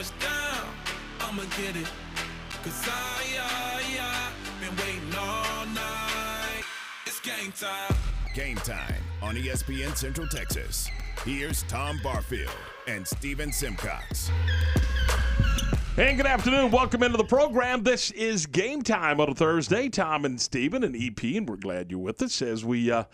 [0.00, 0.66] touchdown,
[1.20, 1.88] I'ma get it.
[2.62, 6.64] Cause I, I, I been waiting all night.
[7.06, 7.94] It's game time.
[8.34, 10.88] Game time on ESPN Central Texas.
[11.24, 12.50] Here's Tom Barfield
[12.86, 14.30] and Stephen Simcox.
[16.00, 16.70] And good afternoon.
[16.70, 17.82] Welcome into the program.
[17.82, 19.90] This is game time on a Thursday.
[19.90, 23.04] Tom and Stephen and EP, and we're glad you're with us as we uh,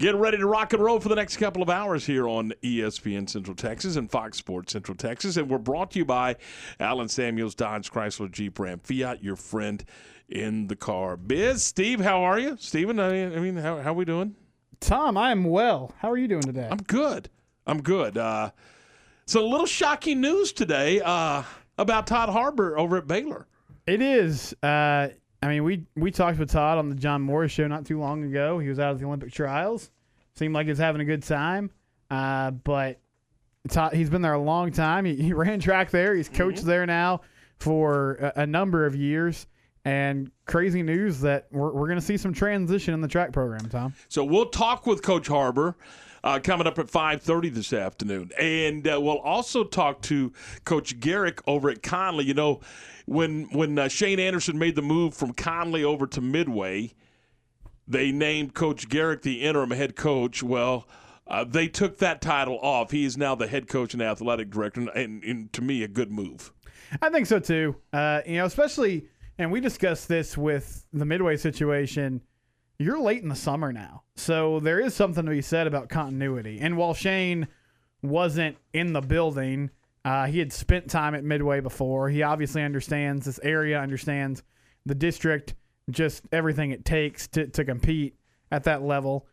[0.00, 3.30] get ready to rock and roll for the next couple of hours here on ESPN
[3.30, 5.36] Central Texas and Fox Sports Central Texas.
[5.36, 6.34] And we're brought to you by
[6.80, 9.84] Allen Samuels, Dodge Chrysler Jeep Ram Fiat, your friend
[10.28, 11.16] in the car.
[11.16, 12.56] Biz, Steve, how are you?
[12.58, 14.34] Stephen, I mean, I mean how, how we doing?
[14.80, 15.94] Tom, I am well.
[16.00, 16.66] How are you doing today?
[16.68, 17.30] I'm good.
[17.68, 18.18] I'm good.
[18.18, 18.50] Uh,
[19.26, 21.44] so a little shocking news today uh,
[21.78, 23.46] about Todd Harbour over at Baylor.
[23.86, 24.54] It is.
[24.62, 25.08] Uh,
[25.42, 28.24] I mean, we we talked with Todd on the John Morris show not too long
[28.24, 28.58] ago.
[28.58, 29.90] He was out at the Olympic trials.
[30.34, 31.70] Seemed like he was having a good time.
[32.10, 33.00] Uh, but
[33.68, 35.04] Todd, he's been there a long time.
[35.04, 36.14] He, he ran track there.
[36.14, 37.20] He's coached there now
[37.58, 39.46] for a, a number of years.
[39.84, 43.68] And crazy news that we're, we're going to see some transition in the track program,
[43.68, 43.94] Tom.
[44.08, 45.76] So we'll talk with Coach Harbour
[46.24, 48.30] uh, coming up at 5.30 this afternoon.
[48.38, 50.32] And uh, we'll also talk to
[50.64, 52.24] Coach Garrick over at Connally.
[52.24, 52.60] You know,
[53.06, 56.94] when, when uh, Shane Anderson made the move from Connally over to Midway,
[57.86, 60.42] they named Coach Garrick the interim head coach.
[60.42, 60.88] Well,
[61.28, 62.90] uh, they took that title off.
[62.90, 65.88] He is now the head coach and athletic director, and, and, and to me, a
[65.88, 66.52] good move.
[67.02, 67.76] I think so too.
[67.92, 72.20] Uh, you know, especially, and we discussed this with the Midway situation.
[72.78, 76.58] You're late in the summer now, so there is something to be said about continuity.
[76.60, 77.48] And while Shane
[78.02, 79.70] wasn't in the building,
[80.04, 82.10] uh, he had spent time at Midway before.
[82.10, 84.42] He obviously understands this area, understands
[84.84, 85.54] the district,
[85.90, 88.16] just everything it takes to to compete
[88.50, 89.26] at that level.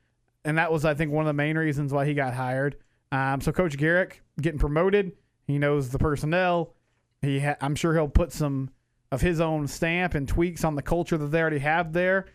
[0.45, 2.77] And that was, I think, one of the main reasons why he got hired.
[3.11, 5.14] Um, so Coach Garrick getting promoted,
[5.47, 6.73] he knows the personnel.
[7.21, 8.71] He, ha- I'm sure he'll put some
[9.11, 12.25] of his own stamp and tweaks on the culture that they already have there.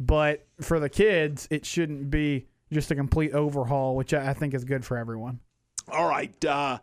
[0.00, 4.54] But for the kids, it shouldn't be just a complete overhaul, which I I think
[4.54, 5.40] is good for everyone.
[5.88, 6.44] All right.
[6.44, 6.78] Uh,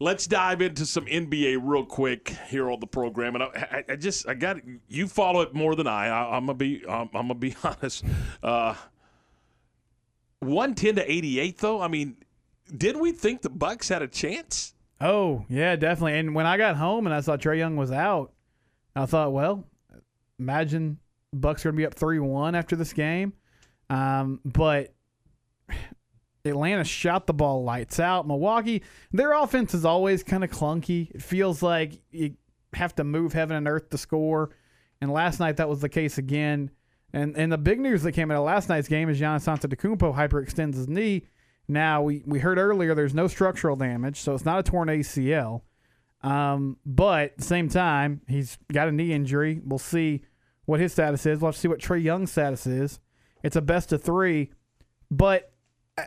[0.00, 3.34] let's dive into some NBA real quick here on the program.
[3.36, 3.46] And I,
[3.88, 4.56] I, I just, I got
[4.88, 6.08] you follow it more than I.
[6.08, 8.04] I I'm gonna be, I'm, I'm gonna be honest.
[8.42, 8.74] Uh,
[10.40, 11.80] One ten to eighty eight, though.
[11.80, 12.16] I mean,
[12.76, 14.74] did we think the Bucks had a chance?
[15.00, 16.18] Oh yeah, definitely.
[16.18, 18.32] And when I got home and I saw Trae Young was out,
[18.96, 19.66] I thought, well,
[20.38, 20.98] imagine
[21.32, 23.32] Bucks are gonna be up three one after this game.
[23.88, 24.94] Um, but
[26.44, 28.26] Atlanta shot the ball lights out.
[28.26, 28.82] Milwaukee,
[29.12, 31.10] their offense is always kind of clunky.
[31.10, 32.36] It feels like you
[32.72, 34.50] have to move heaven and earth to score.
[35.00, 36.70] And last night that was the case again.
[37.12, 40.14] And and the big news that came out of last night's game is Giannis Antetokounmpo
[40.14, 41.26] hyperextends his knee.
[41.68, 45.62] Now we we heard earlier there's no structural damage, so it's not a torn ACL.
[46.22, 49.60] Um, but at the same time, he's got a knee injury.
[49.64, 50.22] We'll see
[50.66, 51.40] what his status is.
[51.40, 53.00] We'll have to see what Trae Young's status is.
[53.42, 54.50] It's a best of three,
[55.10, 55.52] but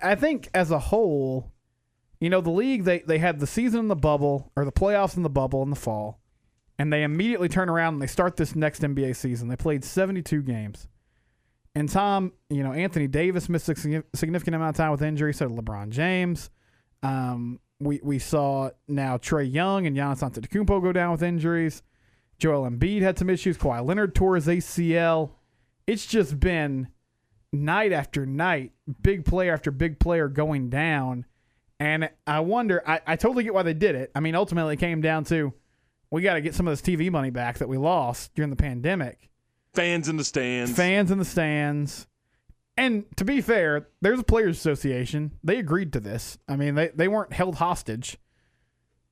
[0.01, 1.51] I think as a whole,
[2.19, 5.17] you know, the league they they had the season in the bubble or the playoffs
[5.17, 6.19] in the bubble in the fall,
[6.77, 9.47] and they immediately turn around and they start this next NBA season.
[9.47, 10.87] They played 72 games.
[11.75, 13.75] And Tom, you know, Anthony Davis missed a
[14.13, 16.51] significant amount of time with injury, so LeBron James.
[17.01, 21.81] Um, we we saw now Trey Young and Giannis Antetokounmpo go down with injuries.
[22.43, 23.57] Joel Embiid had some issues.
[23.57, 25.29] Kawhi Leonard tore his ACL.
[25.87, 26.89] It's just been
[27.53, 31.25] night after night, big player after big player going down.
[31.79, 34.11] And I wonder, I, I totally get why they did it.
[34.13, 35.53] I mean, ultimately, it came down to
[36.11, 38.57] we got to get some of this TV money back that we lost during the
[38.57, 39.29] pandemic.
[39.73, 40.75] Fans in the stands.
[40.75, 42.07] Fans in the stands.
[42.75, 45.31] And to be fair, there's a players association.
[45.45, 46.37] They agreed to this.
[46.49, 48.17] I mean, they, they weren't held hostage.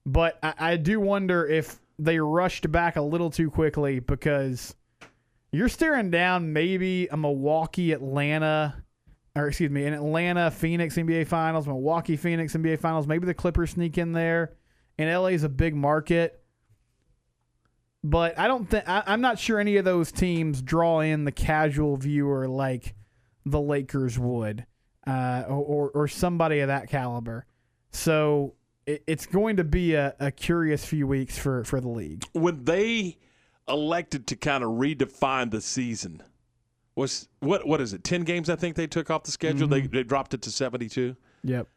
[0.05, 4.75] But I, I do wonder if they rushed back a little too quickly because
[5.51, 8.83] you're staring down maybe a Milwaukee, Atlanta,
[9.35, 13.05] or excuse me, an Atlanta Phoenix NBA Finals, Milwaukee Phoenix NBA Finals.
[13.05, 14.53] Maybe the Clippers sneak in there.
[14.97, 16.43] And LA is a big market.
[18.03, 21.97] But I don't think I'm not sure any of those teams draw in the casual
[21.97, 22.95] viewer like
[23.45, 24.65] the Lakers would,
[25.05, 27.45] uh, or or somebody of that caliber.
[27.91, 28.55] So
[28.85, 32.23] it, it's going to be a, a curious few weeks for for the league.
[32.33, 33.17] when they
[33.67, 36.21] elected to kind of redefine the season,
[36.95, 38.03] was what what is it?
[38.03, 39.67] Ten games, I think they took off the schedule.
[39.67, 41.15] They, they dropped it to seventy two.
[41.43, 41.67] Yep.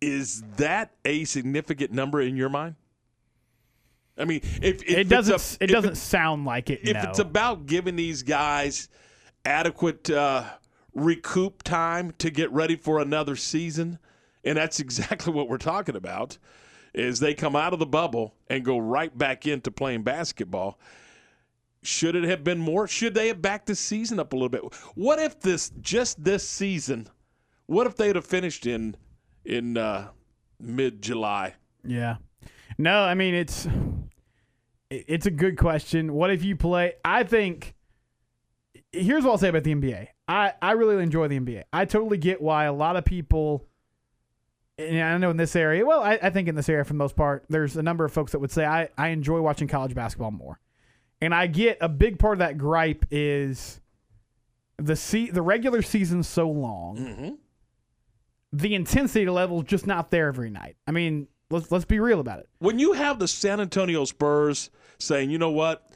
[0.00, 2.74] Is that a significant number in your mind?
[4.18, 5.58] I mean, if, if It doesn't.
[5.60, 6.80] a- it doesn't sound like it.
[6.82, 7.08] If no.
[7.08, 8.88] it's about giving these guys
[9.44, 10.44] adequate uh,
[10.94, 13.98] recoup time to get ready for another season,
[14.46, 16.38] and that's exactly what we're talking about.
[16.94, 20.78] is they come out of the bubble and go right back into playing basketball.
[21.82, 22.88] Should it have been more?
[22.88, 24.62] Should they have backed the season up a little bit?
[24.94, 27.08] What if this just this season?
[27.66, 28.96] What if they'd have finished in
[29.44, 30.08] in uh,
[30.58, 31.54] mid July?
[31.84, 32.16] Yeah.
[32.78, 33.68] No, I mean it's
[34.90, 36.14] it's a good question.
[36.14, 36.94] What if you play?
[37.04, 37.74] I think
[38.92, 40.08] here's what I'll say about the NBA.
[40.26, 41.64] I I really enjoy the NBA.
[41.72, 43.66] I totally get why a lot of people.
[44.78, 46.98] And I know in this area, well, I, I think in this area for the
[46.98, 49.94] most part, there's a number of folks that would say I, I enjoy watching college
[49.94, 50.60] basketball more.
[51.20, 53.80] And I get a big part of that gripe is
[54.76, 56.98] the se- the regular season's so long.
[56.98, 57.28] Mm-hmm.
[58.52, 60.76] The intensity level is just not there every night.
[60.86, 62.48] I mean, let's let's be real about it.
[62.58, 65.90] When you have the San Antonio Spurs saying, you know what,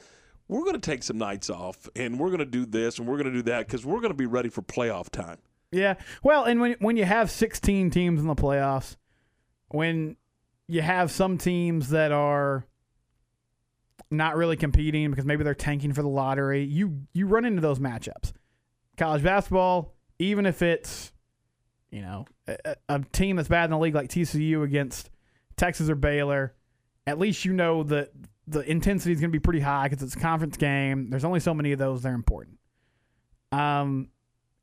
[0.47, 3.17] we're going to take some nights off and we're going to do this and we're
[3.17, 5.37] going to do that because we're going to be ready for playoff time.
[5.71, 5.95] Yeah.
[6.21, 8.97] Well, and when when you have 16 teams in the playoffs,
[9.69, 10.17] when
[10.67, 12.65] you have some teams that are
[14.09, 17.79] not really competing because maybe they're tanking for the lottery, you you run into those
[17.79, 18.33] matchups.
[18.97, 21.13] College basketball, even if it's
[21.89, 25.09] you know a, a team that's bad in the league like TCU against
[25.55, 26.53] Texas or Baylor,
[27.07, 28.11] at least you know that
[28.47, 31.09] the intensity is going to be pretty high because it's a conference game.
[31.09, 32.57] There's only so many of those; they're important.
[33.53, 34.09] Um,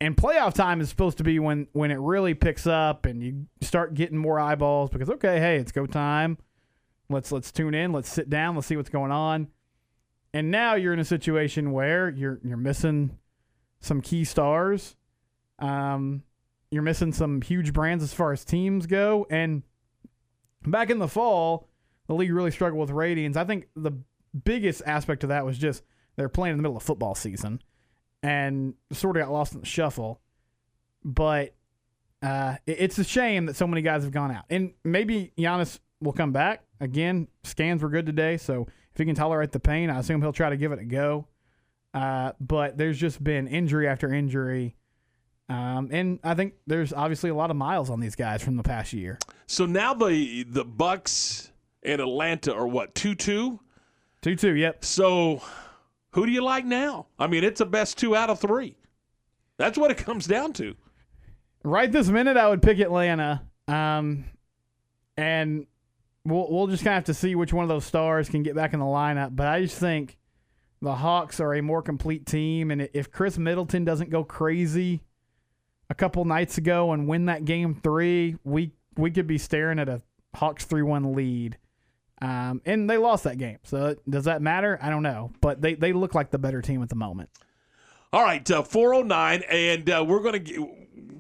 [0.01, 3.47] and playoff time is supposed to be when when it really picks up and you
[3.61, 6.39] start getting more eyeballs because okay, hey, it's go time.
[7.11, 7.93] Let's let's tune in.
[7.93, 8.55] Let's sit down.
[8.55, 9.49] Let's see what's going on.
[10.33, 13.19] And now you're in a situation where you're you're missing
[13.81, 14.95] some key stars.
[15.59, 16.23] Um,
[16.71, 19.27] you're missing some huge brands as far as teams go.
[19.31, 19.63] And
[20.63, 21.69] back in the fall,
[22.07, 23.37] the league really struggled with ratings.
[23.37, 23.93] I think the
[24.45, 25.83] biggest aspect of that was just
[26.17, 27.61] they're playing in the middle of football season
[28.23, 30.21] and sort of got lost in the shuffle.
[31.05, 31.55] But
[32.23, 34.45] uh, it- it's a shame that so many guys have gone out.
[34.51, 36.65] And maybe Giannis will come back.
[36.81, 38.63] Again, scans were good today, so
[38.93, 41.27] if he can tolerate the pain, I assume he'll try to give it a go.
[41.95, 44.77] Uh, but there's just been injury after injury.
[45.49, 48.63] Um, and I think there's obviously a lot of miles on these guys from the
[48.63, 49.19] past year.
[49.47, 51.51] So now the the Bucks
[51.83, 53.61] and Atlanta are what two two.
[54.21, 54.85] 2 2, yep.
[54.85, 55.41] So
[56.19, 57.07] who do you like now?
[57.17, 58.77] I mean, it's a best two out of three.
[59.57, 60.75] That's what it comes down to.
[61.63, 63.43] Right this minute, I would pick Atlanta.
[63.69, 64.25] Um,
[65.17, 65.67] and
[66.25, 68.57] we'll we'll just kind of have to see which one of those stars can get
[68.57, 69.37] back in the lineup.
[69.37, 70.19] But I just think
[70.83, 75.03] the Hawks are a more complete team, and if Khris Middleton doesn't go crazy
[75.89, 79.89] a couple nights ago and win that game three, we we could be staring at
[79.89, 80.03] a
[80.35, 81.59] Hawks three one lead.
[82.21, 84.79] Um, and they lost that game, so does that matter?
[84.83, 87.31] I don't know, but they they look like the better team at the moment.
[88.13, 90.69] All right, uh, 409, and uh, we're going to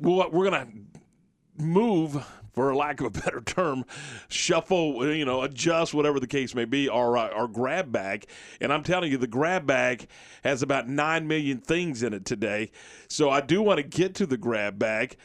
[0.00, 3.84] we're going to move, for lack of a better term,
[4.28, 8.26] shuffle, you know, adjust, whatever the case may be, our uh, our grab bag.
[8.60, 10.08] And I'm telling you, the grab bag
[10.44, 12.70] has about nine million things in it today.
[13.08, 15.16] So I do want to get to the grab bag,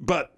[0.00, 0.34] but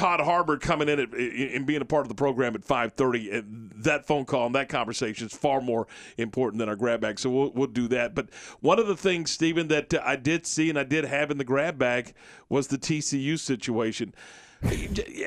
[0.00, 3.34] Todd Harbour coming in at, and being a part of the program at 5:30.
[3.34, 5.86] and That phone call and that conversation is far more
[6.16, 7.18] important than our grab bag.
[7.18, 8.14] So we'll, we'll do that.
[8.14, 11.30] But one of the things, Stephen, that uh, I did see and I did have
[11.30, 12.14] in the grab bag
[12.48, 14.14] was the TCU situation.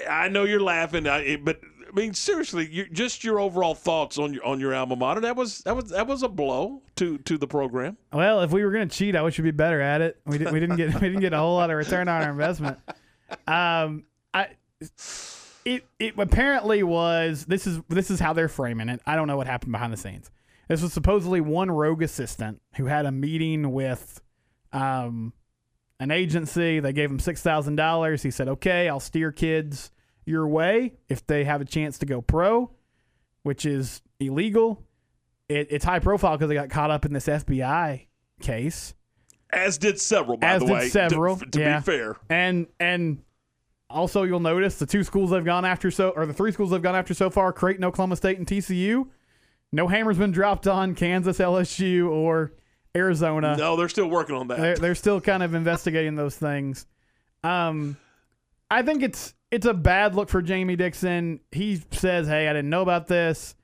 [0.10, 4.60] I know you're laughing, but I mean seriously, just your overall thoughts on your on
[4.60, 5.22] your alma mater.
[5.22, 7.98] That was that was that was a blow to to the program.
[8.12, 10.20] Well, if we were going to cheat, I wish we'd be better at it.
[10.26, 12.32] We, didn't we didn't get we didn't get a whole lot of return on our
[12.32, 12.80] investment.
[13.48, 14.50] Um, I
[15.66, 19.02] it it apparently was this is this is how they're framing it.
[19.06, 20.30] I don't know what happened behind the scenes.
[20.68, 24.22] This was supposedly one rogue assistant who had a meeting with
[24.72, 25.34] um
[26.00, 26.80] an agency.
[26.80, 28.24] They gave him six thousand dollars.
[28.24, 29.92] He said, "Okay, I'll steer kids
[30.26, 32.72] your way if they have a chance to go pro,"
[33.44, 34.84] which is illegal.
[35.50, 38.08] It, it's high profile because they got caught up in this FBI
[38.42, 38.94] case,
[39.52, 40.84] As did several, by As the did way.
[40.86, 41.80] to- several, To, yeah.
[41.80, 43.22] be fair, and and
[43.94, 46.82] also you'll notice the two schools they've gone after so or the three schools they've
[46.82, 49.08] gone after so far: Creighton, Oklahoma State, and TCU.
[49.72, 52.54] No hammer's been dropped on Kansas, LSU, or
[52.96, 53.56] Arizona.
[53.58, 54.60] no, they're still working on that.
[54.60, 56.86] They're they're still kind of investigating those things.
[57.44, 57.98] Um,
[58.70, 61.40] I think it's it's a bad look for Jamie Dixon.
[61.52, 63.56] He says, "Hey, I didn't know about this."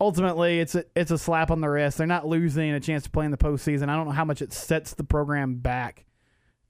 [0.00, 1.98] Ultimately, it's a it's a slap on the wrist.
[1.98, 3.88] They're not losing a chance to play in the postseason.
[3.88, 6.04] I don't know how much it sets the program back,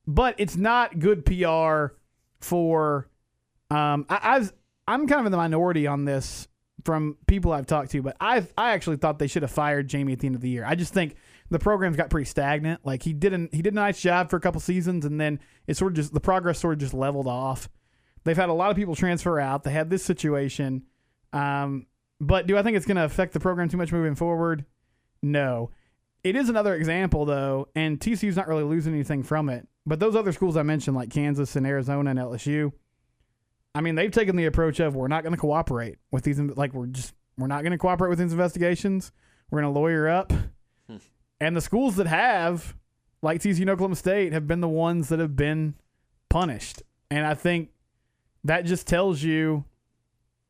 [0.06, 1.94] but it's not good PR
[2.44, 3.08] for.
[3.70, 4.52] Um, I, I've
[4.86, 6.46] I'm kind of in the minority on this
[6.84, 10.12] from people I've talked to, but I I actually thought they should have fired Jamie
[10.12, 10.64] at the end of the year.
[10.64, 11.16] I just think
[11.50, 12.84] the program's got pretty stagnant.
[12.84, 15.76] Like he didn't he did a nice job for a couple seasons, and then it
[15.76, 17.68] sort of just the progress sort of just leveled off.
[18.24, 19.64] They've had a lot of people transfer out.
[19.64, 20.84] They had this situation,
[21.32, 21.86] um,
[22.20, 24.64] but do I think it's going to affect the program too much moving forward?
[25.22, 25.70] No.
[26.24, 29.68] It is another example, though, and TCU's not really losing anything from it.
[29.86, 32.72] But those other schools I mentioned, like Kansas and Arizona and LSU,
[33.74, 36.72] I mean, they've taken the approach of we're not going to cooperate with these, like
[36.72, 39.12] we're just we're not going to cooperate with these investigations.
[39.50, 40.32] We're going to lawyer up,
[40.88, 40.96] hmm.
[41.40, 42.74] and the schools that have,
[43.20, 45.74] like TCU and Oklahoma State, have been the ones that have been
[46.30, 46.82] punished.
[47.10, 47.68] And I think
[48.44, 49.64] that just tells you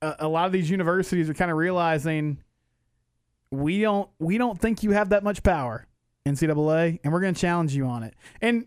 [0.00, 2.38] a, a lot of these universities are kind of realizing
[3.50, 5.86] we don't we don't think you have that much power,
[6.26, 8.14] NCAA, and we're going to challenge you on it.
[8.40, 8.66] And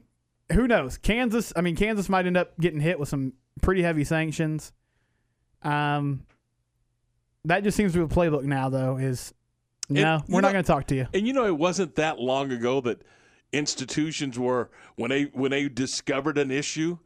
[0.51, 0.98] who knows?
[0.98, 4.72] Kansas, I mean, Kansas might end up getting hit with some pretty heavy sanctions.
[5.63, 6.25] Um,
[7.46, 8.98] that just seems to be the playbook now, though.
[8.98, 9.34] Is
[9.89, 11.07] no, And, we're not going to talk to you.
[11.13, 13.03] And you know, it wasn't that long ago that
[13.53, 16.98] institutions were when they when they discovered an issue,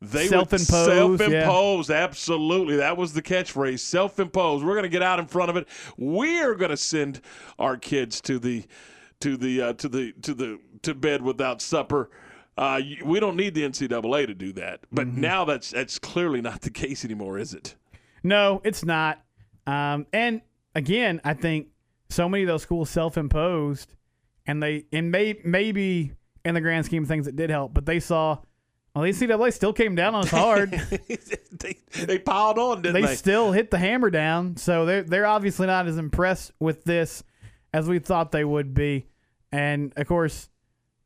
[0.00, 1.50] they Self-imposed, would yeah.
[1.90, 3.80] Absolutely, that was the catchphrase.
[3.80, 4.64] Self-imposed.
[4.64, 5.66] We're going to get out in front of it.
[5.96, 7.20] We're going to send
[7.58, 8.64] our kids to the
[9.20, 12.10] to the uh, to the to the to bed without supper.
[12.56, 15.20] Uh, we don't need the NCAA to do that, but Mm-hmm.
[15.20, 17.74] now that's that's clearly not the case anymore, is it?
[18.22, 19.22] No, it's not.
[19.66, 20.40] Um, and
[20.74, 21.68] again, I think
[22.08, 23.94] so many of those schools self-imposed,
[24.46, 26.12] and they and may, maybe
[26.44, 28.38] in the grand scheme of things it did help, but they saw.
[28.98, 30.72] Well, the NCAA still came down on us hard.
[31.52, 33.14] they, they piled on, didn't they they?
[33.14, 34.56] still hit the hammer down.
[34.56, 37.22] So they're they're obviously not as impressed with this
[37.72, 39.06] as we thought they would be.
[39.52, 40.48] And of course,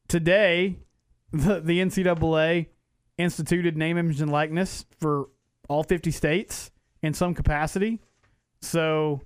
[0.08, 0.78] today
[1.32, 2.68] the the NCAA
[3.18, 5.28] instituted name, image, and likeness for
[5.68, 6.70] all 50 states
[7.02, 8.00] in some capacity.
[8.62, 9.20] So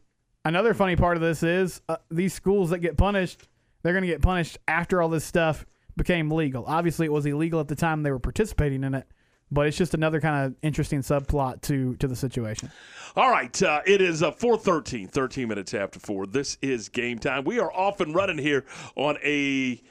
[0.45, 3.47] another funny part of this is uh, these schools that get punished,
[3.85, 5.65] they're going to get punished after all this stuff
[5.97, 6.65] became legal.
[6.67, 9.07] Obviously, it was illegal at the time they were participating in it,
[9.51, 12.71] but it's just another kind of interesting subplot to to the situation.
[13.17, 16.27] All right, uh, it is uh, 4.13, 13 minutes after 4.
[16.27, 17.45] This is game time.
[17.45, 19.83] We are off and running here on a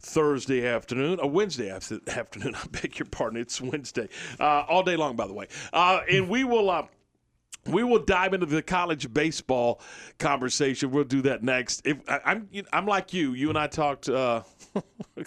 [0.00, 2.54] Thursday afternoon, a Wednesday after- afternoon.
[2.62, 3.40] I beg your pardon.
[3.40, 4.08] It's Wednesday.
[4.40, 5.46] Uh, all day long, by the way.
[5.72, 6.88] Uh, and we will.
[7.68, 9.80] We will dive into the college baseball
[10.18, 10.90] conversation.
[10.90, 11.82] We'll do that next.
[11.84, 13.32] If I, I'm, I'm like you.
[13.32, 14.42] You and I talked uh,
[14.74, 14.82] a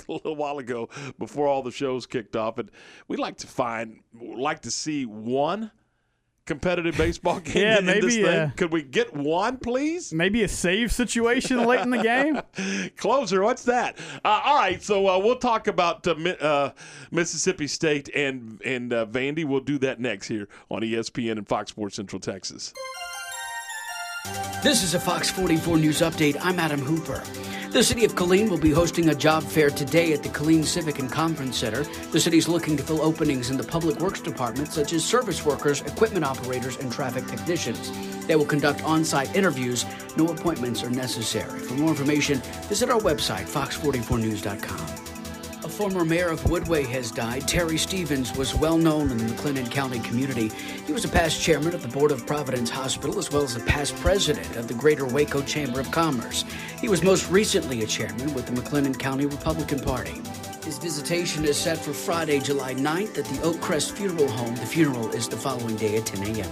[0.08, 2.72] little while ago before all the shows kicked off, and
[3.08, 5.72] we like to find, like to see one
[6.50, 8.26] competitive baseball game Yeah, in this maybe, thing.
[8.26, 10.12] uh, Could we get one, please?
[10.12, 12.42] Maybe a save situation late in the game.
[12.98, 13.98] Closer, what's that?
[14.26, 16.72] Uh, all right, so uh, we'll talk about uh, uh,
[17.12, 19.46] Mississippi State and and uh, Vandy.
[19.46, 22.74] We'll do that next here on ESPN and Fox Sports Central Texas.
[24.26, 26.38] This is a Fox 44 News Update.
[26.42, 27.24] I'm Adam Hooper.
[27.72, 31.00] The city of Killeen will be hosting a job fair today at the Killeen Civic
[31.00, 31.84] and Conference Center.
[32.12, 35.82] The city's looking to fill openings in the public works department, such as service workers,
[35.82, 37.92] equipment operators, and traffic technicians.
[38.28, 39.86] They will conduct on site interviews.
[40.18, 41.60] No appointments are necessary.
[41.60, 45.09] For more information, visit our website, fox44news.com.
[45.80, 47.48] Former mayor of Woodway has died.
[47.48, 50.50] Terry Stevens was well known in the McLennan County community.
[50.86, 53.62] He was a past chairman of the Board of Providence Hospital as well as a
[53.62, 56.44] past president of the Greater Waco Chamber of Commerce.
[56.82, 60.22] He was most recently a chairman with the McLennan County Republican Party.
[60.66, 64.56] His visitation is set for Friday, July 9th at the Oak Crest Funeral Home.
[64.56, 66.52] The funeral is the following day at 10 a.m.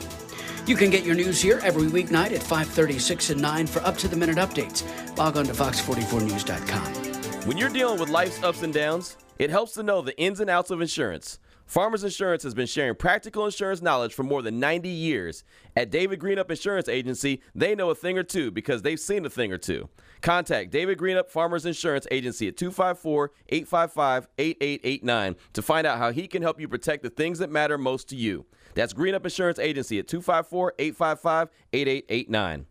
[0.66, 4.88] You can get your news here every weeknight at 5:36 and 9 for up-to-the-minute updates.
[5.18, 7.07] Log on to fox44news.com.
[7.48, 10.50] When you're dealing with life's ups and downs, it helps to know the ins and
[10.50, 11.40] outs of insurance.
[11.66, 15.46] Farmers Insurance has been sharing practical insurance knowledge for more than 90 years.
[15.74, 19.30] At David Greenup Insurance Agency, they know a thing or two because they've seen a
[19.30, 19.88] thing or two.
[20.20, 26.28] Contact David Greenup Farmers Insurance Agency at 254 855 8889 to find out how he
[26.28, 28.46] can help you protect the things that matter most to you.
[28.74, 32.66] That's Greenup Insurance Agency at 254 855 8889.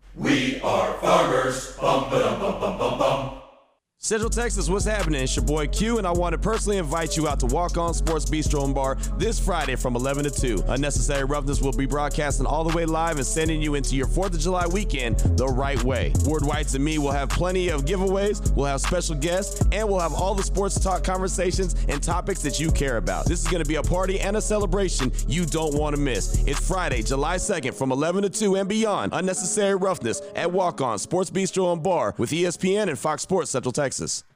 [3.98, 5.22] Central Texas, what's happening?
[5.22, 7.92] It's your boy Q, and I want to personally invite you out to Walk On
[7.92, 10.64] Sports Bistro and Bar this Friday from 11 to 2.
[10.68, 14.34] Unnecessary Roughness will be broadcasting all the way live and sending you into your 4th
[14.34, 16.12] of July weekend the right way.
[16.24, 19.98] Ward Weitz and me will have plenty of giveaways, we'll have special guests, and we'll
[19.98, 23.24] have all the sports talk conversations and topics that you care about.
[23.26, 26.44] This is going to be a party and a celebration you don't want to miss.
[26.46, 29.14] It's Friday, July 2nd from 11 to 2 and beyond.
[29.14, 33.72] Unnecessary Roughness at Walk On Sports Bistro and Bar with ESPN and Fox Sports Central
[33.72, 33.95] Texas.
[33.96, 34.35] Texas.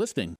[0.01, 0.35] listing.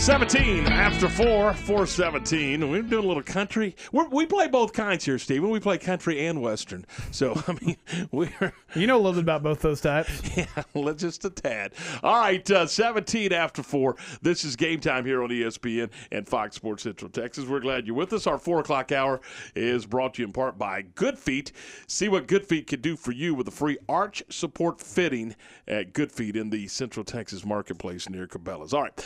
[0.00, 2.70] 17 after 4, 417.
[2.70, 3.76] We're doing a little country.
[3.92, 5.50] We're, we play both kinds here, Stephen.
[5.50, 6.86] We play country and western.
[7.10, 7.76] So, I mean,
[8.10, 8.54] we're.
[8.74, 10.22] You know a little bit about both those types.
[10.40, 11.74] Yeah, let's just a tad.
[12.02, 13.96] All right, uh, 17 after 4.
[14.22, 17.44] This is game time here on ESPN and Fox Sports Central Texas.
[17.44, 18.26] We're glad you're with us.
[18.26, 19.20] Our 4 o'clock hour
[19.54, 21.52] is brought to you in part by Good Feet.
[21.88, 25.36] See what Good Feet can do for you with a free arch support fitting
[25.68, 28.72] at Good Feet in the Central Texas marketplace near Cabela's.
[28.72, 29.04] All right.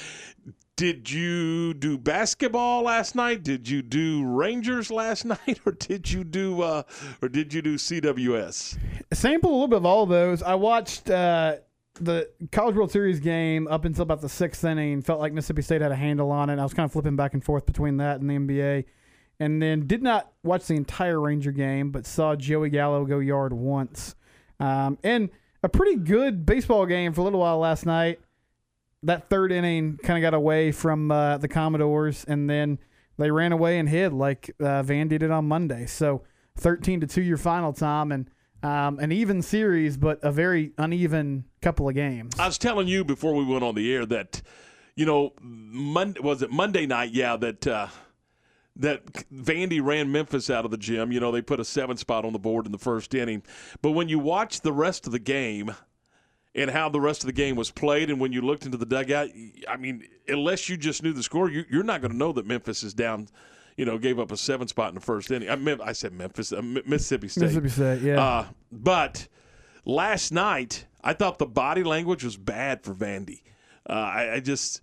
[0.76, 3.44] Did you do basketball last night?
[3.44, 6.82] Did you do Rangers last night, or did you do uh,
[7.22, 8.76] or did you do CWS?
[9.12, 10.42] Sample a little bit of all of those.
[10.42, 11.56] I watched uh,
[12.00, 15.00] the College World Series game up until about the sixth inning.
[15.00, 16.58] Felt like Mississippi State had a handle on it.
[16.58, 18.84] I was kind of flipping back and forth between that and the NBA,
[19.38, 23.52] and then did not watch the entire Ranger game, but saw Joey Gallo go yard
[23.52, 24.16] once,
[24.58, 25.30] um, and
[25.62, 28.18] a pretty good baseball game for a little while last night
[29.04, 32.78] that third inning kind of got away from uh, the Commodores, and then
[33.18, 35.86] they ran away and hid like uh, Van did it on Monday.
[35.86, 36.22] So
[36.58, 38.30] 13 to two your final time, and
[38.62, 42.38] um, an even series, but a very uneven couple of games.
[42.38, 44.42] I was telling you before we went on the air that
[44.96, 47.12] you know Monday was it Monday night?
[47.12, 47.66] Yeah, that.
[47.66, 47.88] Uh,
[48.76, 51.12] that Vandy ran Memphis out of the gym.
[51.12, 53.44] You know, they put a seven spot on the board in the first inning.
[53.82, 55.72] But when you watch the rest of the game,
[56.54, 58.10] and how the rest of the game was played.
[58.10, 59.30] And when you looked into the dugout,
[59.68, 62.46] I mean, unless you just knew the score, you, are not going to know that
[62.46, 63.28] Memphis is down.
[63.76, 65.48] You know, gave up a seven spot in the first inning.
[65.48, 67.40] I, I said Memphis, uh, Mississippi State.
[67.40, 68.22] Mississippi State, yeah.
[68.22, 69.26] Uh, but
[69.84, 73.42] last night, I thought the body language was bad for Vandy.
[73.88, 74.80] Uh, I, I, just.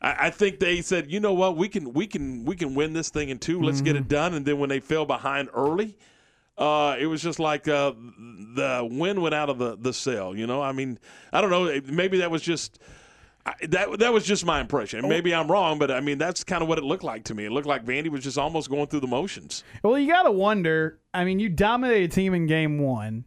[0.00, 3.10] I, think they said, you know what, we can we can we can win this
[3.10, 3.60] thing in two.
[3.60, 3.84] Let's mm-hmm.
[3.84, 4.32] get it done.
[4.32, 5.94] And then when they fell behind early,
[6.60, 7.92] uh, it was just like uh,
[8.54, 10.36] the wind went out of the, the sail.
[10.36, 10.98] You know, I mean,
[11.32, 11.80] I don't know.
[11.86, 12.78] Maybe that was just
[13.62, 15.08] that that was just my impression.
[15.08, 17.46] Maybe I'm wrong, but I mean that's kind of what it looked like to me.
[17.46, 19.64] It looked like Vandy was just almost going through the motions.
[19.82, 21.00] Well, you got to wonder.
[21.14, 23.24] I mean, you dominated a team in game one.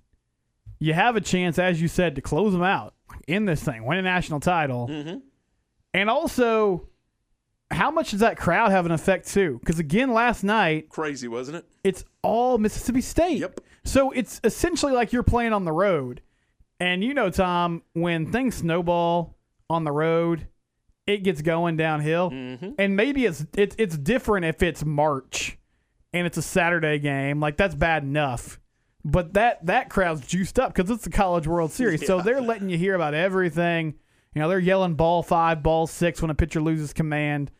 [0.77, 2.93] You have a chance, as you said, to close them out
[3.27, 5.17] in this thing, win a national title, mm-hmm.
[5.93, 6.89] and also
[7.71, 9.57] how much does that crowd have an effect too?
[9.59, 11.65] Because again, last night, crazy, wasn't it?
[11.83, 13.39] It's all Mississippi State.
[13.39, 13.59] Yep.
[13.83, 16.21] So it's essentially like you're playing on the road,
[16.79, 19.35] and you know, Tom, when things snowball
[19.69, 20.47] on the road,
[21.05, 22.71] it gets going downhill, mm-hmm.
[22.77, 25.57] and maybe it's it's it's different if it's March
[26.13, 27.39] and it's a Saturday game.
[27.39, 28.59] Like that's bad enough.
[29.03, 32.07] But that that crowd's juiced up because it's the College World Series, yeah.
[32.07, 33.95] so they're letting you hear about everything.
[34.33, 37.51] You know, they're yelling ball five, ball six when a pitcher loses command.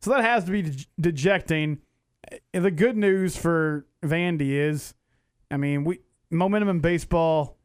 [0.00, 1.78] So that has to be de- dejecting.
[2.52, 4.94] The good news for Vandy is,
[5.50, 7.56] I mean, we momentum in baseball.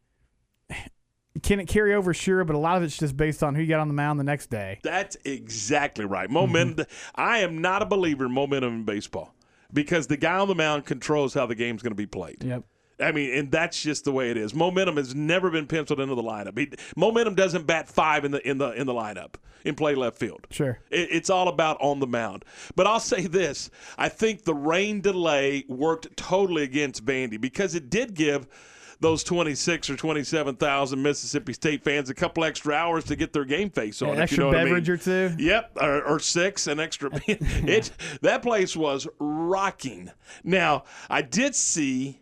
[1.43, 2.13] Can it carry over?
[2.13, 4.19] Sure, but a lot of it's just based on who you got on the mound
[4.19, 4.79] the next day.
[4.83, 6.29] That's exactly right.
[6.29, 6.85] Momentum.
[6.85, 7.21] Mm-hmm.
[7.21, 9.35] I am not a believer in momentum in baseball
[9.73, 12.43] because the guy on the mound controls how the game's going to be played.
[12.43, 12.63] Yep.
[12.99, 14.53] I mean, and that's just the way it is.
[14.53, 16.58] Momentum has never been penciled into the lineup.
[16.58, 20.17] He, momentum doesn't bat five in the in the in the lineup in play left
[20.17, 20.47] field.
[20.49, 22.45] Sure, it, it's all about on the mound.
[22.75, 27.89] But I'll say this: I think the rain delay worked totally against Vandy because it
[27.89, 28.47] did give
[29.01, 33.69] those 26 or 27,000 Mississippi State fans a couple extra hours to get their game
[33.69, 34.12] face on.
[34.12, 35.25] An extra you know beverage I mean.
[35.25, 35.43] or two.
[35.43, 37.10] Yep, or, or six, an extra.
[37.27, 40.12] it that place was rocking.
[40.43, 42.19] Now I did see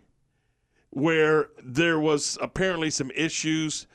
[0.93, 3.87] where there was apparently some issues,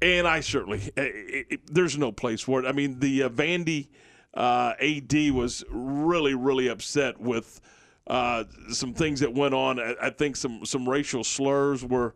[0.00, 2.66] and I certainly it, eh, it, eh, there's no place for it.
[2.66, 3.88] I mean, the uh, Vandy
[4.32, 7.60] uh, AD was really really upset with
[8.06, 9.78] uh, some things that went on.
[9.78, 12.14] I, I think some some racial slurs were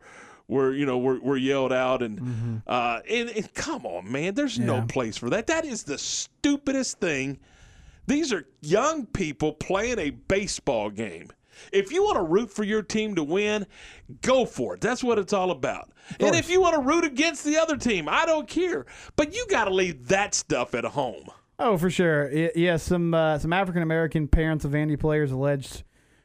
[0.49, 4.59] were you know were, were yelled out and, uh, and and come on man there's
[4.59, 5.47] no place for that.
[5.49, 7.39] That is the stupidest thing.
[8.07, 11.31] These are young people playing a baseball game
[11.73, 13.67] if you want to root for your team to win
[14.23, 17.45] go for it that's what it's all about and if you want to root against
[17.45, 18.85] the other team i don't care
[19.17, 22.33] but you got to leave that stuff at home Oh, for sure.
[22.57, 25.85] Yeah, some uh, some African American parents of Vandy players alleged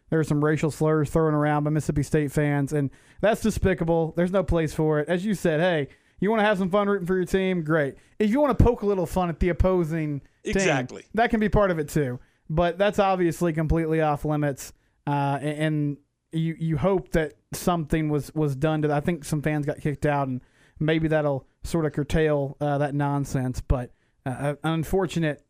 [0.09, 2.89] there were some racial slurs thrown around by Mississippi State fans, and
[3.21, 4.11] that's despicable.
[4.17, 5.07] There's no place for it.
[5.07, 7.93] As you said, hey, you want to have some fun rooting for your team, great.
[8.17, 11.03] If you want to poke a little fun at the opposing team, Exactly.
[11.13, 12.19] that can be part of it too.
[12.49, 14.73] But that's obviously completely off limits,
[15.09, 15.97] uh, and,
[16.31, 18.87] you you hope that something was was done to.
[18.89, 18.97] that.
[18.97, 20.41] I think some fans got kicked out, and
[20.79, 23.61] maybe that'll sort of curtail uh, that nonsense.
[23.61, 23.91] But
[24.27, 25.43] uh, an unfortunate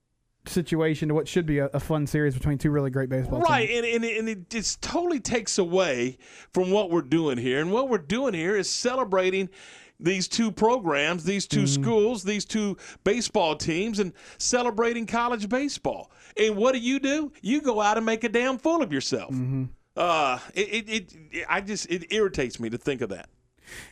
[0.45, 3.67] situation to what should be a, a fun series between two really great baseball Right,
[3.67, 3.85] teams.
[3.85, 6.17] and, and, and it just totally takes away
[6.53, 7.59] from what we're doing here.
[7.59, 9.49] And what we're doing here is celebrating
[9.99, 16.09] these two programs, these 2 schools, these two baseball teams, and celebrating college baseball.
[16.37, 17.31] And what do you do?
[17.41, 19.33] You go out and make a damn fool of yourself.
[19.95, 23.29] Uh, it, it, it, I just it irritates me to think of that.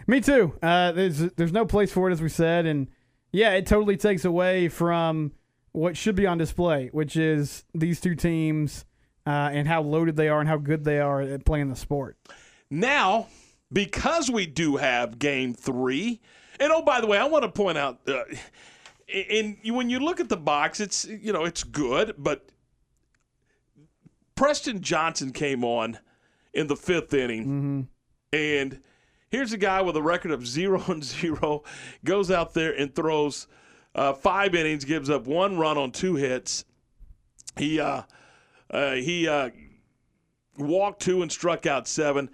[0.07, 0.53] Me too.
[0.61, 2.87] Uh, there's there's no place for it, as we said, and
[3.31, 5.33] yeah, it totally takes away from
[5.73, 8.85] what should be on display, which is these two teams
[9.27, 12.17] uh, and how loaded they are and how good they are at playing the sport.
[12.69, 13.27] Now,
[13.71, 16.21] because we do have game three,
[16.59, 18.23] and oh, by the way, I want to point out, uh,
[19.13, 22.49] and you, when you look at the box, it's you know it's good, but
[24.35, 25.99] Preston Johnson came on
[26.53, 27.87] in the fifth inning,
[28.33, 28.81] and
[29.29, 31.63] here's a guy with a record of zero and zero,
[32.03, 33.47] goes out there and throws
[33.95, 36.65] uh, five innings, gives up one run on two hits.
[37.57, 38.03] He uh,
[38.69, 39.49] uh, he uh,
[40.57, 42.29] walked two and struck out seven,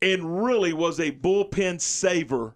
[0.00, 2.54] and really was a bullpen saver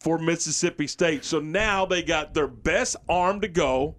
[0.00, 1.24] for Mississippi State.
[1.24, 3.96] So now they got their best arm to go.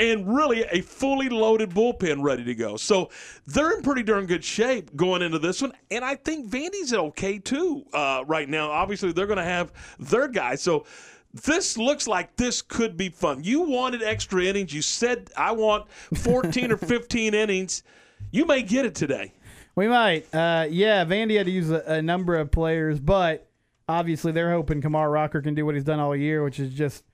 [0.00, 2.76] And really a fully loaded bullpen ready to go.
[2.76, 3.10] So
[3.46, 5.72] they're in pretty darn good shape going into this one.
[5.90, 8.70] And I think Vandy's okay too uh, right now.
[8.70, 10.62] Obviously, they're going to have their guys.
[10.62, 10.86] So
[11.34, 13.42] this looks like this could be fun.
[13.42, 14.72] You wanted extra innings.
[14.72, 17.82] You said, I want 14 or 15 innings.
[18.30, 19.32] You may get it today.
[19.74, 20.32] We might.
[20.32, 23.47] Uh, yeah, Vandy had to use a, a number of players, but
[23.88, 27.04] obviously they're hoping Kumar Rocker can do what he's done all year, which is just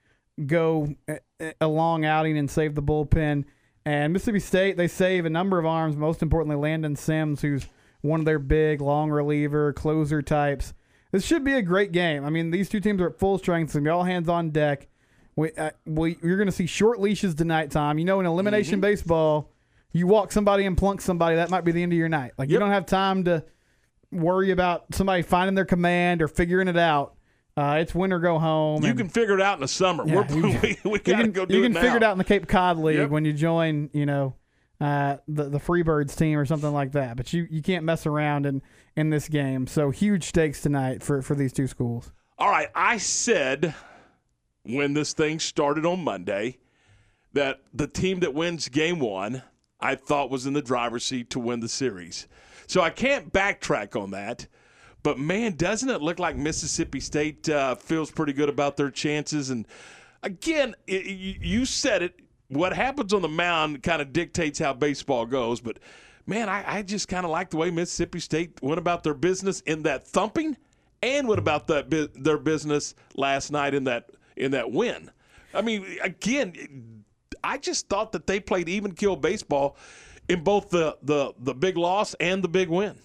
[0.47, 3.45] go eh, eh, a, a long outing and save the bullpen.
[3.87, 7.67] And Mississippi State, they save a number of arms, most importantly, Landon Sims, who's
[8.01, 10.75] one of their big long reliever, closer types.
[11.13, 12.25] This should be a great game.
[12.25, 13.69] I mean, these two teams are at full strength.
[13.69, 14.89] It's going to be all hands on deck.
[15.37, 17.99] We, uh, we, you're going to see short leashes tonight, Tom.
[17.99, 18.81] You know, in elimination mm-hmm.
[18.81, 19.51] baseball,
[19.93, 22.33] you walk somebody and plunk somebody, that might be the end of your night.
[22.37, 23.45] Like, you don't have time to
[24.15, 27.15] worry about somebody finding their command or figuring it out.
[27.57, 28.83] Uh, it's win or go home.
[28.83, 30.05] You and- can figure it out in the summer.
[30.07, 31.81] Yeah, We're, you- we we got to can, go do you it can now.
[31.83, 33.11] figure it out in the Cape Cod League Yep.
[33.11, 34.35] when you join, you know,
[34.81, 37.17] uh, the the Freebirds team or something like that.
[37.17, 38.61] But you, you can't mess around in,
[38.97, 39.67] in this game.
[39.69, 42.13] So huge stakes tonight for, for these two schools.
[42.39, 43.75] All right, I said
[44.65, 46.59] when this thing started on Monday
[47.35, 49.43] that the team that wins game one,
[49.81, 52.27] I thought was in the driver's seat to win the series.
[52.67, 54.47] So I can't backtrack on that.
[55.03, 59.51] But man, doesn't it look like Mississippi State uh, feels pretty good about their chances?
[59.51, 59.67] And
[60.23, 62.21] again, i you said it.
[62.49, 65.61] What happens on the mound kind of dictates how baseball goes.
[65.61, 65.79] But
[66.27, 69.61] man, I, I just kind of like the way Mississippi State went about their business
[69.61, 70.57] in that thumping,
[71.03, 75.11] and went about that their business last night in that in that win.
[75.53, 77.05] I mean, again,
[77.45, 79.77] I just thought that they played even kill baseball
[80.29, 82.99] in both the the the big loss and the big win.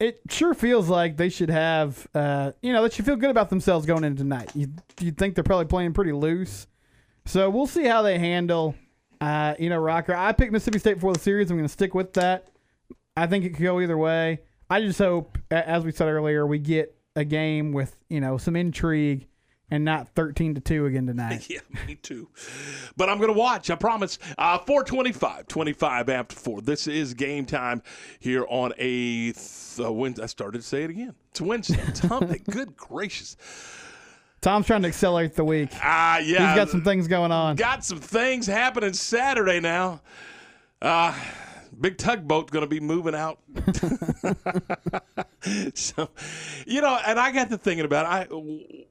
[0.00, 3.50] It sure feels like they should have, uh, you know, they should feel good about
[3.50, 4.52] themselves going into tonight.
[4.54, 4.68] You
[5.00, 6.66] you think they're probably playing pretty loose,
[7.26, 8.74] so we'll see how they handle.
[9.20, 10.14] Uh, you know, Rocker.
[10.14, 11.50] I picked Mississippi State for the series.
[11.50, 12.48] I'm going to stick with that.
[13.16, 14.40] I think it could go either way.
[14.70, 18.54] I just hope, as we said earlier, we get a game with you know some
[18.54, 19.27] intrigue
[19.70, 21.46] and not 13 to two again tonight.
[21.50, 22.28] Yeah, me too.
[22.96, 24.18] But I'm going to watch, I promise.
[24.36, 26.60] Uh, 425, 25 after 4.
[26.62, 27.82] This is game time
[28.18, 29.36] here on a th-
[29.80, 30.22] uh, Wednesday.
[30.22, 31.14] I started to say it again.
[31.30, 31.80] It's Wednesday.
[31.86, 32.40] It's hump day.
[32.50, 33.36] Good gracious.
[34.40, 35.70] Tom's trying to accelerate the week.
[35.82, 36.48] Ah, yeah.
[36.48, 37.56] He's got some things going on.
[37.56, 40.00] got some things happening Saturday now.
[40.80, 41.12] Uh,
[41.80, 43.38] big tugboat's going to be moving out.
[45.74, 46.08] so,
[46.66, 48.32] you know, and I got to thinking about it.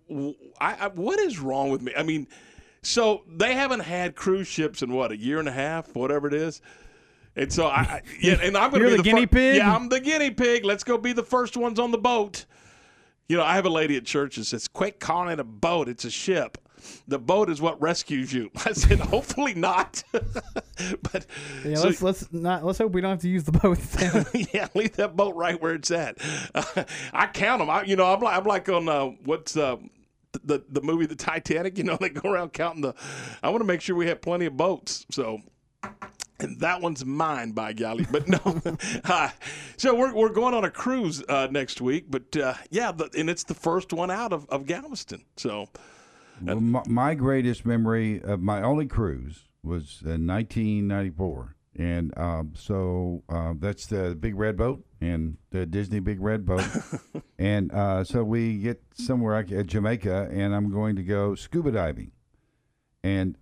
[0.09, 1.93] I, I, I, what is wrong with me?
[1.97, 2.27] I mean,
[2.81, 6.33] so they haven't had cruise ships in what a year and a half, whatever it
[6.33, 6.61] is.
[7.35, 9.57] And so I, I yeah, and I'm going to be the guinea fir- pig?
[9.57, 10.65] Yeah, I'm the guinea pig.
[10.65, 12.45] Let's go be the first ones on the boat.
[13.29, 15.87] You know, I have a lady at church that says, "Quit calling it a boat;
[15.87, 16.57] it's a ship."
[17.07, 18.49] The boat is what rescues you.
[18.65, 20.03] I said, hopefully not.
[20.11, 21.25] but
[21.65, 23.79] Yeah, so- let's let's not let's hope we don't have to use the boat.
[24.53, 26.17] yeah, leave that boat right where it's at.
[27.13, 27.69] I count them.
[27.69, 29.77] I, you know, I'm like I'm like on uh, what's uh,
[30.43, 31.77] the the movie The Titanic.
[31.77, 32.93] You know, they go around counting the.
[33.41, 35.05] I want to make sure we have plenty of boats.
[35.11, 35.41] So.
[36.39, 38.05] And that one's mine, by golly.
[38.11, 38.61] But no,
[39.05, 39.29] uh,
[39.75, 42.11] so we're, we're going on a cruise uh, next week.
[42.11, 45.25] But uh, yeah, the, and it's the first one out of, of Galveston.
[45.35, 45.67] So
[46.41, 53.23] Well, my, my greatest memory of my only cruise was in 1994, and um, so
[53.29, 56.65] uh, that's the big red boat and the Disney big red boat,
[57.39, 61.71] and uh, so we get somewhere like at Jamaica, and I'm going to go scuba
[61.71, 62.11] diving,
[63.03, 63.37] and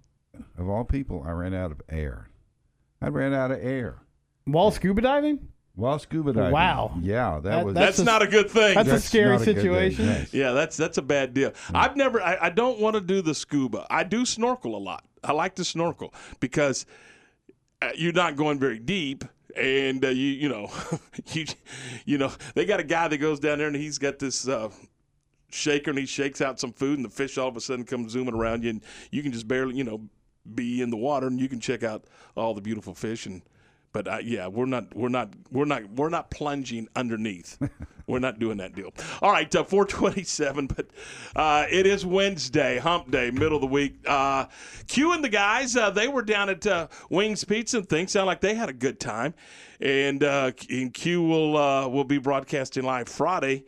[0.58, 2.30] of all people, I ran out of air.
[3.02, 4.02] I ran out of air.
[4.46, 6.52] While scuba diving, while scuba diving.
[6.52, 6.98] Wow.
[7.02, 8.76] Yeah, that, That- was that's, That's a- not a good thing.
[8.76, 10.06] that's a scary not good situation.
[10.06, 10.34] yes.
[10.34, 11.52] Yeah, that's that's a bad deal.
[11.74, 12.22] I've never.
[12.22, 13.86] I, I don't want to do the scuba.
[13.90, 15.04] I do snorkel a lot.
[15.24, 16.86] I like to snorkel because
[17.82, 19.26] uh, you're not going very deep,
[19.58, 20.72] and uh, you you know
[21.34, 21.46] you
[22.06, 24.48] you know they got a guy that goes down there and he's got this.
[24.48, 24.70] Uh,
[25.52, 28.12] Shaker and he shakes out some food and the fish all of a sudden comes
[28.12, 30.02] zooming around you and you can just barely you know
[30.54, 32.04] be in the water and you can check out
[32.36, 33.42] all the beautiful fish and
[33.96, 37.58] but uh, yeah, we're not, we're not, we're not, we're not plunging underneath.
[38.08, 38.94] we're not doing that deal.
[39.22, 40.88] All right, uh, 427, but
[41.34, 43.96] uh, it is Wednesday, Hump Day, middle of the week.
[44.06, 44.48] Uh,
[44.88, 48.12] Q and the guys, uh, they were down at uh, Wings Pizza and things.
[48.12, 49.34] Sound like they had a good time,
[49.80, 53.64] and uh, and Q will uh, will be broadcasting live Friday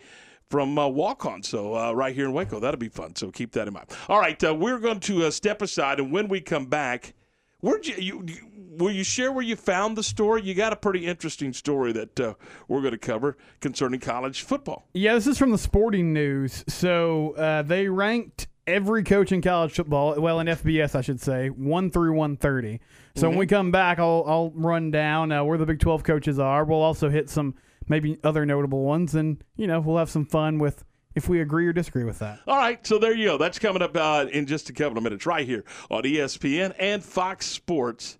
[0.49, 1.41] from uh, Walk On.
[1.41, 3.15] So uh, right here in Waco, that'll be fun.
[3.15, 3.87] So keep that in mind.
[4.09, 7.13] All right, uh, we're going to uh, step aside, and when we come back.
[7.59, 8.46] Where'd you, you
[8.77, 10.43] will you share where you found the story?
[10.43, 12.33] You got a pretty interesting story that uh,
[12.67, 14.87] we're going to cover concerning college football.
[14.93, 16.63] Yeah, this is from the Sporting News.
[16.67, 21.49] So uh, they ranked every coach in college football, well, in FBS, I should say,
[21.49, 22.81] one through one thirty.
[23.15, 26.37] So when we come back, I'll I'll run down uh, where the Big Twelve coaches
[26.37, 26.63] are.
[26.65, 27.55] We'll also hit some
[27.87, 30.83] maybe other notable ones, and you know we'll have some fun with
[31.15, 32.39] if we agree or disagree with that.
[32.47, 33.37] All right, so there you go.
[33.39, 37.03] That's coming up uh, in just a couple of minutes right here on ESPN and
[37.03, 38.19] Fox Sports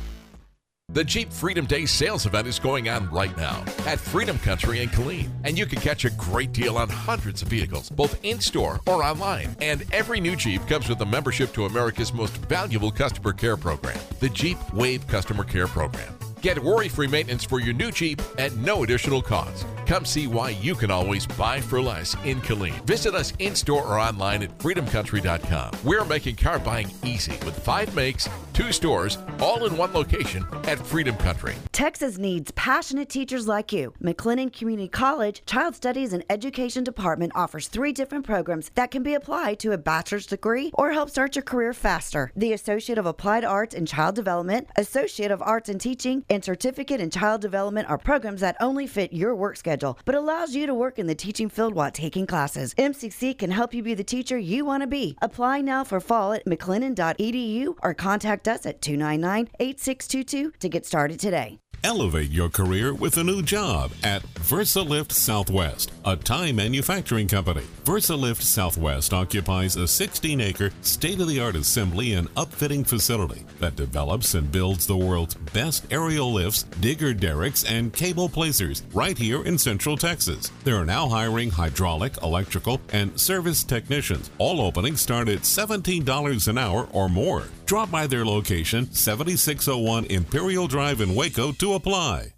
[0.93, 4.89] The Jeep Freedom Day sales event is going on right now at Freedom Country in
[4.89, 8.81] Killeen, and you can catch a great deal on hundreds of vehicles, both in store
[8.85, 9.55] or online.
[9.61, 13.97] And every new Jeep comes with a membership to America's most valuable customer care program,
[14.19, 16.13] the Jeep Wave Customer Care Program.
[16.41, 19.65] Get worry free maintenance for your new Jeep at no additional cost.
[19.85, 22.83] Come see why you can always buy for less in Killeen.
[22.85, 25.71] Visit us in store or online at freedomcountry.com.
[25.83, 30.79] We're making car buying easy with five makes, two stores, all in one location at
[30.79, 31.55] Freedom Country.
[31.73, 33.93] Texas needs passionate teachers like you.
[34.01, 39.13] McLennan Community College Child Studies and Education Department offers three different programs that can be
[39.13, 42.31] applied to a bachelor's degree or help start your career faster.
[42.35, 47.01] The Associate of Applied Arts in Child Development, Associate of Arts in Teaching, and Certificate
[47.01, 50.73] in Child Development are programs that only fit your work schedule, but allows you to
[50.73, 52.73] work in the teaching field while taking classes.
[52.75, 55.17] MCC can help you be the teacher you want to be.
[55.21, 61.19] Apply now for fall at mclennan.edu or contact us at 299 8622 to get started
[61.19, 61.59] today.
[61.83, 67.63] Elevate your career with a new job at VersaLift Southwest, a tie manufacturing company.
[67.85, 73.75] VersaLift Southwest occupies a 16 acre, state of the art assembly and upfitting facility that
[73.75, 79.43] develops and builds the world's best aerial lifts, digger derricks, and cable placers right here
[79.43, 80.51] in Central Texas.
[80.63, 84.29] They are now hiring hydraulic, electrical, and service technicians.
[84.37, 87.45] All openings start at $17 an hour or more.
[87.71, 92.33] Drop by their location, 7601 Imperial Drive in Waco, to apply.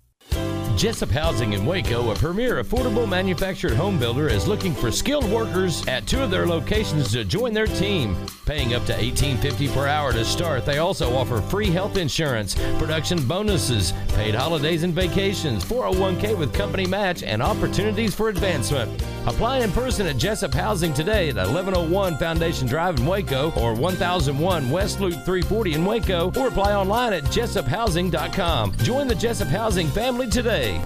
[0.78, 5.84] Jessup Housing in Waco, a premier affordable manufactured home builder, is looking for skilled workers
[5.88, 8.16] at two of their locations to join their team.
[8.46, 13.28] Paying up to $18.50 per hour to start, they also offer free health insurance, production
[13.28, 19.04] bonuses, paid holidays and vacations, 401k with company match, and opportunities for advancement.
[19.26, 24.70] Apply in person at Jessup Housing today at 1101 Foundation Drive in Waco or 1001
[24.70, 28.76] West Loop 340 in Waco or apply online at jessuphousing.com.
[28.78, 30.82] Join the Jessup Housing family today.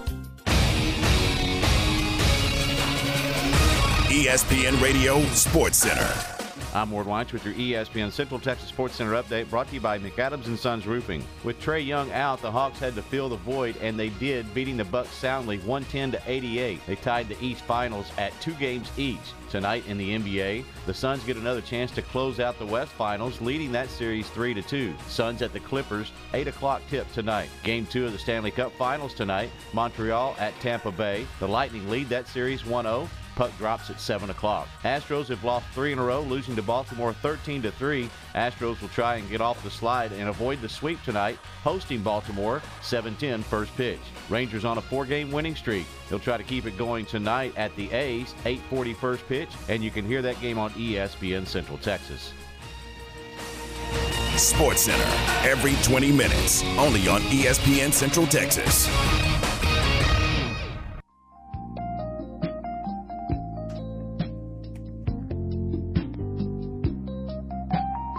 [4.10, 6.37] ESPN Radio Sports Center.
[6.73, 9.97] I'm Ward Weitz with your ESPN Central Texas Sports Center update brought to you by
[9.97, 11.23] McAdams and Sons Roofing.
[11.43, 14.75] With Trae Young out, the Hawks had to fill the void, and they did, beating
[14.75, 16.86] the Bucks soundly 110 to 88.
[16.86, 19.17] They tied the East Finals at two games each.
[19.49, 23.39] Tonight in the NBA, the Suns get another chance to close out the West Finals,
[23.39, 24.93] leading that series 3 to 2.
[25.08, 27.49] Suns at the Clippers, 8 o'clock tip tonight.
[27.63, 31.25] Game 2 of the Stanley Cup Finals tonight, Montreal at Tampa Bay.
[31.39, 33.08] The Lightning lead that series 1 0.
[33.38, 34.67] Puck drops at 7 o'clock.
[34.84, 38.10] Astros have lost three in a row, losing to Baltimore 13 to 3.
[38.34, 42.63] Astros will try and get off the slide and avoid the sweep tonight, hosting Baltimore
[42.82, 44.00] 7-10 first pitch.
[44.30, 45.86] Rangers on a four-game winning streak.
[46.10, 49.91] They'll try to keep it going tonight at the A's, 8:40 first pitch, and you
[49.91, 52.34] can hear that game on ESPN Central Texas.
[54.36, 55.06] Sports Center
[55.47, 58.88] every 20 minutes, only on ESPN Central Texas.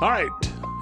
[0.00, 0.30] All right.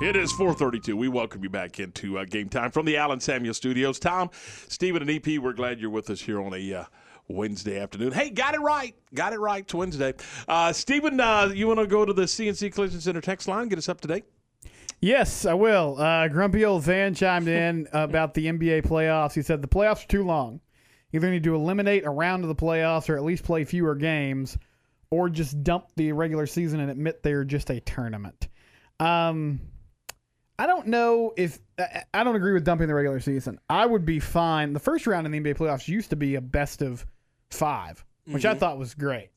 [0.02, 0.94] It is 432.
[0.94, 3.98] We welcome you back into uh, game time from the Allen Samuels Studios.
[3.98, 4.29] Tom,
[4.68, 6.85] Stephen, and EP, we're glad you're with us here on a uh,
[7.26, 8.12] Wednesday afternoon.
[8.12, 8.94] Hey, got it right.
[9.14, 9.62] Got it right.
[9.62, 10.12] It's Wednesday.
[10.46, 13.68] Uh, Stephen, uh, you want to go to the CNC Collision Center text line?
[13.68, 14.26] Get us up to date?
[15.00, 15.98] Yes, I will.
[15.98, 19.33] Uh, grumpy old Van chimed in about the NBA playoffs.
[19.33, 20.61] He said the playoffs are too long.
[21.14, 24.59] Either need to eliminate a round of the playoffs or at least play fewer games,
[25.09, 28.48] or just dump the regular season and admit they're just a tournament.
[29.00, 29.61] Um,
[30.59, 33.59] I don't know if I- I don't agree with dumping the regular season.
[33.68, 34.72] I would be fine.
[34.72, 37.06] The first round in the NBA playoffs used to be a best of
[37.50, 38.59] five, which I Mhm.
[38.59, 39.28] thought was great.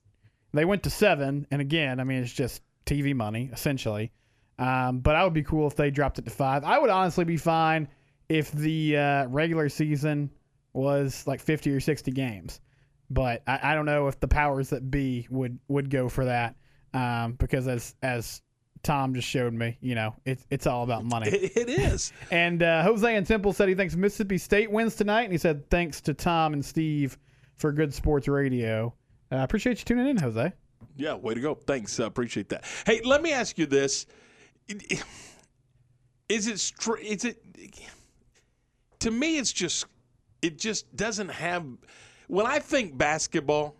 [0.53, 4.11] They went to seven, and again, I mean, it's just TV money essentially.
[4.57, 6.63] Um, but I would be cool if they dropped it to five.
[6.63, 7.87] I would honestly be fine
[8.29, 10.29] if the uh, regular season
[10.73, 12.61] was like fifty or sixty games.
[13.09, 16.55] But I, I don't know if the powers that be would would go for that
[16.93, 18.41] um, because as as
[18.83, 21.29] Tom just showed me, you know, it's it's all about money.
[21.29, 22.13] It, it is.
[22.31, 25.69] And uh, Jose and Temple said he thinks Mississippi State wins tonight, and he said
[25.69, 27.17] thanks to Tom and Steve
[27.57, 28.93] for good sports radio.
[29.31, 30.53] I uh, appreciate you tuning in, Jose.
[30.95, 31.55] Yeah, way to go.
[31.55, 31.99] Thanks.
[31.99, 32.65] uh, appreciate that.
[32.85, 34.05] Hey, let me ask you this.
[36.27, 37.43] Is it str- is it
[38.99, 39.85] to me it's just
[40.41, 41.65] it just doesn't have
[42.27, 43.75] when I think basketball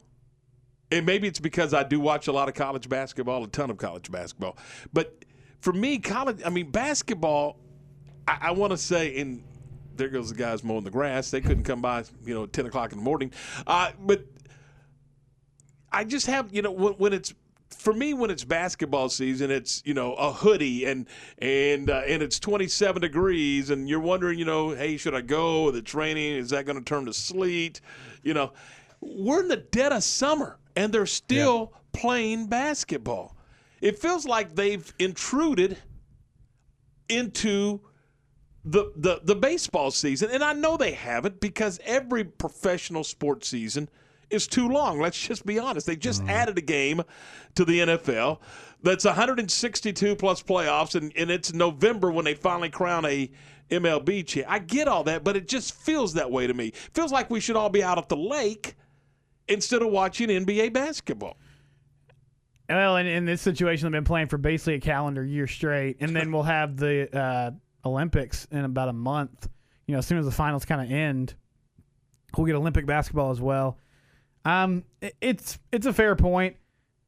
[0.92, 3.78] and maybe it's because I do watch a lot of college basketball, a ton of
[3.78, 4.58] college basketball.
[4.94, 5.26] But
[5.62, 7.58] for me, college I mean basketball
[8.30, 9.44] I, I want to say, and
[9.96, 11.32] there goes the guys mowing the grass.
[11.32, 13.32] They couldn't come by, you know, ten o'clock in the morning.
[13.66, 14.24] Uh, but
[15.92, 17.34] I just have, you know, when, when it's
[17.70, 21.08] for me when it's basketball season, it's you know a hoodie and
[21.40, 25.72] and uh, and it's 27 degrees, and you're wondering, you know, hey, should I go?
[25.72, 27.82] The training is that going to turn to sleet?
[28.22, 28.54] You know,
[29.02, 33.36] we're in the dead of summer, and they're still playing basketball.
[33.82, 35.78] It feels like they've intruded
[37.10, 37.82] into
[38.64, 43.90] the, the the baseball season, and I know they haven't because every professional sports season
[44.30, 45.02] is too long.
[45.02, 45.86] Let's just be honest.
[45.86, 46.30] They just mm-hmm.
[46.30, 47.02] added a game
[47.56, 48.40] to the NFL
[48.82, 53.30] that's 162 plus playoffs, and, and it's November when they finally crown a
[53.70, 54.48] MLB champ.
[54.50, 56.72] I get all that, but it just feels that way to me.
[56.94, 58.76] Feels like we should all be out at the lake
[59.50, 61.38] instead of watching NBA basketball.
[62.70, 66.16] Well, in, in this situation, they've been playing for basically a calendar year straight, and
[66.16, 67.52] then we'll have the uh,
[67.84, 69.48] Olympics in about a month.
[69.88, 71.34] You know, as soon as the finals kind of end,
[72.38, 73.80] we'll get Olympic basketball as well.
[74.46, 76.58] Um, it- it's it's a fair point,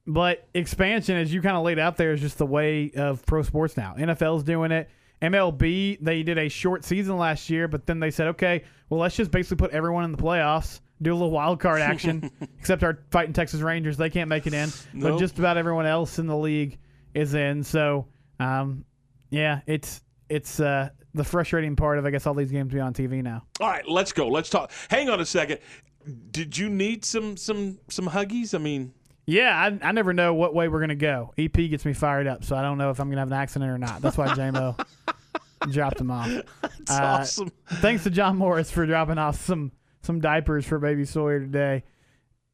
[0.07, 3.43] but expansion, as you kind of laid out there, is just the way of pro
[3.43, 3.93] sports now.
[3.95, 4.89] NFL's doing it.
[5.21, 9.15] MLB, they did a short season last year, but then they said, okay, well, let's
[9.15, 12.99] just basically put everyone in the playoffs, do a little wild card action, except our
[13.11, 13.97] fighting Texas Rangers.
[13.97, 16.77] They can't make it in, but just about everyone else in the league
[17.13, 17.63] is in.
[17.63, 18.07] So,
[18.39, 18.85] um,
[19.29, 22.93] yeah, it's it's uh, the frustrating part of I guess all these games be on
[22.93, 23.43] TV now.
[23.59, 24.27] All right, let's go.
[24.27, 24.71] Let's talk.
[24.89, 25.59] Hang on a second.
[26.31, 28.53] Did you need some some some huggies?
[28.55, 28.93] I mean,
[29.27, 31.33] Yeah, I, I never know what way we're gonna go.
[31.37, 33.69] EP gets me fired up, so I don't know if I'm gonna have an accident
[33.71, 34.01] or not.
[34.01, 34.83] That's why JMO
[35.71, 36.27] dropped him off.
[36.61, 37.51] That's Uh, awesome.
[37.75, 41.83] Thanks to John Morris for dropping off some some diapers for baby Sawyer today.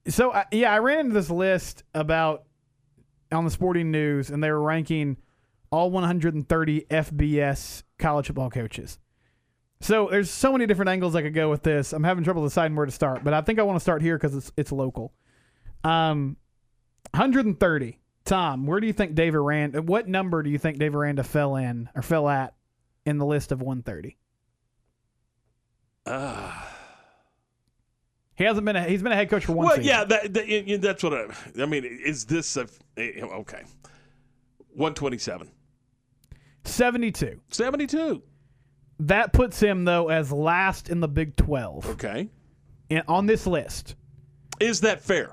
[0.08, 2.44] So I yeah, I ran into this list about
[3.32, 5.18] on the Sporting News, and they were ranking
[5.70, 9.00] all 130 FBS college football coaches.
[9.82, 11.94] So there's so many different angles I could go with this.
[11.94, 14.18] I'm having trouble deciding where to start, but I think I want to start here
[14.18, 15.14] because it's it's local.
[15.84, 16.38] Um,
[17.12, 18.00] 130.
[18.26, 19.82] Tom, where do you think Dave Aranda?
[19.82, 22.56] What number do you think Dave Aranda fell in or fell at
[23.06, 24.18] in the list of 130?
[26.06, 26.52] Uh,
[28.38, 28.76] He hasn't been.
[28.76, 29.90] A, he's been a head coach for one well, season.
[29.90, 31.26] yeah, that, that, that's what I,
[31.60, 31.84] I mean.
[31.84, 32.68] Is this a
[32.98, 33.64] eh, okay?
[34.74, 35.50] One twenty-seven.
[36.68, 37.40] 72.
[37.50, 38.22] 72.
[39.00, 41.90] That puts him though as last in the Big 12.
[41.92, 42.30] Okay.
[42.90, 43.96] And on this list.
[44.60, 45.32] Is that fair?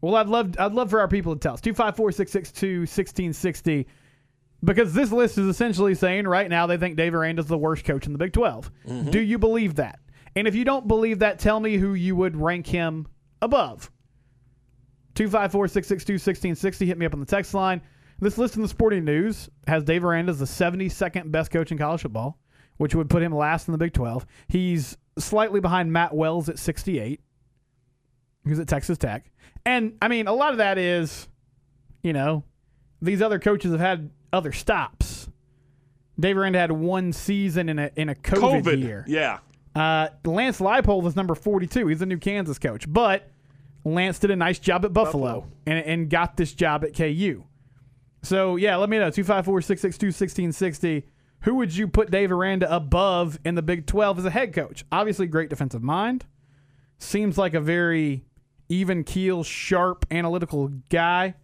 [0.00, 1.60] Well, I'd love I'd love for our people to tell us.
[1.62, 3.86] 254-662-1660
[4.62, 8.06] because this list is essentially saying right now they think Dave Aranda's the worst coach
[8.06, 8.70] in the Big 12.
[8.86, 9.10] Mm-hmm.
[9.10, 9.98] Do you believe that?
[10.36, 13.06] And if you don't believe that, tell me who you would rank him
[13.40, 13.90] above.
[15.14, 17.80] 254-662-1660 hit me up on the text line.
[18.20, 21.78] This list in the sporting news has Dave Aranda as the 72nd best coach in
[21.78, 22.38] college football,
[22.76, 24.26] which would put him last in the Big 12.
[24.48, 27.20] He's slightly behind Matt Wells at 68,
[28.44, 29.30] who's at Texas Tech.
[29.64, 31.28] And, I mean, a lot of that is,
[32.02, 32.44] you know,
[33.00, 35.28] these other coaches have had other stops.
[36.18, 38.80] Dave Aranda had one season in a in a COVID, COVID.
[38.80, 39.04] year.
[39.08, 39.38] Yeah.
[39.74, 41.88] Uh, Lance Leipold is number 42.
[41.88, 42.84] He's the new Kansas coach.
[42.90, 43.28] But
[43.84, 47.44] Lance did a nice job at Buffalo, And, and got this job at KU.
[48.22, 49.10] So, yeah, let me know.
[49.10, 51.08] 254 662 1660.
[51.40, 54.84] Who would you put Dave Aranda above in the Big 12 as a head coach?
[54.90, 56.24] Obviously, great defensive mind.
[56.98, 58.24] Seems like a very
[58.70, 61.34] even keel, sharp, analytical guy.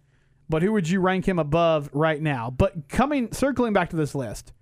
[0.49, 2.49] But who would you rank him above right now?
[2.49, 4.53] But coming, circling back to this list.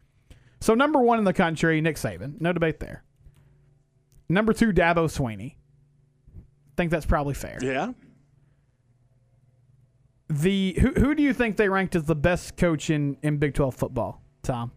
[0.59, 2.41] So, number one in the country, Nick Saban.
[2.41, 3.03] No debate there.
[4.29, 5.55] Number two, Dabo Swinney.
[6.77, 7.57] Think that's probably fair.
[7.61, 7.93] Yeah.
[10.29, 13.55] The who who do you think they ranked as the best coach in, in Big
[13.55, 14.71] Twelve football, Tom?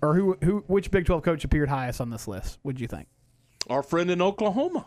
[0.00, 2.60] Or who who which Big Twelve coach appeared highest on this list?
[2.62, 3.08] Would you think?
[3.68, 4.86] Our friend in Oklahoma.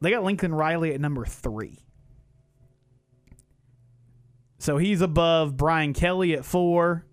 [0.00, 1.78] They got Lincoln Riley at number three.
[4.58, 7.04] So he's above Brian Kelly at four,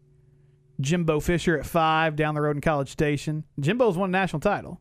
[0.79, 3.43] Jimbo Fisher at five down the road in College Station.
[3.59, 4.79] Jimbo's won a national title.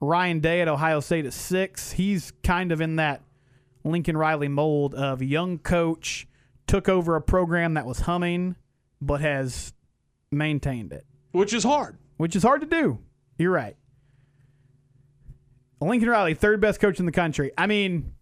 [0.00, 1.92] Ryan Day at Ohio State at six.
[1.92, 3.22] He's kind of in that
[3.84, 6.26] Lincoln Riley mold of young coach,
[6.66, 8.56] took over a program that was humming,
[9.00, 9.72] but has
[10.30, 11.04] maintained it.
[11.32, 11.96] Which is hard.
[12.16, 12.98] Which is hard to do.
[13.38, 13.76] You're right.
[15.80, 17.52] Lincoln Riley, third best coach in the country.
[17.56, 18.12] I mean,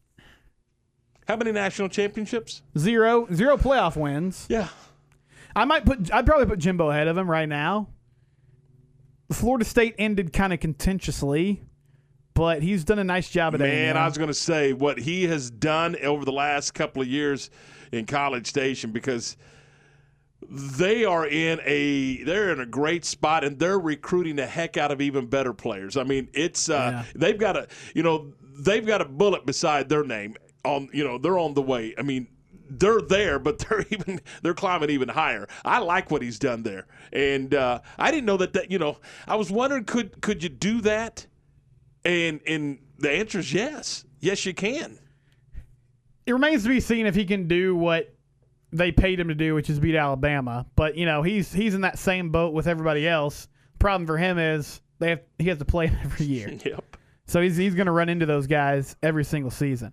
[1.27, 2.63] How many national championships?
[2.79, 4.47] zero zero playoff wins.
[4.49, 4.69] Yeah.
[5.55, 7.89] I might put I'd probably put Jimbo ahead of him right now.
[9.33, 11.63] Florida State ended kind of contentiously,
[12.37, 13.97] but he's done a nice job at Man, A&M.
[13.97, 17.49] I was going to say what he has done over the last couple of years
[17.93, 19.39] in College Station because
[20.49, 24.93] they are in a they're in a great spot and they're recruiting the heck out
[24.93, 25.97] of even better players.
[25.97, 30.05] I mean, it's uh, they've got a you know they've got a bullet beside their
[30.05, 31.95] name on you know they're on the way.
[31.99, 32.29] I mean.
[32.69, 35.47] They're there, but they're even they're climbing even higher.
[35.65, 38.55] I like what he's done there, and uh, I didn't know that.
[38.55, 41.29] That you know, I was wondering could could you do that
[42.07, 44.05] and and the answer is yes.
[44.21, 44.99] Yes, you can.
[46.27, 48.13] it remains to be seen if he can do what
[48.73, 50.67] they paid him to do, which is beat Alabama.
[50.75, 53.49] But you know, he's he's in that same boat with everybody else.
[53.79, 56.49] Problem for him is they have he has to play every year.
[56.65, 56.97] Yep.
[57.29, 59.93] So he's he's going to run into those guys every single season.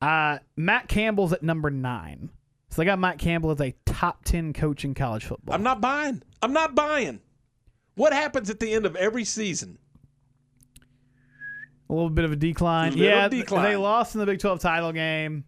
[0.00, 2.30] Uh, Matt Campbell's at number nine.
[2.70, 5.54] So they got Matt Campbell as a top ten coach in college football.
[5.56, 6.22] I'm not buying.
[6.40, 7.20] I'm not buying.
[7.96, 9.78] What happens at the end of every season?
[11.88, 12.92] A little bit of a decline.
[12.92, 13.64] Little yeah, decline.
[13.64, 15.44] they lost in the Big 12 title game.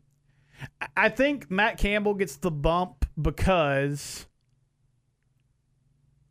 [0.96, 4.26] I- think Matt Campbell gets the bump because,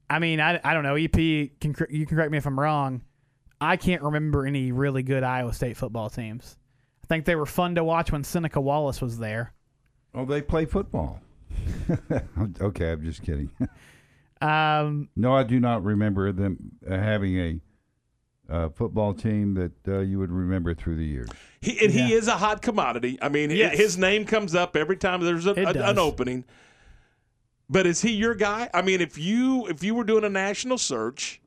[0.10, 0.96] I mean, I, I don't know.
[0.96, 3.02] EP, can, you can correct me if I'm wrong.
[3.62, 6.58] I can't remember any really good Iowa State football teams.
[7.04, 9.54] I think they were fun to watch when Seneca Wallace was there.
[10.14, 11.20] Oh, they play football.
[12.62, 13.50] okay, I'm just kidding.
[14.42, 17.60] Um, no, I do not remember them having a
[18.50, 21.30] uh, football team that uh, you would remember through the years.
[21.62, 23.18] He, and he is a hot commodity.
[23.22, 23.78] I mean, Yes.
[23.78, 26.46] his name comes up every time there's a, a- an opening.
[27.70, 28.70] But is he your guy?
[28.74, 31.40] I mean, if you if you were doing a national search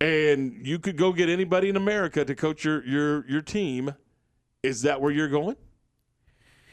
[0.00, 3.94] and you could go get anybody in America to coach your your your team,
[4.62, 5.56] is that where you're going?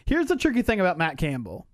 [0.06, 1.68] Here's the tricky thing about Matt Campbell.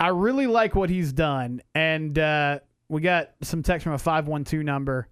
[0.00, 4.26] I really like what he's done, and uh, we got some text from a five
[4.28, 5.08] one two number.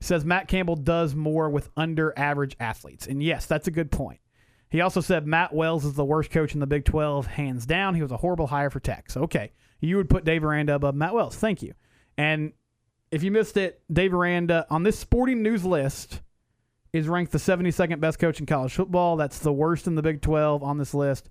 [0.00, 4.20] Says Matt Campbell does more with under average athletes, and yes, that's a good point.
[4.68, 7.94] He also said Matt Wells is the worst coach in the Big Twelve, hands down.
[7.94, 9.10] He was a horrible hire for Tech.
[9.10, 11.36] So okay, you would put Dave Aranda above Matt Wells.
[11.36, 11.72] Thank you.
[12.18, 12.52] And
[13.10, 16.20] if you missed it, Dave Aranda on this sporting news list
[16.92, 19.16] is ranked the 72nd best coach in college football.
[19.16, 21.30] That's the worst in the Big 12 on this list.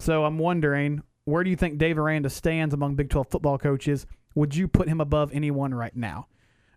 [0.00, 4.06] So I'm wondering, where do you think Dave Aranda stands among Big 12 football coaches?
[4.34, 6.28] Would you put him above anyone right now?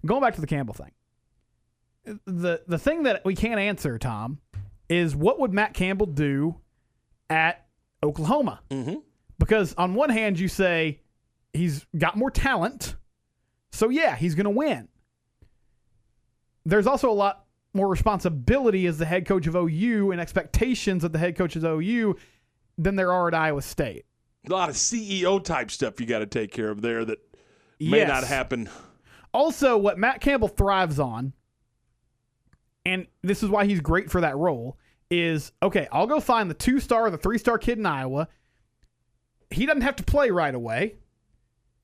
[0.06, 0.92] Going back to the Campbell thing.
[2.04, 4.40] The the thing that we can't answer, Tom,
[4.90, 6.56] is what would Matt Campbell do
[7.30, 7.66] at
[8.04, 8.62] Oklahoma?
[8.70, 8.96] Mm-hmm.
[9.38, 11.02] Because on one hand, you say
[11.54, 12.96] he's got more talent,
[13.72, 14.88] so yeah, he's going to win.
[16.66, 21.12] There's also a lot more responsibility as the head coach of OU and expectations of
[21.12, 22.16] the head coach of OU
[22.78, 24.06] than there are at Iowa State.
[24.48, 27.20] A lot of CEO type stuff you got to take care of there that
[27.80, 28.08] may Yes.
[28.08, 28.70] not happen.
[29.34, 31.34] Also, what Matt Campbell thrives on,
[32.86, 34.78] and this is why he's great for that role,
[35.10, 38.28] is okay, I'll go find the two star or the three star kid in Iowa.
[39.50, 40.96] He doesn't have to play right away.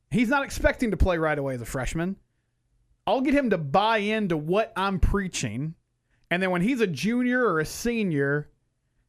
[0.09, 2.15] He's not expecting to play right away as a freshman.
[3.05, 5.75] I'll get him to buy into what I'm preaching.
[6.31, 8.49] And then when he's a junior or a senior,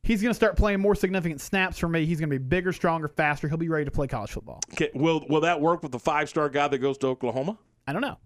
[0.02, 2.06] he's going to start playing more significant snaps for me.
[2.06, 3.48] He's going to be bigger, stronger, faster.
[3.48, 4.60] He'll be ready to play college football.
[4.72, 7.58] Okay, will will that work with the five star guy that goes to Oklahoma?
[7.86, 8.18] I don't know.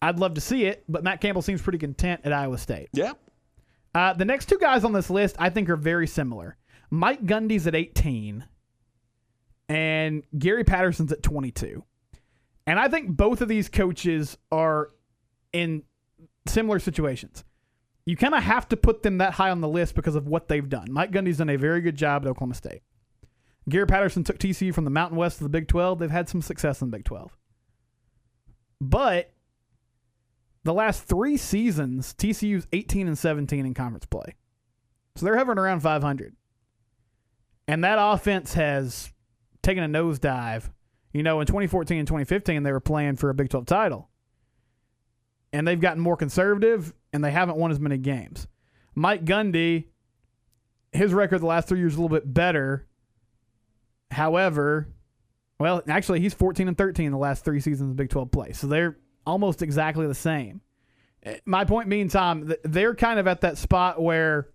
[0.00, 2.88] I'd love to see it, but Matt Campbell seems pretty content at Iowa State.
[2.92, 3.12] Yeah.
[3.94, 6.56] Uh, the next two guys on this list I think are very similar.
[6.90, 8.44] Mike Gundy's at 18,
[9.68, 11.84] and Gary Patterson's at 22.
[12.66, 14.90] And I think both of these coaches are
[15.52, 15.82] in
[16.46, 17.44] similar situations.
[18.06, 20.48] You kind of have to put them that high on the list because of what
[20.48, 20.86] they've done.
[20.90, 22.82] Mike Gundy's done a very good job at Oklahoma State.
[23.68, 25.98] Gary Patterson took TCU from the Mountain West to the Big 12.
[25.98, 27.36] They've had some success in the Big 12.
[28.80, 29.30] But
[30.64, 34.34] the last three seasons, TCU's 18 and 17 in conference play.
[35.16, 36.34] So they're hovering around 500.
[37.66, 39.12] And that offense has
[39.62, 40.70] taken a nosedive.
[41.12, 44.08] You know, in 2014 and 2015, they were playing for a Big 12 title.
[45.52, 48.46] And they've gotten more conservative, and they haven't won as many games.
[48.94, 49.86] Mike Gundy,
[50.92, 52.86] his record the last three years a little bit better.
[54.10, 54.88] However,
[55.58, 58.52] well, actually, he's 14 and 13 in the last three seasons of Big 12 play.
[58.52, 58.98] So they're
[59.28, 60.60] almost exactly the same.
[61.22, 64.48] Eh, My point being, Tom, they're kind of at that spot where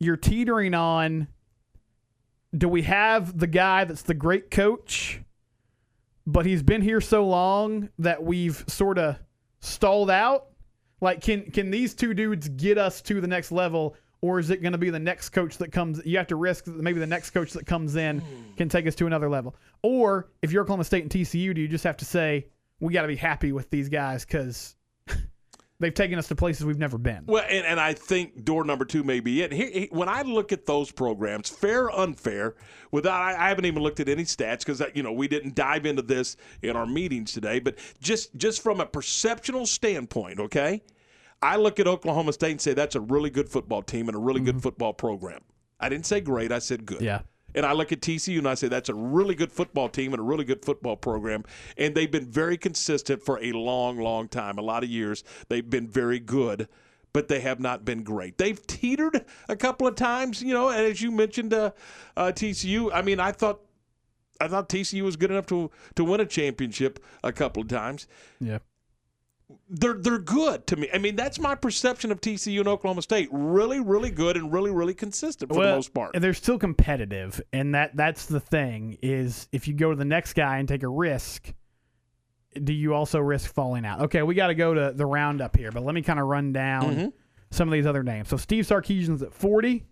[0.00, 1.28] you're teetering on
[2.56, 5.20] do we have the guy that's the great coach,
[6.26, 9.16] but he's been here so long that we've sort of
[9.60, 10.46] stalled out?
[11.00, 14.62] Like, can can these two dudes get us to the next level, or is it
[14.62, 16.00] going to be the next coach that comes?
[16.04, 18.22] You have to risk that maybe the next coach that comes in
[18.56, 19.54] can take us to another level.
[19.82, 22.46] Or if you're Oklahoma State and TCU, do you just have to say
[22.80, 24.76] we got to be happy with these guys because
[25.80, 27.24] they've taken us to places we've never been?
[27.26, 29.52] Well, and, and I think door number two may be it.
[29.52, 32.54] Here, when I look at those programs, fair or unfair,
[32.90, 35.86] without I, I haven't even looked at any stats because you know we didn't dive
[35.86, 37.58] into this in our meetings today.
[37.58, 40.82] But just just from a perceptual standpoint, okay,
[41.42, 44.20] I look at Oklahoma State and say that's a really good football team and a
[44.20, 44.62] really good mm-hmm.
[44.62, 45.40] football program.
[45.80, 46.50] I didn't say great.
[46.50, 47.00] I said good.
[47.00, 47.20] Yeah.
[47.54, 50.20] And I look at TCU and I say that's a really good football team and
[50.20, 51.44] a really good football program.
[51.76, 54.58] And they've been very consistent for a long, long time.
[54.58, 55.24] A lot of years.
[55.48, 56.68] They've been very good,
[57.12, 58.38] but they have not been great.
[58.38, 61.72] They've teetered a couple of times, you know, and as you mentioned, uh,
[62.16, 63.60] uh, TCU, I mean, I thought.
[64.40, 68.06] I thought TCU was good enough to to win a championship a couple of times.
[68.38, 68.58] Yeah.
[69.70, 70.88] They're they're good to me.
[70.92, 73.28] I mean, that's my perception of TCU and Oklahoma State.
[73.32, 76.10] Really, really good and really, really consistent for the most part.
[76.14, 80.04] And they're still competitive, and that that's the thing is if you go to the
[80.04, 81.52] next guy and take a risk,
[82.62, 84.02] do you also risk falling out?
[84.02, 86.52] Okay, we got to go to the roundup here, but let me kind of run
[86.52, 87.12] down Mhm.
[87.50, 88.28] some of these other names.
[88.28, 89.86] So Steve Sarkisian's at 40,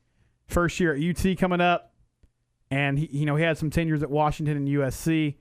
[0.48, 1.94] first year at UT coming up,
[2.70, 5.36] and he, you know he had some tenures at Washington and USC.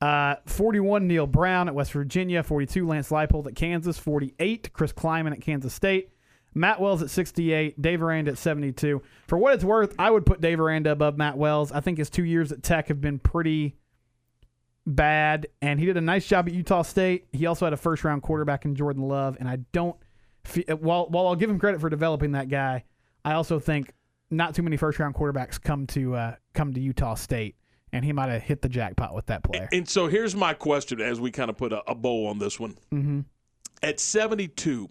[0.00, 5.32] Uh, 41 Neal Brown at West Virginia, 42 Lance Leipold at Kansas, 48 Chris Klieman
[5.32, 6.10] at Kansas State.
[6.54, 9.02] Matt Wells at 68, Dave Aranda at 72.
[9.26, 11.70] For what it's worth, I would put Dave Aranda above Matt Wells.
[11.72, 13.76] I think his two years at Tech have been pretty
[14.86, 17.26] bad, and he did a nice job at Utah State.
[17.32, 19.96] He also had a first round quarterback in Jordan Love, and I don't.
[20.44, 22.84] fe- While while I'll give him credit for developing that guy,
[23.24, 23.92] I also think
[24.30, 27.56] not too many first round quarterbacks come to uh, come to Utah State,
[27.96, 29.68] and he might have hit the jackpot with that player.
[29.72, 32.60] And so here's my question as we kind of put a, a bow on this
[32.60, 32.76] one.
[32.92, 33.20] Mm-hmm.
[33.82, 34.88] At 72,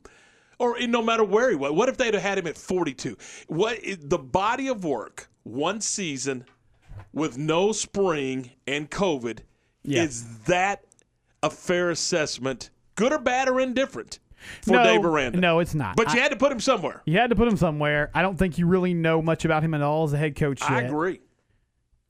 [0.60, 3.18] or no matter where he was, what if they'd have had him at 42?
[3.47, 6.45] What the body of work, one season
[7.14, 9.39] with no spring and COVID,
[9.84, 10.03] Yeah.
[10.03, 10.84] is that
[11.43, 14.20] a fair assessment, good or bad or indifferent
[14.62, 15.39] for no, Dave Aranda?
[15.39, 15.95] No, it's not.
[15.95, 17.01] But you I- had to put him somewhere.
[17.06, 18.12] You had to put him somewhere.
[18.14, 20.62] I don't think you really know much about him at all as a head coach
[20.62, 20.72] yet.
[20.72, 21.20] I agree.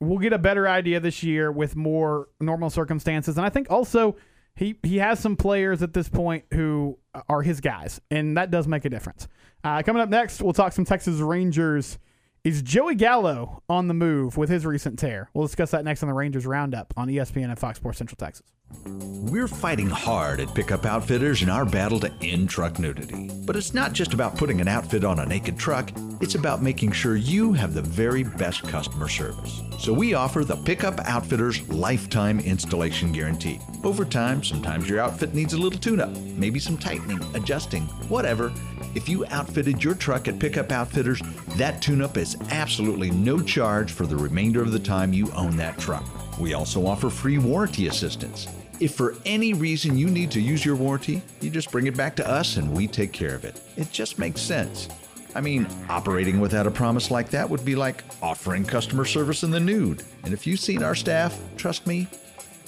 [0.00, 3.36] We'll get a better idea this year with more normal circumstances.
[3.36, 4.16] And I think also
[4.54, 8.66] he, he has some players at this point who are his guys, and that does
[8.66, 9.28] make a difference.
[9.64, 11.98] Uh, coming up next, we'll talk some Texas Rangers.
[12.44, 15.30] Is Joey Gallo on the move with his recent tear?
[15.34, 18.46] We'll discuss that next on the Rangers Roundup on ESPN and Fox Sports Central Texas.
[18.86, 23.28] We're fighting hard at Pickup Outfitters in our battle to end truck nudity.
[23.44, 25.90] But it's not just about putting an outfit on a naked truck,
[26.20, 29.62] it's about making sure you have the very best customer service.
[29.80, 33.58] So we offer the Pickup Outfitters Lifetime Installation Guarantee.
[33.82, 38.52] Over time, sometimes your outfit needs a little tune up, maybe some tightening, adjusting, whatever.
[38.94, 41.20] If you outfitted your truck at Pickup Outfitters,
[41.56, 45.56] that tune up is absolutely no charge for the remainder of the time you own
[45.56, 46.04] that truck.
[46.38, 48.46] We also offer free warranty assistance.
[48.78, 52.14] If for any reason you need to use your warranty, you just bring it back
[52.16, 53.60] to us and we take care of it.
[53.76, 54.88] It just makes sense.
[55.34, 59.50] I mean, operating without a promise like that would be like offering customer service in
[59.50, 60.02] the nude.
[60.24, 62.08] And if you've seen our staff, trust me,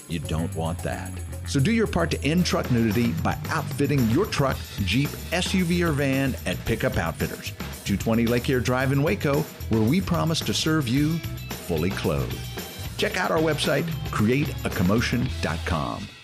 [0.08, 1.10] you don't want that.
[1.46, 5.92] So do your part to end truck nudity by outfitting your truck, Jeep, SUV, or
[5.92, 7.52] van at Pickup Outfitters,
[7.84, 9.40] 220 Lake Air Drive in Waco,
[9.70, 11.18] where we promise to serve you
[11.66, 12.57] fully clothed.
[12.98, 16.17] Check out our website, createacommotion.com.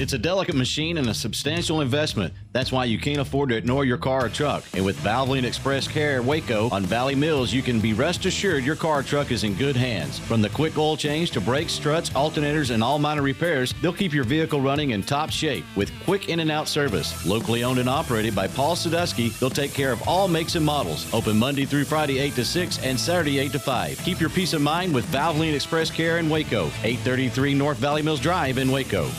[0.00, 2.32] It's a delicate machine and a substantial investment.
[2.52, 4.62] That's why you can't afford to ignore your car or truck.
[4.72, 8.76] And with Valvoline Express Care Waco on Valley Mills, you can be rest assured your
[8.76, 10.20] car or truck is in good hands.
[10.20, 14.14] From the quick oil change to brakes, struts, alternators, and all minor repairs, they'll keep
[14.14, 17.26] your vehicle running in top shape with quick in and out service.
[17.26, 21.12] Locally owned and operated by Paul Sadusky, they'll take care of all makes and models.
[21.12, 23.98] Open Monday through Friday 8 to 6 and Saturday 8 to 5.
[24.04, 28.20] Keep your peace of mind with Valvoline Express Care in Waco, 833 North Valley Mills
[28.20, 29.10] Drive in Waco.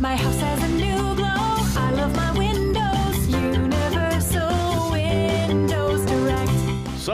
[0.00, 0.77] My house has a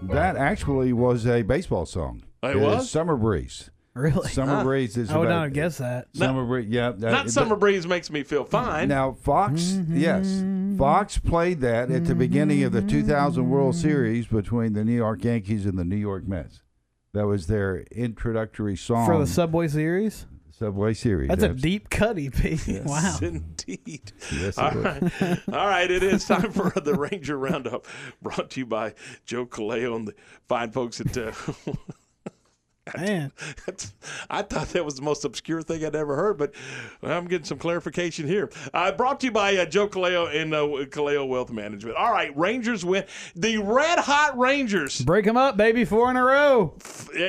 [0.00, 2.22] That actually was a baseball song.
[2.42, 2.90] It It's was?
[2.90, 3.68] Summer Breeze.
[3.94, 4.28] Really?
[4.30, 4.64] Summer Huh.
[4.64, 6.08] Breeze is I would about- not have guessed that.
[6.14, 6.90] Summer Breeze, yeah.
[6.90, 8.88] that- Not but- Summer Breeze makes me feel fine.
[8.88, 10.42] Now Fox, yes,
[10.76, 15.22] Fox played that at the beginning of the 2000 World Series between the New York
[15.24, 16.62] Yankees and the New York Mets.
[17.12, 20.26] That was their introductory song For the Subway Series?
[20.50, 21.28] Subway Series.
[21.28, 22.34] That's a deep cut, EP.
[22.84, 23.18] Wow.
[23.22, 24.12] Indeed.
[24.32, 24.84] Yes, it All was.
[24.84, 25.38] right.
[25.48, 25.88] All right.
[25.90, 27.86] It is time for the Ranger Roundup
[28.22, 30.14] brought to you by Joe Kaleo and the
[30.48, 31.16] fine folks at.
[31.16, 31.30] Uh,
[32.98, 33.32] Man.
[34.30, 36.52] I thought that was the most obscure thing I'd ever heard, but
[37.02, 38.50] I'm getting some clarification here.
[38.74, 41.96] Uh, brought to you by uh, Joe Kaleo and uh, Kaleo Wealth Management.
[41.96, 43.04] All right, Rangers win.
[43.34, 45.00] The Red Hot Rangers.
[45.00, 45.86] Break them up, baby.
[45.86, 46.76] Four in a row.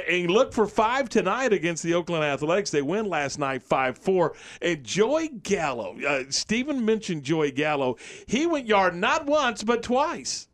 [0.10, 2.70] And look for five tonight against the Oakland Athletics.
[2.70, 4.34] They win last night 5 4.
[4.62, 7.96] And Joey Gallo, uh, Stephen mentioned Joey Gallo.
[8.28, 10.48] He went yard not once, but twice.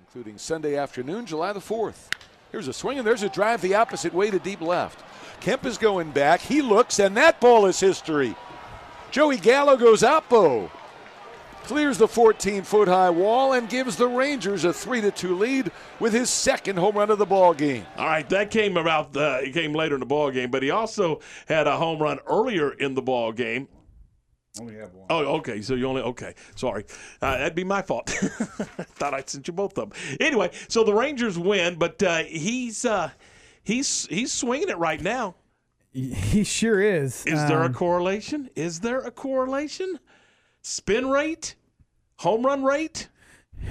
[0.00, 2.08] including Sunday afternoon, July the 4th.
[2.52, 5.04] Here's a swing, and there's a drive the opposite way to deep left.
[5.40, 6.40] Kemp is going back.
[6.40, 8.34] He looks, and that ball is history.
[9.10, 10.70] Joey Gallo goes oppo.
[11.64, 15.70] Clears the 14 foot high wall and gives the Rangers a 3 to 2 lead
[16.00, 17.86] with his second home run of the ball game.
[17.96, 19.16] All right, that came about.
[19.16, 22.18] Uh, it came later in the ball game, but he also had a home run
[22.26, 23.68] earlier in the ball game.
[24.58, 25.06] Only have one.
[25.10, 25.62] Oh, okay.
[25.62, 26.34] So you only okay.
[26.56, 26.84] Sorry,
[27.22, 28.10] uh, that'd be my fault.
[28.10, 30.16] Thought I'd sent you both of them.
[30.18, 33.10] Anyway, so the Rangers win, but uh, he's uh,
[33.62, 35.36] he's he's swinging it right now.
[35.92, 37.24] He sure is.
[37.26, 38.48] Is there a Um, correlation?
[38.56, 39.98] Is there a correlation?
[40.62, 41.54] Spin rate,
[42.18, 43.08] home run rate.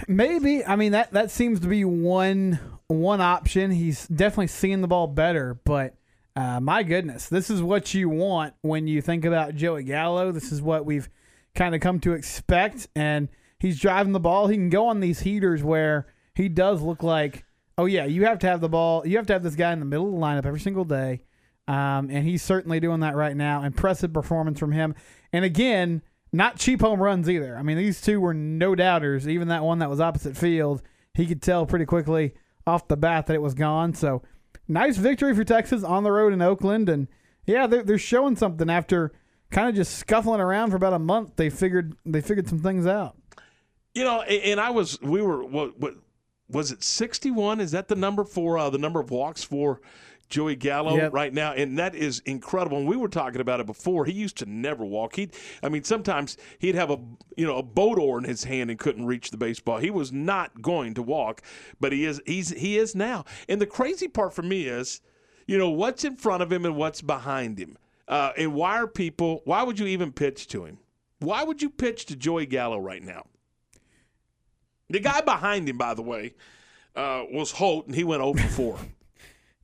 [0.08, 0.66] Maybe.
[0.66, 3.72] I mean that that seems to be one one option.
[3.72, 5.96] He's definitely seeing the ball better, but
[6.40, 10.32] uh, my goodness, this is what you want when you think about Joey Gallo.
[10.32, 11.10] This is what we've
[11.54, 13.28] kind of come to expect, and
[13.60, 14.48] he's driving the ball.
[14.48, 17.44] He can go on these heaters where he does look like,
[17.78, 19.06] oh yeah, you have to have the ball.
[19.06, 21.24] You have to have this guy in the middle of the lineup every single day,
[21.68, 23.64] um, and he's certainly doing that right now.
[23.64, 24.96] Impressive performance from him,
[25.34, 27.58] and again, not cheap home runs either.
[27.58, 29.28] I mean, these two were no doubters.
[29.28, 30.84] Even that one that was opposite field,
[31.14, 32.34] he could tell pretty quickly
[32.66, 33.94] off the bat that it was gone.
[33.94, 34.22] So,
[34.70, 36.88] nice victory for Texas on the road in Oakland.
[36.88, 37.08] And
[37.46, 39.12] yeah, they're, they're showing something after
[39.52, 41.36] kind of just scuffling around for about a month.
[41.36, 43.18] They figured they figured some things out.
[43.94, 45.96] You know, and, I was we were what what
[46.48, 47.60] was it sixty one?
[47.60, 49.82] Is that the number for uh, the number of walks for
[50.30, 51.14] Joey Gallo Yep.
[51.14, 51.54] right now?
[51.54, 52.78] And that is incredible.
[52.78, 54.06] And we were talking about it before.
[54.06, 55.16] He used to never walk.
[55.16, 55.30] He,
[55.64, 57.00] I mean, sometimes he'd have a
[57.36, 59.78] you know a boat oar in his hand and couldn't reach the baseball.
[59.80, 61.42] He was not going to walk,
[61.80, 63.26] but he is he's he is now.
[63.48, 65.02] And the crazy part for me is,
[65.48, 67.78] you know, what's in front of him and what's behind him.
[68.08, 69.42] Uh, and why are people?
[69.46, 70.78] Why would you even pitch to him?
[71.20, 73.26] Why would you pitch to Joey Gallo right now?
[74.90, 76.34] The guy behind him, by the way,
[76.96, 78.80] uh, was Holt, and he went 0 for 4.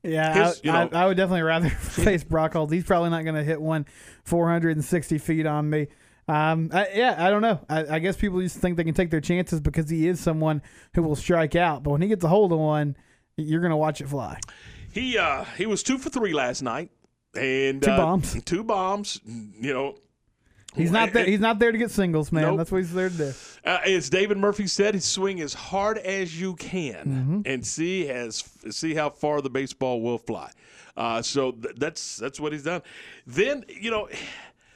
[0.05, 2.71] Yeah, His- I, you know- I, I would definitely rather face Brock Holt.
[2.71, 3.85] He's probably not going to hit one
[4.25, 5.87] 460 feet on me.
[6.27, 7.59] Um, I, yeah, I don't know.
[7.69, 10.61] I, I guess people just think they can take their chances because he is someone
[10.95, 11.83] who will strike out.
[11.83, 12.97] But when he gets a hold of one,
[13.37, 14.39] you're going to watch it fly.
[14.91, 16.89] He uh, he was two for three last night,
[17.35, 18.41] and Two uh, bombs.
[18.43, 19.19] Two bombs.
[19.25, 19.95] You know,
[20.75, 21.25] He's not there.
[21.25, 22.43] He's not there to get singles, man.
[22.43, 22.57] Nope.
[22.57, 23.33] That's what he's there to do.
[23.65, 27.41] Uh, as David Murphy said, swing as hard as you can Mm-hmm.
[27.45, 30.51] and see as see how far the baseball will fly.
[30.97, 32.81] Uh, so th- that's that's what he's done.
[33.27, 34.07] Then you know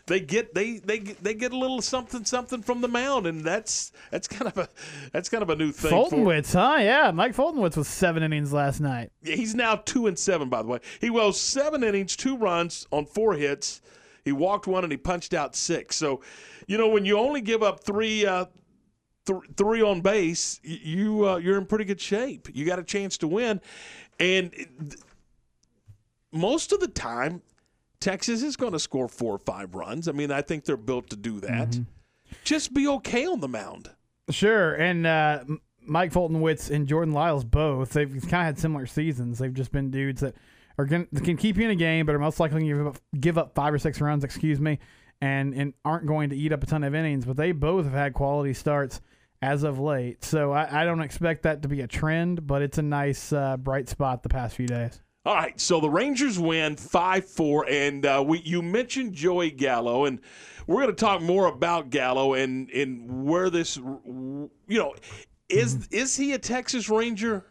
[0.05, 3.91] they get they they they get a little something something from the mound, and that's
[4.11, 4.67] that's kind of a
[5.13, 5.91] that's kind of a new thing.
[5.91, 6.77] for- Foltynewicz, huh?
[6.81, 9.11] Yeah, Mike Foltynewicz was seven innings last night.
[9.21, 10.79] Yeah, He's now two and seven, by the way.
[10.99, 13.81] He was seven innings, two runs on four hits.
[14.29, 15.95] He walked one and he punched out six.
[15.95, 16.21] So,
[16.67, 18.45] you know, when you only give up three, uh,
[19.25, 22.47] th- three on base, you uh, you're in pretty good shape.
[22.53, 23.59] You got a chance to win,
[24.19, 24.67] and th-
[26.31, 27.41] most of the time,
[27.99, 30.07] Texas is going to score four or five runs.
[30.07, 31.79] I mean, I think they're built to do that.
[32.43, 33.89] Just be okay on the mound.
[34.29, 35.43] Sure, and uh,
[35.83, 37.93] Mike Foltynewicz and Jordan Lyles both.
[37.93, 39.39] They've kind of had similar seasons.
[39.39, 40.35] They've just been dudes that
[40.79, 43.37] are going can keep you in a game, but are most likely going to give
[43.37, 44.23] up, five or six runs.
[44.23, 44.79] Excuse me,
[45.19, 47.25] and and aren't going to eat up a ton of innings.
[47.25, 49.01] But they both have had quality starts
[49.41, 50.23] as of late.
[50.23, 53.57] So I, I don't expect that to be a trend, but it's a nice uh,
[53.57, 55.01] bright spot the past few days.
[55.25, 60.05] All right, so the Rangers win five four, and uh, we you mentioned Joey Gallo,
[60.05, 60.21] and
[60.65, 64.95] we're going to talk more about Gallo and and where this, you know,
[65.49, 67.45] is is he a Texas Ranger?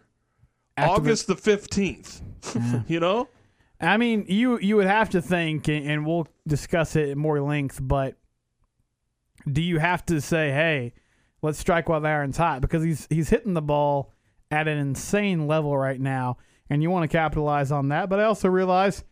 [0.86, 2.22] August the fifteenth,
[2.88, 3.28] you know.
[3.80, 7.40] I mean, you you would have to think, and and we'll discuss it at more
[7.40, 7.78] length.
[7.80, 8.16] But
[9.50, 10.94] do you have to say, "Hey,
[11.42, 12.60] let's strike while the iron's hot"?
[12.60, 14.12] Because he's he's hitting the ball
[14.50, 16.38] at an insane level right now,
[16.70, 18.08] and you want to capitalize on that.
[18.08, 19.04] But I also realize,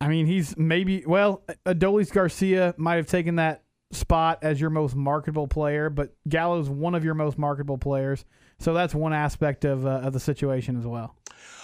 [0.00, 3.62] I mean, he's maybe well, Adolis Garcia might have taken that
[3.92, 8.24] spot as your most marketable player, but Gallo's one of your most marketable players.
[8.62, 11.16] So that's one aspect of uh, of the situation as well.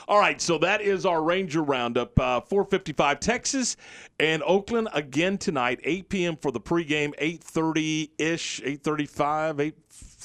[0.08, 2.18] All right, so that is our Ranger Roundup.
[2.18, 3.76] Uh, 455 Texas
[4.18, 6.36] and Oakland again tonight, 8 p.m.
[6.36, 9.74] for the pregame, 8.30-ish, 8.35,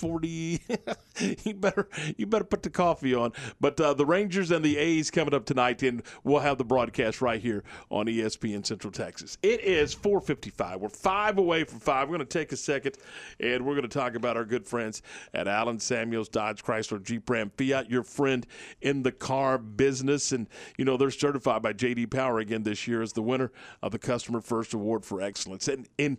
[0.03, 1.45] 8.40.
[1.45, 1.87] you better
[2.17, 3.33] you better put the coffee on.
[3.59, 7.21] But uh, the Rangers and the A's coming up tonight, and we'll have the broadcast
[7.21, 9.37] right here on ESPN Central Texas.
[9.41, 10.81] It is 455.
[10.81, 12.09] We're five away from five.
[12.09, 12.97] We're going to take a second,
[13.39, 15.01] and we're going to talk about our good friends
[15.33, 18.45] at Allen Samuels Dodge Chrysler Jeep Ram Fiat, your friend
[18.81, 20.31] in the car business.
[20.31, 20.47] And,
[20.77, 22.07] you know, they're certified by J.D.
[22.07, 23.51] Power again this year as the winner
[23.81, 25.67] of the Customer First Award for Excellence.
[25.67, 26.17] And, and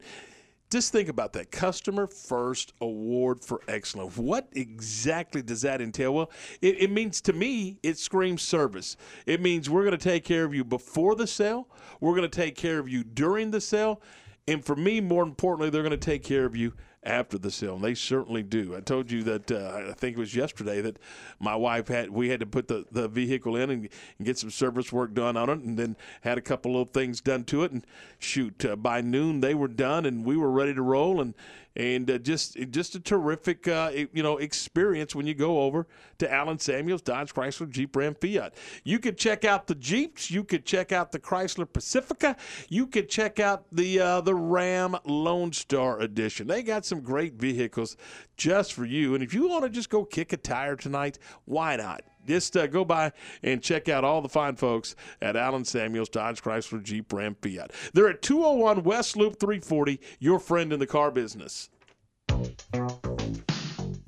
[0.74, 4.16] just think about that customer first award for excellence.
[4.16, 6.12] What exactly does that entail?
[6.12, 8.96] Well, it, it means to me, it screams service.
[9.24, 11.68] It means we're going to take care of you before the sale,
[12.00, 14.02] we're going to take care of you during the sale,
[14.48, 16.72] and for me, more importantly, they're going to take care of you
[17.04, 17.74] after the sale.
[17.76, 18.74] And they certainly do.
[18.76, 20.98] I told you that uh, I think it was yesterday that
[21.38, 23.88] my wife had we had to put the, the vehicle in and,
[24.18, 27.20] and get some service work done on it, and then had a couple little things
[27.20, 27.72] done to it.
[27.72, 27.86] And
[28.18, 31.20] shoot, uh, by noon they were done, and we were ready to roll.
[31.20, 31.34] And
[31.76, 35.86] and uh, just just a terrific uh, you know experience when you go over
[36.18, 38.54] to Allen Samuels Dodge Chrysler Jeep Ram Fiat.
[38.84, 42.36] You could check out the Jeeps, you could check out the Chrysler Pacifica,
[42.68, 46.46] you could check out the uh, the Ram Lone Star Edition.
[46.46, 47.96] They got some great vehicles
[48.36, 49.14] just for you.
[49.14, 52.02] And if you want to just go kick a tire tonight, why not?
[52.26, 53.12] Just uh, go by
[53.42, 57.72] and check out all the fine folks at Allen Samuels Dodge Chrysler Jeep Ram Fiat.
[57.92, 61.68] They're at 201 West Loop 340, your friend in the car business.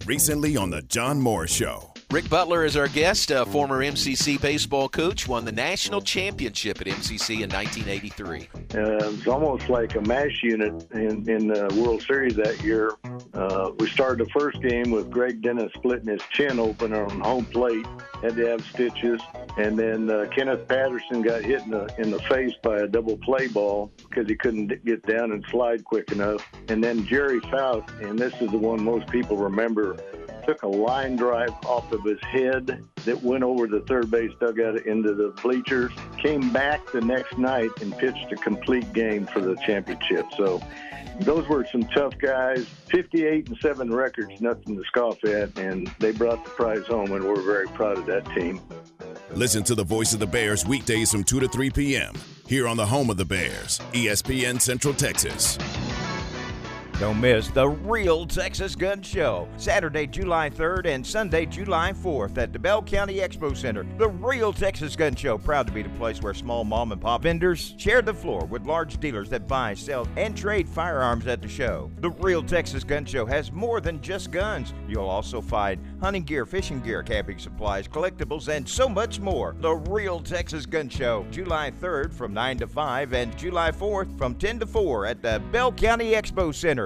[0.07, 1.96] Recently on The John Morris Show.
[2.13, 6.87] Rick Butler is our guest, a former MCC baseball coach, won the national championship at
[6.87, 8.49] MCC in 1983.
[8.55, 12.93] Uh, it's almost like a mash unit in, in the World Series that year.
[13.35, 17.45] Uh, we started the first game with Greg Dennis splitting his chin open on home
[17.47, 17.85] plate,
[18.23, 19.21] had to have stitches,
[19.59, 23.17] and then uh, Kenneth Patterson got hit in the in the face by a double
[23.17, 26.47] play ball because he couldn't get down and slide quick enough.
[26.69, 29.97] And then Jerry Faust, and this is the one most people remember,
[30.47, 34.87] took a line drive off of his head that went over the third base dugout
[34.87, 35.93] into the bleachers,
[36.23, 40.27] came back the next night and pitched a complete game for the championship.
[40.37, 40.63] So
[41.21, 42.67] those were some tough guys.
[42.91, 47.25] 58 and 7 records, nothing to scoff at, and they brought the prize home, and
[47.25, 48.61] we're very proud of that team.
[49.33, 52.15] Listen to the voice of the Bears weekdays from 2 to 3 p.m.
[52.47, 55.59] here on the home of the Bears, ESPN Central Texas.
[56.99, 62.55] Don't miss the Real Texas Gun Show, Saturday, July 3rd and Sunday, July 4th at
[62.55, 63.85] the Bell County Expo Center.
[63.99, 67.25] The Real Texas Gun Show, proud to be the place where small mom and pop
[67.25, 71.49] vendors share the floor with large dealers that buy, sell, and trade firearms at the
[71.49, 71.91] show.
[71.99, 74.73] The Real Texas Gun Show has more than just guns.
[74.89, 79.55] You'll also find hunting gear, fishing gear, camping supplies, collectibles, and so much more.
[79.61, 84.35] The Real Texas Gun Show, July 3rd from 9 to 5 and July 4th from
[84.35, 86.86] 10 to 4 at the Bell County Expo Center.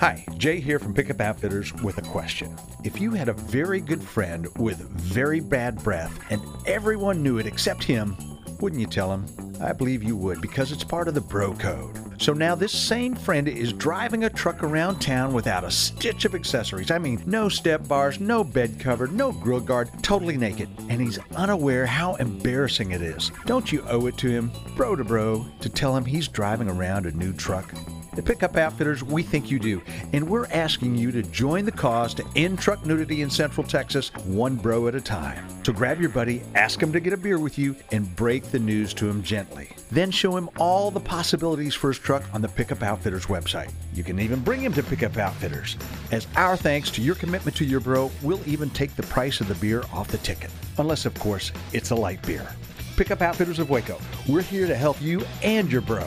[0.00, 2.56] Hi, Jay here from Pickup Outfitters with a question.
[2.82, 7.44] If you had a very good friend with very bad breath and everyone knew it
[7.44, 8.16] except him,
[8.58, 9.26] wouldn't you tell him?
[9.60, 12.22] I believe you would because it's part of the bro code.
[12.22, 16.34] So now this same friend is driving a truck around town without a stitch of
[16.34, 16.90] accessories.
[16.90, 20.70] I mean, no step bars, no bed cover, no grill guard, totally naked.
[20.88, 23.30] And he's unaware how embarrassing it is.
[23.44, 27.04] Don't you owe it to him, bro to bro, to tell him he's driving around
[27.04, 27.74] a new truck?
[28.14, 29.80] At Pickup Outfitters, we think you do,
[30.12, 34.10] and we're asking you to join the cause to end truck nudity in Central Texas,
[34.26, 35.48] one bro at a time.
[35.64, 38.58] So grab your buddy, ask him to get a beer with you, and break the
[38.58, 39.70] news to him gently.
[39.90, 43.72] Then show him all the possibilities for his truck on the Pickup Outfitters website.
[43.94, 45.78] You can even bring him to Pickup Outfitters.
[46.10, 49.48] As our thanks to your commitment to your bro, we'll even take the price of
[49.48, 50.50] the beer off the ticket.
[50.76, 52.46] Unless, of course, it's a light beer.
[52.94, 53.98] Pickup Outfitters of Waco.
[54.28, 56.06] We're here to help you and your bro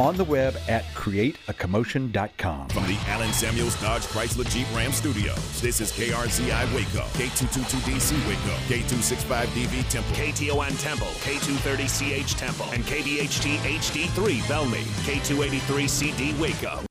[0.00, 2.68] on the web at createacommotion.com.
[2.68, 8.56] From the Allen Samuels Dodge Chrysler Jeep Ram Studios, this is KRZI Waco, K222DC Waco,
[8.68, 16.84] K265DV Temple, KTON Temple, K230CH Temple, and KDHT HD3 Bellmead, K283CD Waco.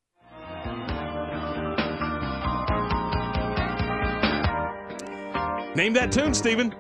[5.76, 6.74] Name that tune, Stephen.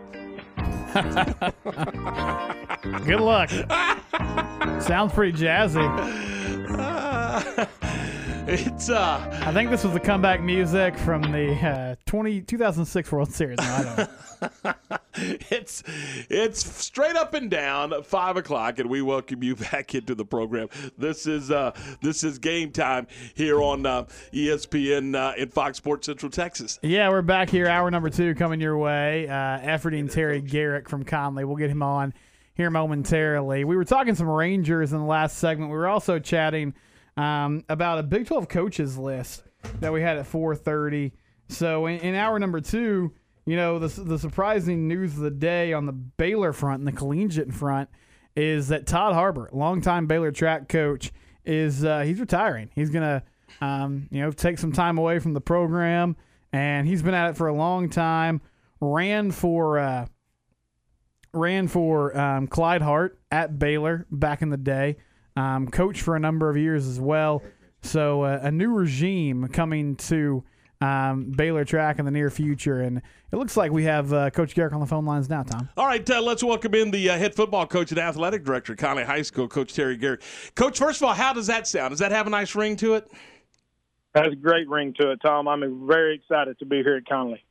[3.05, 3.49] Good luck.
[4.81, 5.85] Sounds pretty jazzy.
[8.49, 13.31] it's uh I think this was the comeback music from the uh, 20, 2006 World
[13.31, 13.57] Series.
[13.57, 14.73] No, I don't know.
[15.49, 15.83] it's
[16.29, 20.69] it's straight up and down five o'clock, and we welcome you back into the program.
[20.97, 21.71] This is uh,
[22.01, 26.79] this is game time here on uh, ESPN uh, in Fox Sports Central Texas.
[26.81, 27.67] Yeah, we're back here.
[27.67, 29.27] Hour number two coming your way.
[29.27, 31.43] Uh, efforting Terry Garrick from Connally.
[31.43, 32.13] We'll get him on
[32.55, 33.65] here momentarily.
[33.65, 35.69] We were talking some Rangers in the last segment.
[35.69, 36.73] We were also chatting
[37.17, 39.43] um, about a Big 12 coaches list
[39.79, 41.11] that we had at 4:30.
[41.49, 43.13] So in, in hour number two,
[43.45, 46.91] you know, the the surprising news of the day on the Baylor front and the
[46.91, 47.89] collegiate front
[48.35, 51.11] is that Todd Harbour, longtime Baylor track coach,
[51.43, 52.69] is uh, he's retiring.
[52.75, 53.23] He's gonna
[53.61, 56.15] um, you know, take some time away from the program,
[56.51, 58.41] and he's been at it for a long time.
[58.79, 60.05] Ran for uh,
[61.33, 64.97] ran for um, Clyde Hart at Baylor back in the day.
[65.37, 67.43] Um, coached for a number of years as well.
[67.83, 70.43] So uh, a new regime coming to
[70.81, 72.97] um, Baylor track in the near future, and
[73.31, 75.43] it looks like we have uh, Coach Garrick on the phone lines now.
[75.43, 75.69] Tom.
[75.77, 79.05] All right, uh, let's welcome in the uh, head football coach and athletic director, Connally
[79.05, 80.23] High School, Coach Terry Garrick.
[80.55, 81.91] Coach, first of all, how does that sound?
[81.91, 83.07] Does that have a nice ring to it?
[84.15, 85.47] Has a great ring to it, Tom.
[85.47, 87.41] I'm very excited to be here at Connally.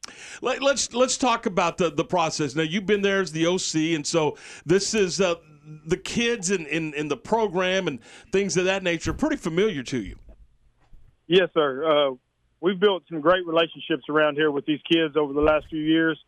[0.42, 2.56] Let, let's let's talk about the the process.
[2.56, 5.36] Now you've been there as the OC, and so this is uh,
[5.86, 8.00] the kids in, in in the program and
[8.32, 9.10] things of that nature.
[9.10, 10.16] Are pretty familiar to you.
[11.26, 11.84] Yes, sir.
[11.84, 12.14] Uh,
[12.60, 16.18] we've built some great relationships around here with these kids over the last few years,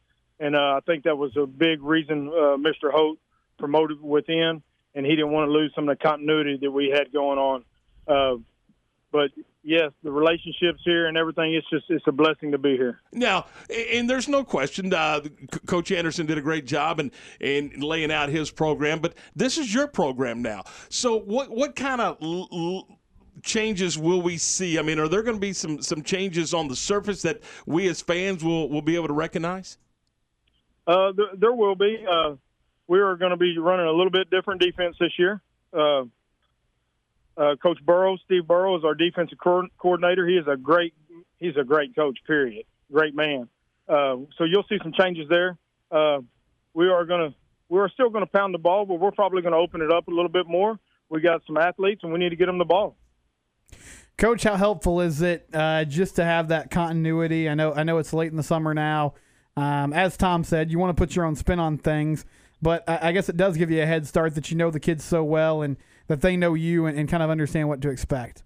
[0.41, 2.91] and uh, I think that was a big reason uh, Mr.
[2.93, 3.18] Holt
[3.59, 4.62] promoted within,
[4.95, 7.64] and he didn't want to lose some of the continuity that we had going on.
[8.07, 8.36] Uh,
[9.12, 9.30] but
[9.69, 13.01] yes, the relationships here and everything, it's just it's a blessing to be here.
[13.12, 13.47] Now,
[13.93, 15.21] and there's no question, uh,
[15.66, 19.73] Coach Anderson did a great job in, in laying out his program, but this is
[19.73, 20.64] your program now.
[20.89, 22.99] So, what what kind of l- l-
[23.43, 24.79] changes will we see?
[24.79, 27.89] I mean, are there going to be some some changes on the surface that we
[27.89, 29.77] as fans will will be able to recognize?
[30.87, 32.05] Uh, there, there will be.
[32.11, 32.37] Uh,
[32.87, 35.43] we are going to be running a little bit different defense this year.
[37.39, 40.26] Uh, coach Burrows, Steve Burrows, our defensive co- coordinator.
[40.26, 40.95] He is a great.
[41.39, 42.18] He's a great coach.
[42.26, 42.64] Period.
[42.93, 43.49] Great man.
[43.89, 45.57] Uh, so you'll see some changes there.
[45.91, 46.18] Uh,
[46.74, 47.36] we are going to.
[47.68, 49.93] We are still going to pound the ball, but we're probably going to open it
[49.93, 50.78] up a little bit more.
[51.11, 52.97] We got some athletes, and we need to get them the ball.
[54.16, 57.49] Coach, how helpful is it uh, just to have that continuity?
[57.49, 59.14] I know, I know it's late in the summer now.
[59.57, 62.24] Um, as Tom said, you want to put your own spin on things,
[62.61, 64.80] but I, I guess it does give you a head start that you know the
[64.80, 65.76] kids so well and
[66.09, 68.43] that they know you and, and kind of understand what to expect.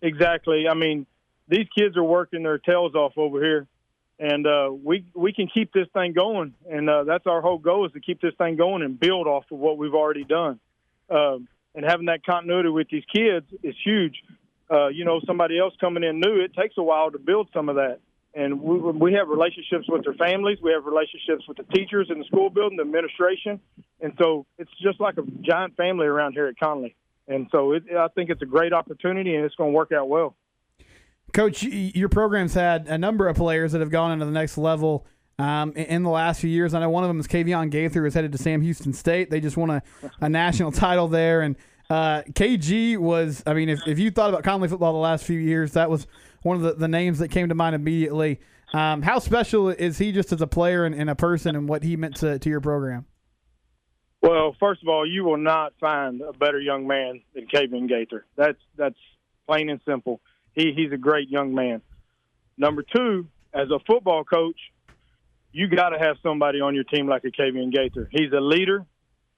[0.00, 0.66] Exactly.
[0.68, 1.06] I mean,
[1.48, 3.66] these kids are working their tails off over here,
[4.18, 7.86] and uh, we we can keep this thing going, and uh, that's our whole goal
[7.86, 10.60] is to keep this thing going and build off of what we've already done.
[11.10, 14.22] Um, and having that continuity with these kids is huge.
[14.70, 17.68] Uh, you know, somebody else coming in new, it takes a while to build some
[17.68, 18.00] of that.
[18.38, 20.58] And we, we have relationships with their families.
[20.62, 23.58] We have relationships with the teachers in the school building, the administration.
[24.00, 26.94] And so it's just like a giant family around here at Connally.
[27.26, 30.08] And so it, I think it's a great opportunity and it's going to work out
[30.08, 30.36] well.
[31.32, 35.04] Coach, your program's had a number of players that have gone into the next level
[35.40, 36.74] um, in- the last few years.
[36.74, 39.30] I know one of them is Kavion Gaither, who's headed to Sam Houston State.
[39.30, 39.82] They just won a,
[40.20, 41.40] a national title there.
[41.40, 41.56] And
[41.90, 45.40] uh, KG was, I mean, if, if you thought about Connally football the last few
[45.40, 46.06] years, that was
[46.42, 48.40] one of the, the names that came to mind immediately.
[48.72, 51.82] Um, how special is he just as a player and, and a person and what
[51.82, 53.06] he meant to, to your program?
[54.20, 58.26] Well, first of all, you will not find a better young man than Kavion Gaither.
[58.36, 58.98] That's that's
[59.46, 60.20] plain and simple.
[60.54, 61.82] He he's a great young man.
[62.56, 64.58] Number two, as a football coach,
[65.52, 68.08] you got to have somebody on your team like a Kavion Gaither.
[68.10, 68.84] He's a leader,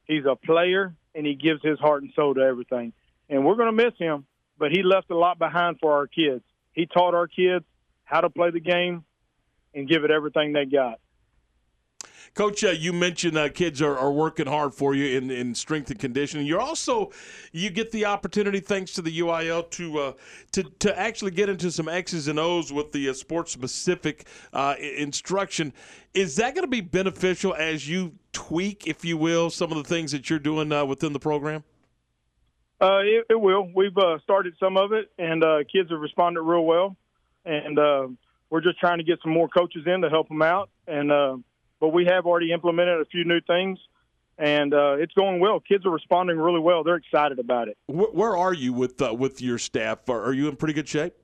[0.06, 2.92] he's a player, and he gives his heart and soul to everything.
[3.28, 4.24] And we're going to miss him,
[4.58, 6.42] but he left a lot behind for our kids.
[6.72, 7.64] He taught our kids
[8.04, 9.04] how to play the game
[9.74, 10.98] and give it everything they got.
[12.34, 15.90] Coach, uh, you mentioned uh, kids are, are working hard for you in, in strength
[15.90, 16.46] and conditioning.
[16.46, 17.10] You're also
[17.50, 20.12] you get the opportunity, thanks to the UIL, to uh,
[20.52, 24.76] to to actually get into some X's and O's with the uh, sports specific uh,
[24.78, 25.72] instruction.
[26.14, 29.84] Is that going to be beneficial as you tweak, if you will, some of the
[29.84, 31.64] things that you're doing uh, within the program?
[32.80, 33.68] Uh, it, it will.
[33.74, 36.96] We've uh, started some of it, and uh, kids have responded real well.
[37.44, 38.08] And uh,
[38.48, 40.70] we're just trying to get some more coaches in to help them out.
[40.86, 41.36] And uh,
[41.78, 43.78] but we have already implemented a few new things,
[44.38, 45.60] and uh, it's going well.
[45.60, 46.84] Kids are responding really well.
[46.84, 47.78] They're excited about it.
[47.86, 50.08] Where, where are you with uh, with your staff?
[50.08, 51.14] Are, are you in pretty good shape?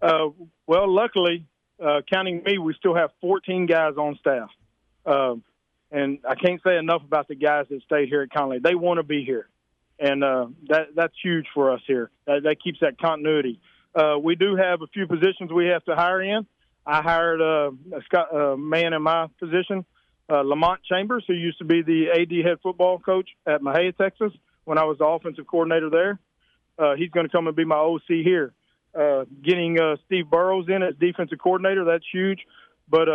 [0.00, 0.28] Uh,
[0.66, 1.46] well, luckily,
[1.82, 4.50] uh, counting me, we still have 14 guys on staff.
[5.04, 5.36] Uh,
[5.90, 8.62] and I can't say enough about the guys that stayed here at Connally.
[8.62, 9.48] They want to be here.
[9.98, 12.10] And uh, that that's huge for us here.
[12.26, 13.60] That, that keeps that continuity.
[13.94, 16.46] Uh, we do have a few positions we have to hire in.
[16.84, 19.84] I hired uh, a, Scott, a man in my position,
[20.30, 24.32] uh, Lamont Chambers, who used to be the AD head football coach at Mexia, Texas,
[24.64, 26.18] when I was the offensive coordinator there.
[26.78, 28.52] Uh, he's going to come and be my OC here.
[28.94, 32.40] Uh, getting Steve Burrows in as defensive coordinator, that's huge.
[32.88, 33.08] But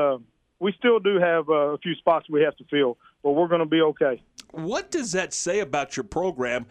[0.60, 3.66] we still do have a few spots we have to fill, but we're going to
[3.66, 4.22] be okay.
[4.52, 6.66] What does that say about your program?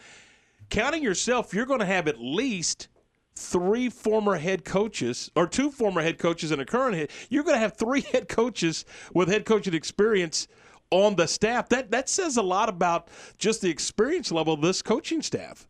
[0.69, 2.89] Counting yourself, you're going to have at least
[3.35, 7.11] three former head coaches or two former head coaches and a current head.
[7.29, 8.85] You're going to have three head coaches
[9.15, 10.47] with head coaching experience
[10.91, 11.69] on the staff.
[11.69, 15.67] That that says a lot about just the experience level of this coaching staff.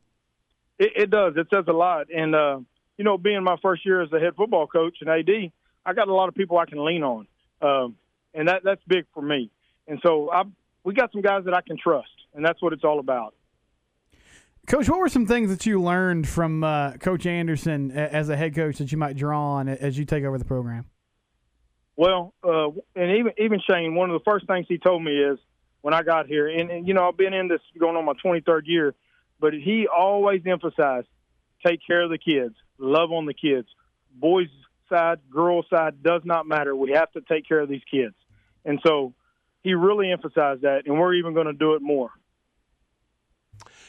[0.78, 1.34] It, it does.
[1.36, 2.06] It says a lot.
[2.10, 2.60] And, uh,
[2.96, 5.52] you know, being my first year as a head football coach and AD,
[5.84, 7.26] I got a lot of people I can lean on,
[7.62, 7.96] um,
[8.34, 9.50] and that that's big for me.
[9.86, 10.42] And so I
[10.84, 13.34] we got some guys that I can trust, and that's what it's all about.
[14.66, 18.54] Coach, what were some things that you learned from uh, Coach Anderson as a head
[18.54, 20.86] coach that you might draw on as you take over the program?
[21.96, 25.38] Well, uh, and even even Shane, one of the first things he told me is
[25.82, 28.14] when I got here, and, and you know I've been in this going on my
[28.24, 28.94] 23rd year,
[29.38, 31.08] but he always emphasized
[31.66, 33.68] take care of the kids, love on the kids.
[34.14, 34.48] Boys
[34.88, 36.74] side, girls side does not matter.
[36.74, 38.14] We have to take care of these kids,
[38.64, 39.14] and so
[39.62, 42.10] he really emphasized that, and we're even going to do it more.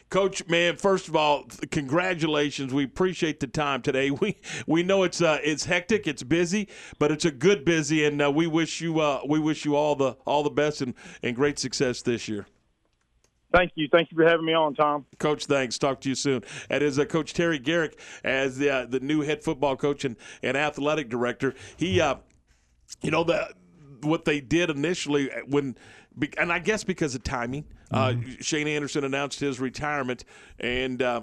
[0.10, 2.74] Coach, man, first of all, congratulations.
[2.74, 4.12] We appreciate the time today.
[4.22, 6.68] We we know it's uh, it's hectic, it's busy,
[7.00, 9.96] but it's a good busy, and uh, we wish you uh, we wish you all
[9.96, 10.94] the all the best and,
[11.24, 12.46] and great success this year.
[13.54, 15.06] Thank you, thank you for having me on, Tom.
[15.18, 15.78] Coach, thanks.
[15.78, 16.44] Talk to you soon.
[16.70, 20.18] That is uh, Coach Terry Garrick as the uh, the new head football coach and,
[20.44, 21.54] and athletic director.
[21.78, 22.16] He, uh,
[23.02, 23.54] you know, the
[24.04, 25.76] what they did initially when,
[26.38, 30.24] and I guess because of timing, uh, Shane Anderson announced his retirement
[30.60, 31.02] and.
[31.02, 31.22] Uh,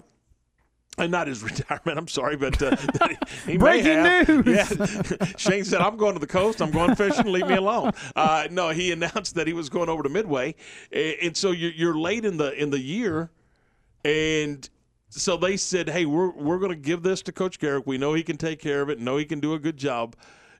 [0.99, 1.99] and not his retirement.
[1.99, 2.77] I'm sorry, but uh,
[3.47, 4.47] he Breaking news!
[4.47, 5.27] Yeah.
[5.37, 6.61] Shane said, "I'm going to the coast.
[6.61, 7.27] I'm going fishing.
[7.27, 10.55] Leave me alone." Uh, no, he announced that he was going over to Midway,
[10.93, 13.31] and, so you're, you're late in the in the year,
[14.05, 14.69] and
[15.09, 17.87] so they said, "Hey, we're we're going to give this to Coach Garrick.
[17.87, 18.99] We know he can take care of it.
[18.99, 20.17] Know he can do a good job."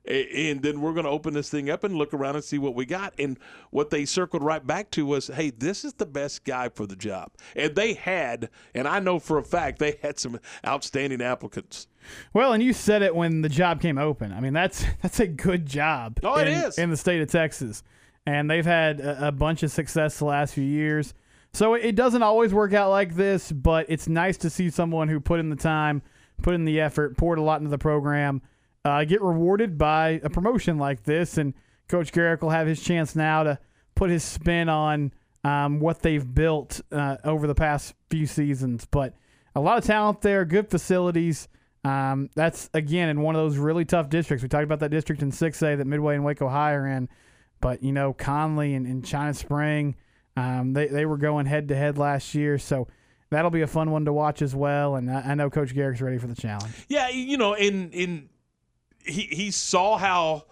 [0.09, 2.73] And then we're going to open this thing up and look around and see what
[2.73, 3.13] we got.
[3.19, 3.37] And
[3.69, 6.95] what they circled right back to was, hey, this is the best guy for the
[6.95, 7.31] job.
[7.55, 11.87] And they had, and I know for a fact, they had some outstanding applicants.
[12.33, 14.33] Well, and you said it when the job came open.
[14.33, 16.19] I mean, that's that's a good job.
[16.23, 16.77] Oh, it in, is.
[16.77, 17.83] in the state of Texas,
[18.25, 21.13] and they've had a, a bunch of success the last few years.
[21.53, 25.19] So it doesn't always work out like this, but it's nice to see someone who
[25.19, 26.03] put in the time,
[26.41, 28.41] put in the effort, poured a lot into the program,
[28.89, 31.37] uh, get rewarded by a promotion like this.
[31.37, 31.53] And
[31.87, 33.59] Coach Garrick will have his chance now to
[33.95, 35.13] put his spin on
[35.43, 38.87] um, what they've built uh, over the past few seasons.
[38.89, 39.13] But
[39.55, 41.47] a lot of talent there, good facilities.
[41.83, 44.43] Um, that's again in one of those really tough districts.
[44.43, 47.07] We talked about that district in 6A that Midway and Waco High are in,
[47.61, 49.95] but you know Connally and, and China Spring,
[50.35, 52.89] um, they they were going head to head last year, so
[53.29, 54.95] that'll be a fun one to watch as well.
[54.95, 56.73] And I, I know Coach Garrick's ready for the challenge.
[56.89, 58.29] Yeah, you know, in in
[59.05, 60.45] he he saw how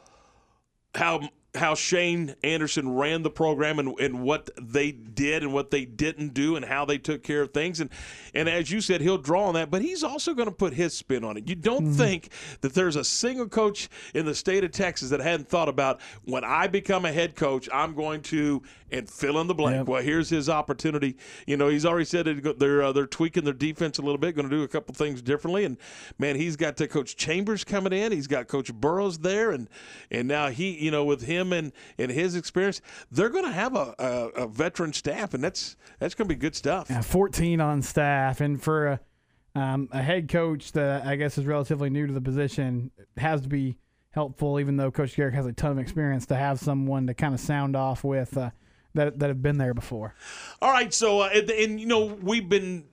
[0.96, 5.86] how how Shane Anderson ran the program and, and what they did and what they
[5.86, 7.90] didn't do and how they took care of things and
[8.34, 10.94] and as you said he'll draw on that but he's also going to put his
[10.94, 11.48] spin on it.
[11.48, 12.30] You don't think
[12.62, 16.44] that there's a single coach in the state of Texas that hadn't thought about when
[16.44, 19.88] I become a head coach I'm going to and fill in the blank.
[19.88, 21.18] Well, here's his opportunity.
[21.46, 22.26] You know, he's already said
[22.58, 25.22] they're uh, they're tweaking their defense a little bit, going to do a couple things
[25.22, 25.66] differently.
[25.66, 25.78] And
[26.18, 28.12] man, he's got uh, Coach Chambers coming in.
[28.12, 29.70] He's got Coach Burrows there, and
[30.10, 32.82] and now he, you know, with him and and his experience,
[33.12, 36.40] they're going to have a, a, a veteran staff, and that's that's going to be
[36.40, 36.88] good stuff.
[36.90, 39.00] Yeah, 14 on staff, and for a,
[39.56, 43.42] um, a head coach that I guess is relatively new to the position, it has
[43.42, 43.78] to be
[44.12, 44.60] helpful.
[44.60, 47.40] Even though Coach Garrick has a ton of experience, to have someone to kind of
[47.40, 48.52] sound off with uh,
[48.94, 50.14] that that have been there before.
[50.62, 52.86] All right, so uh, and, and you know we've been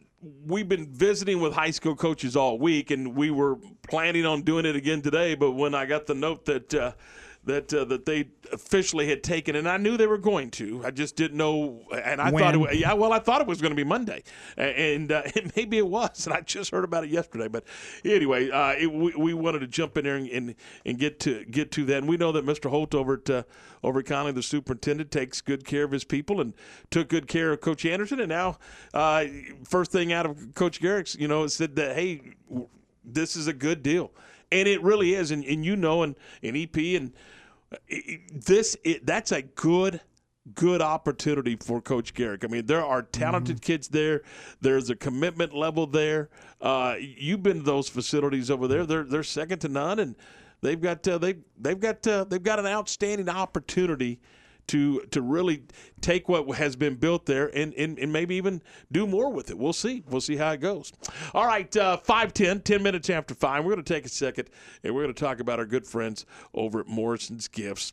[0.46, 4.66] we've been visiting with high school coaches all week, and we were planning on doing
[4.66, 5.34] it again today.
[5.34, 6.92] But when I got the note that uh,
[7.46, 10.90] that uh, that they officially had taken, and I knew they were going to, I
[10.90, 11.82] just didn't know.
[11.92, 14.22] And I thought, it, yeah, well, I thought it was going to be Monday,
[14.56, 17.48] and, uh, and maybe it was, and I just heard about it yesterday.
[17.48, 17.64] But
[18.04, 21.44] anyway, uh, it, we, we wanted to jump in there and, and and get to
[21.44, 21.98] get to that.
[21.98, 22.70] And we know that Mr.
[22.70, 23.42] Holt over at uh,
[23.82, 26.54] over at Connally, the superintendent, takes good care of his people and
[26.90, 28.20] took good care of Coach Anderson.
[28.20, 28.58] And now,
[28.92, 29.24] uh,
[29.64, 32.34] first thing out of Coach Garrick's, you know, said that hey,
[33.04, 34.10] this is a good deal,
[34.60, 35.30] and it really is.
[35.30, 37.12] And, and you know, and, and EP and
[37.88, 40.00] it- it- this it, that's a good
[40.54, 42.44] good opportunity for coach garrick.
[42.44, 44.22] I mean there are talented kids there.
[44.60, 46.28] There's a commitment level there.
[46.60, 48.84] Uh, you've been to those facilities over there.
[48.86, 50.14] They're they're second to none and
[50.60, 54.20] they've got uh, they they've got uh, they've got an outstanding opportunity
[54.68, 55.62] to to really
[56.00, 58.62] take what has been built there and, and, and maybe even
[58.92, 59.58] do more with it.
[59.58, 60.02] We'll see.
[60.08, 60.92] We'll see how it goes.
[61.32, 63.64] All right, uh, 510, 10 minutes after 5.
[63.64, 64.50] We're going to take a second
[64.82, 67.92] and we're going to talk about our good friends over at Morrison's Gifts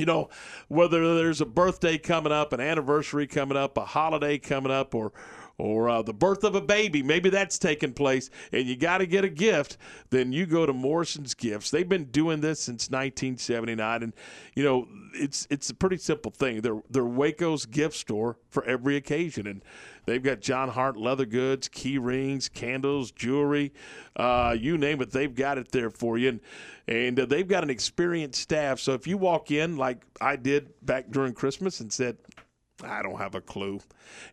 [0.00, 0.30] you know,
[0.68, 5.12] whether there's a birthday coming up, an anniversary coming up, a holiday coming up, or
[5.60, 9.06] or uh, the birth of a baby, maybe that's taking place, and you got to
[9.06, 9.76] get a gift,
[10.08, 11.70] then you go to Morrison's Gifts.
[11.70, 14.12] They've been doing this since 1979, and
[14.54, 16.62] you know it's it's a pretty simple thing.
[16.62, 19.62] They're they're Waco's gift store for every occasion, and
[20.06, 23.72] they've got Jon Hart leather goods, key rings, candles, jewelry,
[24.16, 25.10] uh, you name it.
[25.10, 26.40] They've got it there for you, and
[26.88, 28.80] and uh, they've got an experienced staff.
[28.80, 32.16] So if you walk in like I did back during Christmas and said.
[32.84, 33.80] I don't have a clue.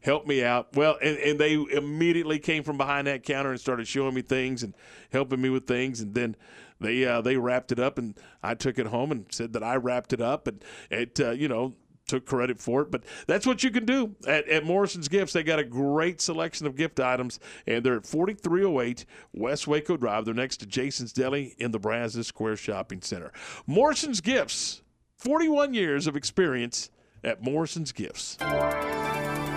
[0.02, 0.76] Help me out.
[0.76, 4.64] Well, and, and they immediately came from behind that counter and started showing me things
[4.64, 4.74] and
[5.12, 6.02] helping me with things.
[6.02, 6.36] And then
[6.80, 9.76] they uh, they wrapped it up, and I took it home and said that I
[9.76, 11.74] wrapped it up, and it uh, you know
[12.08, 12.92] took credit for it.
[12.92, 15.34] But that's what you can do at, at Morrison's Gifts.
[15.34, 20.26] They got a great selection of gift items, and they're at 4308 West Waco Drive.
[20.26, 23.32] They're next to Jason's Deli in the Brazos Square Shopping Center.
[23.66, 24.82] Morrison's Gifts,
[25.18, 26.90] 41 years of experience
[27.28, 28.38] at Morrison's Gifts.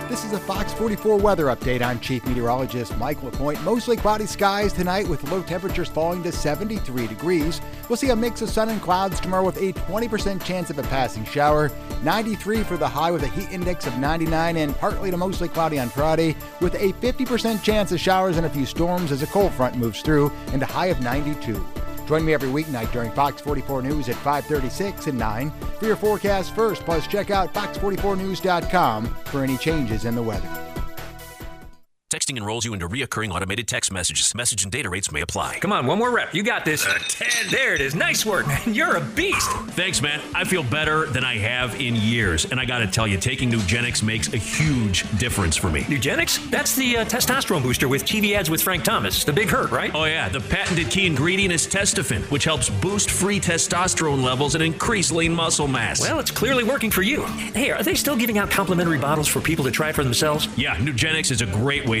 [0.09, 1.81] This is a Fox 44 weather update.
[1.81, 3.63] I'm Chief Meteorologist Mike LaPointe.
[3.63, 7.61] Mostly cloudy skies tonight with low temperatures falling to 73 degrees.
[7.87, 10.83] We'll see a mix of sun and clouds tomorrow with a 20% chance of a
[10.83, 11.71] passing shower.
[12.03, 15.79] 93 for the high with a heat index of 99 and partly to mostly cloudy
[15.79, 19.53] on Friday with a 50% chance of showers and a few storms as a cold
[19.53, 21.65] front moves through and a high of 92.
[22.07, 26.55] Join me every weeknight during Fox 44 News at 536 and 9 for your forecast
[26.55, 26.83] first.
[26.83, 30.70] Plus, check out fox44news.com for any changes in the weather.
[32.11, 34.35] Texting enrolls you into reoccurring automated text messages.
[34.35, 35.59] Message and data rates may apply.
[35.61, 36.33] Come on, one more rep.
[36.33, 36.85] You got this.
[37.07, 37.49] 10.
[37.49, 37.95] There it is.
[37.95, 38.61] Nice work, man.
[38.73, 39.49] You're a beast.
[39.77, 40.19] Thanks, man.
[40.35, 42.43] I feel better than I have in years.
[42.51, 45.83] And I got to tell you, taking Nugenix makes a huge difference for me.
[45.83, 46.49] Nugenix?
[46.49, 49.23] That's the uh, testosterone booster with TV ads with Frank Thomas.
[49.23, 49.91] The big hurt, right?
[49.95, 50.27] Oh, yeah.
[50.27, 55.33] The patented key ingredient is Testofen, which helps boost free testosterone levels and increase lean
[55.33, 56.01] muscle mass.
[56.01, 57.23] Well, it's clearly working for you.
[57.23, 60.49] Hey, are they still giving out complimentary bottles for people to try for themselves?
[60.57, 62.00] Yeah, Nugenix is a great way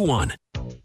[0.00, 0.39] 321.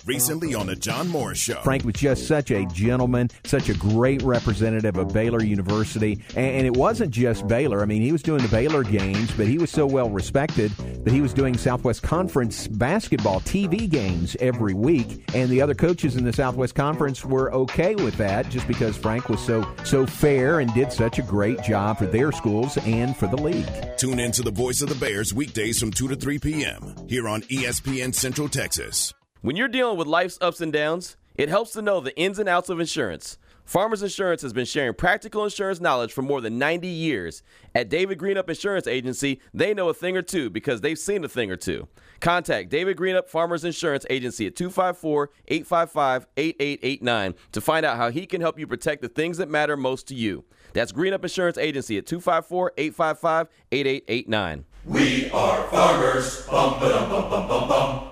[0.06, 1.62] Recently on the John Morris Show.
[1.62, 6.24] Frank was just such a gentleman, such a great representative of Baylor University.
[6.36, 7.82] And it wasn't just Baylor.
[7.82, 10.72] I mean, he was doing the Baylor games, but he was so well respected
[11.04, 15.24] that he was doing Southwest Conference basketball TV games every week.
[15.34, 19.30] And the other coaches in the Southwest Conference were okay with that just because Frank
[19.30, 23.28] was so so fair and did such a great job for their schools and for
[23.28, 23.98] the league.
[23.98, 26.96] Tune in to the Voice of the Bears weekdays from 2 to 3 p.m.
[27.08, 29.15] here on ESPN Central Texas.
[29.46, 32.50] When you're dealing with life's ups and downs, it helps to know the ins and
[32.50, 33.38] outs of insurance.
[33.64, 37.44] Farmers Insurance has been sharing practical insurance knowledge for more than 90 years.
[37.76, 41.30] At David Greenup Insurance Agency, they know a thing or two because they've seen a
[41.30, 41.88] thing or two.
[42.22, 48.26] Contact David Greenup Farmers Insurance Agency at 254 855 8889 to find out how he
[48.26, 50.44] can help you protect the things that matter most to you.
[50.74, 54.66] That's Greenup Insurance Agency at 254 855 8889.
[54.86, 56.48] We are farmers.
[56.48, 58.12] Bum, bum, bum, bum, bum.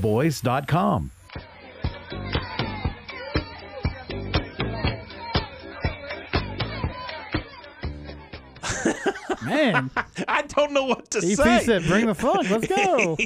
[0.00, 1.10] pioneerboys.com.
[9.44, 9.90] Man,
[10.28, 11.64] I don't know what to EP say.
[11.64, 12.48] said, "Bring the funk.
[12.50, 13.16] Let's go."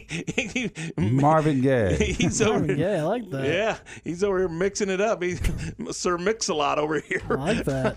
[0.97, 1.95] Marvin Gaye.
[1.97, 2.59] He's over.
[2.61, 3.45] Marvin Gaye, I like that.
[3.45, 5.23] Yeah, he's over here mixing it up.
[5.23, 5.41] He's
[5.91, 7.23] Sir Mix a lot over here.
[7.31, 7.97] I like that.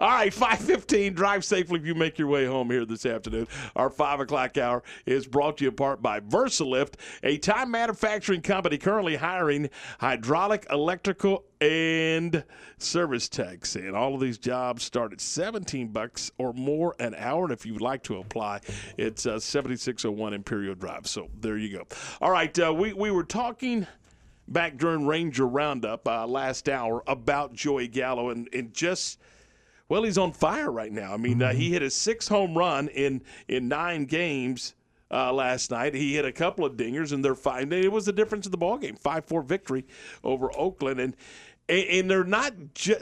[0.00, 1.14] All right, five fifteen.
[1.14, 3.48] Drive safely if you make your way home here this afternoon.
[3.76, 8.78] Our five o'clock hour is brought to you apart by VersaLift, a time manufacturing company
[8.78, 9.70] currently hiring
[10.00, 12.44] hydraulic, electrical, and
[12.76, 13.74] service techs.
[13.76, 17.44] And all of these jobs start at 17 bucks or more an hour.
[17.44, 18.60] And if you would like to apply,
[18.98, 21.06] it's uh, 7601 Imperial Drive.
[21.06, 21.86] So there you go.
[22.20, 23.86] All right, uh, we, we were talking
[24.46, 29.18] back during Ranger Roundup uh, last hour about Joey Gallo and, and just.
[29.86, 31.12] Well, he's on fire right now.
[31.12, 34.74] I mean, uh, he hit a six home run in in nine games
[35.10, 35.94] uh, last night.
[35.94, 37.72] He hit a couple of dingers, and they're fine.
[37.72, 38.96] It was the difference in the ball game.
[38.96, 39.84] Five four victory
[40.24, 41.16] over Oakland, and
[41.68, 42.52] and they're not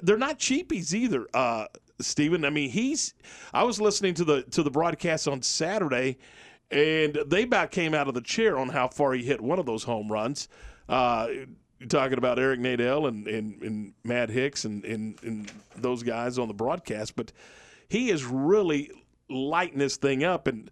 [0.03, 1.27] they're not cheapies either.
[1.35, 1.67] Uh,
[2.01, 3.15] Stephen, I mean, he's.
[3.53, 6.19] I was listening to the to the broadcast on Saturday,
[6.71, 9.67] and they about came out of the chair on how far he hit one of
[9.67, 10.49] those home runs.
[10.89, 11.29] Uh,
[11.89, 16.49] talking about Eric Nadel and, and, and Matt Hicks and, and, and those guys on
[16.49, 17.33] the broadcast, but
[17.89, 18.91] he is really
[19.29, 20.47] lighting this thing up.
[20.47, 20.71] And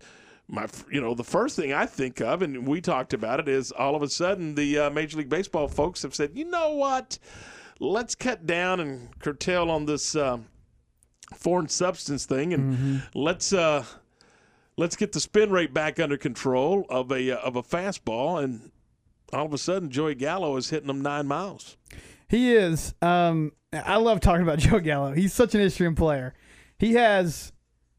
[0.49, 3.73] my, you know, the first thing I think of, and we talked about it, is
[3.73, 7.19] all of a sudden the uh, Major League Baseball folks have said, you know what,
[7.81, 10.39] let's cut down and curtail on this uh,
[11.35, 13.19] foreign substance thing, and Mm-hmm.
[13.19, 13.85] let's uh,
[14.77, 18.71] let's get the spin rate back under control of a uh, of a fastball, and
[19.33, 21.77] all of a sudden Joey Gallo is hitting them nine miles.
[22.29, 22.95] He is.
[23.03, 25.13] Um, I love talking about Joe Gallo.
[25.13, 26.35] He's such an interesting player.
[26.79, 27.53] He has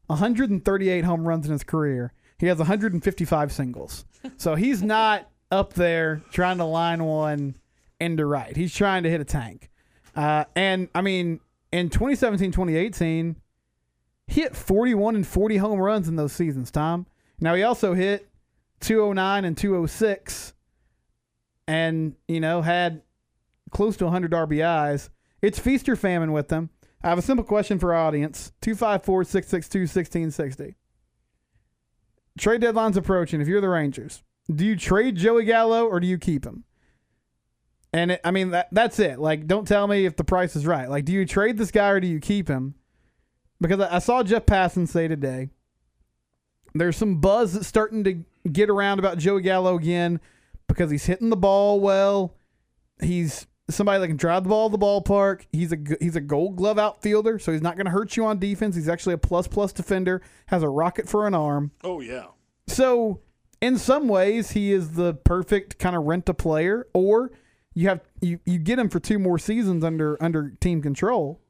[0.06, 2.12] 138 home runs in his career.
[2.38, 4.04] He has 155 singles.
[4.36, 7.56] So he's not up there trying to line one
[8.00, 8.56] into right.
[8.56, 9.70] He's trying to hit a tank.
[10.14, 11.40] Uh, and I mean,
[11.70, 13.36] in 2017, 2018,
[14.26, 17.06] he hit 41 and 40 home runs in those seasons, Tom.
[17.40, 18.28] Now he also hit
[18.80, 20.52] 209 and 206
[21.66, 23.02] and, you know, had
[23.70, 25.08] close to 100 RBIs.
[25.40, 26.70] It's feast or famine with them.
[27.02, 30.76] I have a simple question for our audience 254 662 1660.
[32.38, 33.40] Trade deadline's approaching.
[33.40, 34.22] If you're the Rangers,
[34.54, 36.64] do you trade Joey Gallo or do you keep him?
[37.92, 39.18] And it, I mean, that, that's it.
[39.18, 40.88] Like, don't tell me if the price is right.
[40.88, 42.74] Like, do you trade this guy or do you keep him?
[43.60, 45.50] Because I, I saw Jeff Passan say today
[46.74, 50.20] there's some buzz that's starting to get around about Joey Gallo again
[50.68, 52.34] because he's hitting the ball well.
[53.02, 55.46] He's somebody that can drive the ball to the ballpark.
[55.52, 58.38] He's a he's a Gold Glove outfielder, so he's not going to hurt you on
[58.38, 58.74] defense.
[58.76, 60.22] He's actually a plus plus defender.
[60.46, 61.72] Has a rocket for an arm.
[61.82, 62.26] Oh yeah.
[62.66, 63.20] So
[63.60, 67.32] in some ways, he is the perfect kind of rent a player, or
[67.74, 71.40] you have you you get him for two more seasons under under team control.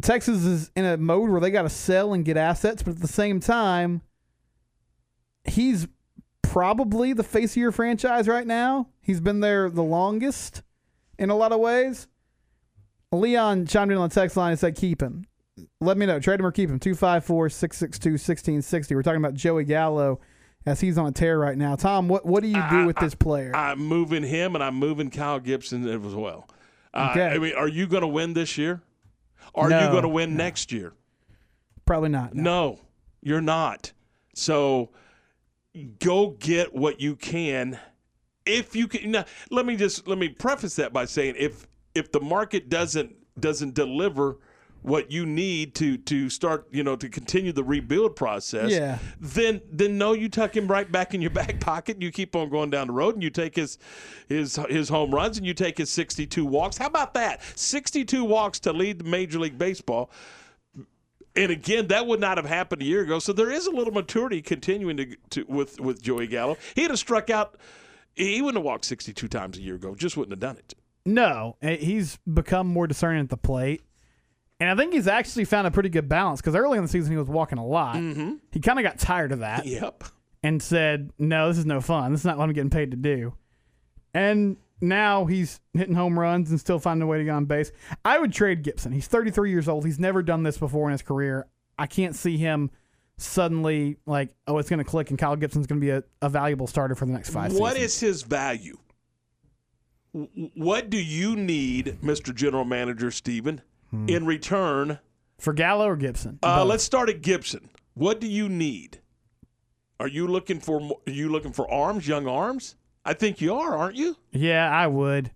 [0.00, 3.00] Texas is in a mode where they got to sell and get assets, but at
[3.00, 4.02] the same time,
[5.44, 5.88] he's
[6.42, 8.88] probably the face of your franchise right now.
[9.00, 10.62] He's been there the longest
[11.18, 12.06] in a lot of ways.
[13.10, 15.24] Leon chimed in on the text line and said, keep him.
[15.80, 16.20] Let me know.
[16.20, 16.78] Trade him or keep him.
[16.78, 18.94] 254 662 1660.
[18.94, 20.20] We're talking about Joey Gallo
[20.66, 21.76] as he's on a tear right now.
[21.76, 23.54] Tom, what, what do you do with this player?
[23.54, 26.48] I'm moving him, and I'm moving Kyle Gibson as well.
[26.92, 27.26] Uh, Okay.
[27.28, 28.82] I mean, are you going to win this year?
[29.54, 30.92] Are No, you going to win next year?
[31.86, 32.34] Probably not.
[32.34, 32.80] No,
[33.22, 33.92] you're not.
[34.34, 34.90] So
[36.00, 37.78] go get what you can.
[38.44, 42.12] If you can, now, let me just let me preface that by saying if if
[42.12, 44.38] the market doesn't doesn't deliver
[44.82, 48.98] what you need to to start you know to continue the rebuild process Yeah.
[49.20, 52.34] then then no you tuck him right back in your back pocket and you keep
[52.36, 53.78] on going down the road and you take his
[54.28, 58.60] his his home runs and you take his 62 walks how about that 62 walks
[58.60, 60.10] to lead the major league baseball
[61.36, 63.20] and again, that would not have happened a year ago.
[63.20, 66.56] So there is a little maturity continuing to, to with with Joey Gallo.
[66.74, 67.56] He'd have struck out.
[68.14, 69.94] He wouldn't have walked 62 times a year ago.
[69.94, 70.74] Just wouldn't have done it.
[71.06, 73.82] No, eh, he's become more discerning at the plate.
[74.60, 77.12] And I think he's actually found a pretty good balance because early in the season
[77.12, 77.96] he was walking a lot.
[77.96, 78.34] Mm-hmm.
[78.50, 79.66] He kind of got tired of that.
[79.66, 80.04] Yep.
[80.42, 82.12] And said, no, this is no fun.
[82.12, 83.34] This is not what I'm getting paid to do.
[84.14, 87.72] And now he's hitting home runs and still finding a way to get on base.
[88.04, 88.92] I would trade Gibson.
[88.92, 89.84] He's 33 years old.
[89.84, 91.46] He's never done this before in his career.
[91.78, 92.70] I can't see him
[93.16, 96.28] suddenly like, oh, it's going to click and Kyle Gibson's going to be a, a
[96.28, 97.94] valuable starter for the next five What seasons.
[97.94, 98.78] is his value?
[100.12, 102.34] What do you need, Mr.
[102.34, 103.60] General Manager Stephen,
[103.92, 104.98] in return?
[105.38, 106.38] For Gallo or Gibson?
[106.42, 107.70] Uh, let's start at Gibson.
[107.94, 109.00] What do you need?
[110.00, 112.76] Are you looking for are you looking for arms, young arms?
[113.04, 114.16] I think you are, aren't you?
[114.32, 115.30] Yeah, I would.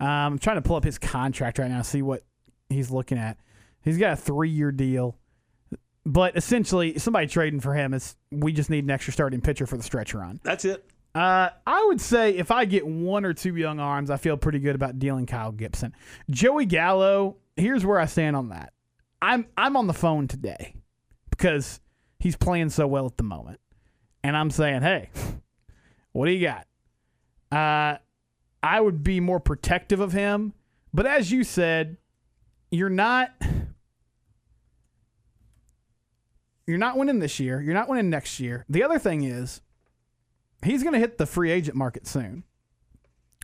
[0.00, 2.22] Um, I'm trying to pull up his contract right now, see what
[2.68, 3.38] he's looking at.
[3.82, 5.18] He's got a three year deal.
[6.06, 9.76] But essentially, somebody trading for him is we just need an extra starting pitcher for
[9.76, 10.40] the stretch run.
[10.42, 10.84] That's it.
[11.14, 14.58] Uh, I would say if I get one or two young arms, I feel pretty
[14.58, 15.94] good about dealing Kyle Gibson.
[16.28, 18.72] Joey Gallo, here's where I stand on that.
[19.22, 20.74] I'm I'm on the phone today
[21.30, 21.80] because
[22.18, 23.60] he's playing so well at the moment,
[24.24, 25.10] and I'm saying, hey,
[26.12, 26.66] what do you got?
[27.56, 27.98] Uh,
[28.62, 30.52] I would be more protective of him,
[30.92, 31.96] but as you said,
[32.70, 33.30] you're not.
[36.66, 37.60] You're not winning this year.
[37.60, 38.64] You're not winning next year.
[38.70, 39.60] The other thing is,
[40.64, 42.44] he's going to hit the free agent market soon.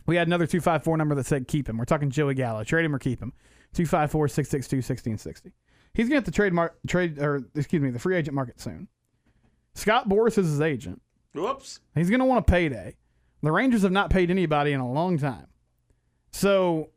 [0.07, 1.77] We had another 254 number that said keep him.
[1.77, 2.63] We're talking Joey Gallo.
[2.63, 3.33] Trade him or keep him.
[3.73, 5.51] 254 662 1660.
[5.93, 8.59] He's going to hit the trade, mar- trade, or excuse me, the free agent market
[8.59, 8.87] soon.
[9.75, 11.01] Scott Boras is his agent.
[11.33, 11.79] Whoops.
[11.95, 12.95] He's going to want a payday.
[13.41, 15.47] The Rangers have not paid anybody in a long time.
[16.31, 16.89] So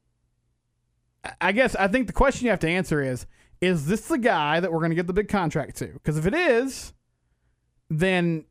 [1.24, 3.26] I- I guess I think the question you have to answer is
[3.60, 5.86] is this the guy that we're going to get the big contract to?
[5.86, 6.92] Because if it is,
[7.88, 8.44] then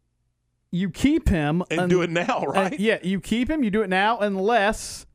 [0.73, 2.73] you keep him And do it now, right?
[2.73, 5.05] uh, yeah, you keep him, you do it now unless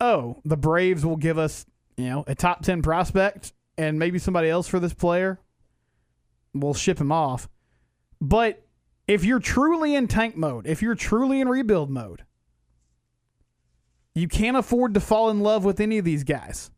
[0.00, 1.66] oh, the Braves will give us,
[1.96, 5.40] you know, a top 10 prospect and maybe somebody else for this player.
[6.54, 7.48] We'll ship him off.
[8.20, 8.64] But
[9.08, 12.24] if you're truly in tank mode, if you're truly in rebuild mode,
[14.14, 16.70] you can't afford to fall in love with any of these guys.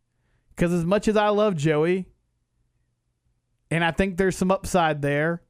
[0.55, 2.07] Because as much as I love Joey,
[3.71, 5.43] and I think there's some upside there,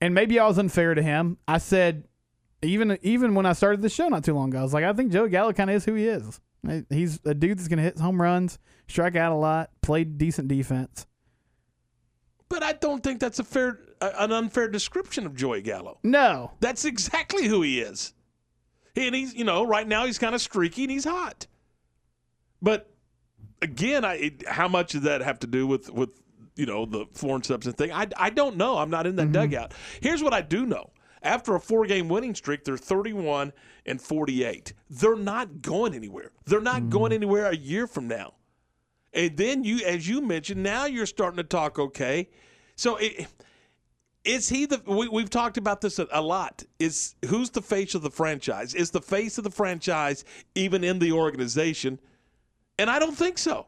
[0.00, 1.38] and maybe I was unfair to him.
[1.46, 2.04] I said,
[2.62, 4.92] even even when I started the show not too long ago, I was like, I
[4.92, 6.40] think Joey Gallo kind of is who he is.
[6.90, 8.58] He's a dude that's going to hit home runs,
[8.88, 11.06] strike out a lot, play decent defense.
[12.48, 15.98] But I don't think that's a fair, an unfair description of Joey Gallo.
[16.02, 18.14] No, That's exactly who he is.
[18.96, 21.46] And he's, you know, right now he's kind of streaky and he's hot.
[22.60, 22.90] But
[23.62, 26.10] again, I how much does that have to do with with
[26.58, 27.92] you know the foreign substance thing?
[27.92, 28.76] I I don't know.
[28.78, 29.32] I'm not in that mm-hmm.
[29.32, 29.72] dugout.
[30.02, 30.90] Here's what I do know.
[31.22, 33.52] After a four game winning streak, they're 31
[33.86, 34.72] and 48.
[34.90, 36.32] They're not going anywhere.
[36.44, 36.90] They're not mm-hmm.
[36.90, 38.34] going anywhere a year from now.
[39.12, 42.28] And then you, as you mentioned, now you're starting to talk okay.
[42.76, 43.26] So it,
[44.24, 44.82] is he the?
[44.86, 46.62] We, we've talked about this a, a lot.
[46.78, 48.74] Is who's the face of the franchise?
[48.74, 50.24] Is the face of the franchise
[50.54, 51.98] even in the organization?
[52.78, 53.66] And I don't think so.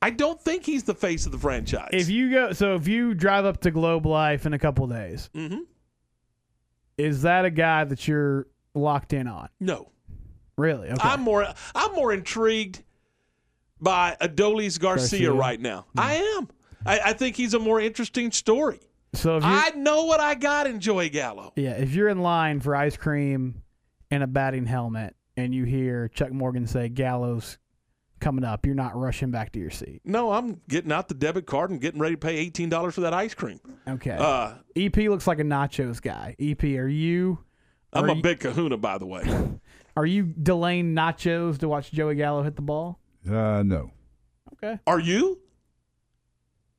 [0.00, 1.88] I don't think he's the face of the franchise.
[1.92, 5.28] If you go, so if you drive up to Globe Life in a couple days,
[5.34, 5.60] Mhm.
[6.96, 9.48] is that a guy that you're locked in on?
[9.60, 9.90] No.
[10.56, 10.88] Really?
[10.90, 10.96] Okay.
[11.08, 12.82] I'm more I'm more intrigued
[13.80, 15.32] by Adolis Garcia, Garcia.
[15.32, 15.86] right now.
[15.96, 16.48] I am.
[16.84, 18.80] I, I think he's a more interesting story.
[19.14, 21.52] so if I know what I got in Joey Gallo.
[21.56, 23.62] yeah, if you're in line for ice cream
[24.10, 27.58] and a batting helmet, and you hear Chuck Morgan say Gallo's
[28.20, 30.00] coming up, you're not rushing back to your seat.
[30.04, 33.00] No, I'm getting out the debit card and getting ready to pay eighteen dollars for
[33.02, 33.60] that ice cream.
[33.86, 34.16] Okay.
[34.18, 36.36] Uh, EP looks like a nachos guy.
[36.38, 37.38] EP, are you?
[37.92, 39.22] I'm are a you- big kahuna, by the way.
[39.96, 43.00] Are you delaying nachos to watch Joey Gallo hit the ball?
[43.28, 43.90] Uh, no.
[44.52, 44.78] Okay.
[44.86, 45.40] Are you?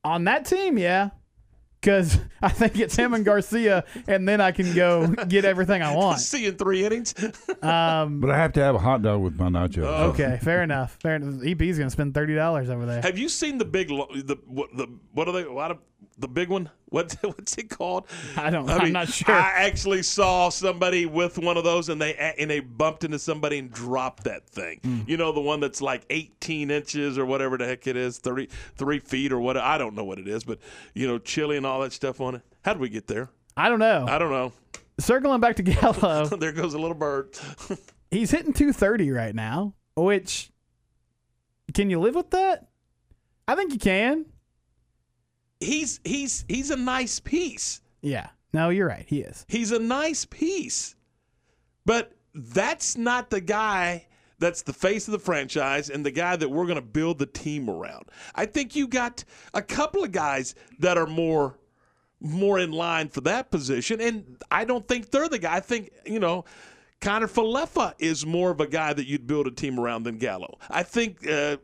[0.04, 1.10] On that team, yeah.
[1.80, 5.94] Because I think it's him and Garcia, and then I can go get everything I
[5.96, 6.18] want.
[6.20, 7.14] See you in three innings.
[7.62, 9.84] Um, But I have to have a hot dog with my nachos.
[10.10, 10.96] okay, fair enough.
[11.02, 11.42] Fair enough.
[11.44, 13.02] EP's going to spend thirty dollars over there.
[13.02, 15.78] Have you seen the big lo- the what the what are they what are,
[16.18, 16.70] the big one?
[16.90, 18.06] What what's it called?
[18.36, 18.68] I don't.
[18.68, 19.34] I am not sure.
[19.34, 23.58] I actually saw somebody with one of those, and they and they bumped into somebody
[23.58, 24.80] and dropped that thing.
[24.82, 25.00] Hmm.
[25.06, 28.48] You know, the one that's like 18 inches or whatever the heck it is, 30
[28.76, 29.56] three feet or what?
[29.56, 30.58] I don't know what it is, but
[30.94, 32.42] you know, chili and all that stuff on it.
[32.62, 33.30] How did we get there?
[33.56, 34.06] I don't know.
[34.08, 34.52] I don't know.
[34.98, 37.38] Circling back to Gallo, there goes a little bird.
[38.10, 39.74] he's hitting two thirty right now.
[39.96, 40.50] Which
[41.72, 42.68] can you live with that?
[43.46, 44.26] I think you can.
[45.60, 47.80] He's he's he's a nice piece.
[48.00, 48.28] Yeah.
[48.52, 49.04] No, you're right.
[49.06, 49.44] He is.
[49.48, 50.96] He's a nice piece.
[51.84, 54.06] But that's not the guy
[54.38, 57.26] that's the face of the franchise and the guy that we're going to build the
[57.26, 58.06] team around.
[58.34, 59.22] I think you got
[59.52, 61.58] a couple of guys that are more
[62.22, 65.56] more in line for that position and I don't think they're the guy.
[65.56, 66.44] I think, you know,
[67.00, 70.58] Kiner-Falefa is more of a guy that you'd build a team around than Gallo.
[70.68, 71.56] I think uh,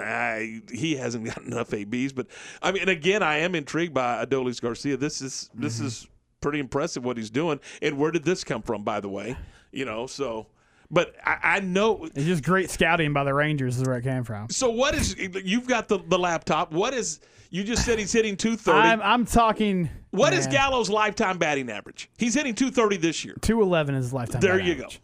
[0.00, 2.26] I, he hasn't got enough ABs, but
[2.62, 4.96] I mean, and again, I am intrigued by Adolis Garcia.
[4.96, 5.86] This is this mm-hmm.
[5.86, 6.06] is
[6.40, 7.60] pretty impressive what he's doing.
[7.82, 9.36] And where did this come from, by the way?
[9.72, 10.46] You know, so,
[10.90, 12.08] but I, I know.
[12.14, 14.48] It's just great scouting by the Rangers is where it came from.
[14.50, 16.72] So what is you've got the the laptop?
[16.72, 17.20] What is
[17.50, 18.78] you just said he's hitting two thirty?
[18.78, 19.88] I'm, I'm talking.
[20.10, 22.10] What is man, Gallo's lifetime batting average?
[22.18, 23.36] He's hitting two thirty this year.
[23.40, 24.40] 211 is his lifetime.
[24.40, 25.00] There you average.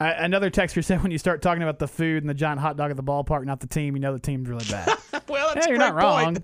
[0.00, 2.78] I, another texter said when you start talking about the food and the giant hot
[2.78, 4.88] dog at the ballpark, not the team, you know the team's really bad.
[5.28, 6.36] well, that's yeah, you're not great wrong.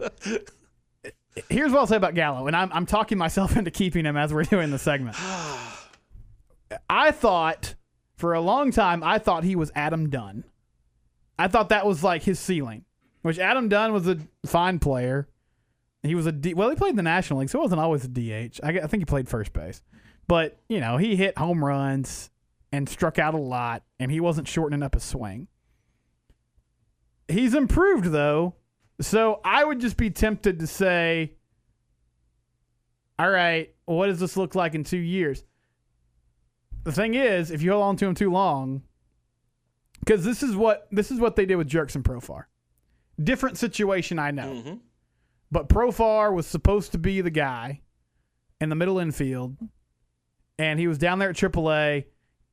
[1.51, 4.33] Here's what I'll say about Gallo, and I'm, I'm talking myself into keeping him as
[4.33, 5.17] we're doing the segment.
[6.91, 7.75] I thought
[8.17, 10.45] for a long time, I thought he was Adam Dunn.
[11.39, 12.85] I thought that was like his ceiling,
[13.23, 15.29] which Adam Dunn was a fine player.
[16.03, 18.05] He was a D, well, he played in the National League, so it wasn't always
[18.05, 18.61] a DH.
[18.63, 19.83] I, I think he played first base,
[20.29, 22.31] but you know he hit home runs
[22.73, 25.49] and struck out a lot, and he wasn't shortening up his swing.
[27.29, 28.55] He's improved though,
[29.01, 31.35] so I would just be tempted to say,
[33.19, 35.45] "All right, what does this look like in two years?"
[36.85, 38.83] The thing is, if you hold on to him too long,
[40.01, 42.45] because this is what this is what they did with Jurickson Profar.
[43.23, 44.75] Different situation, I know, mm-hmm.
[45.51, 47.81] but Profar was supposed to be the guy
[48.61, 49.57] in the middle infield,
[50.59, 52.05] and he was down there at AAA,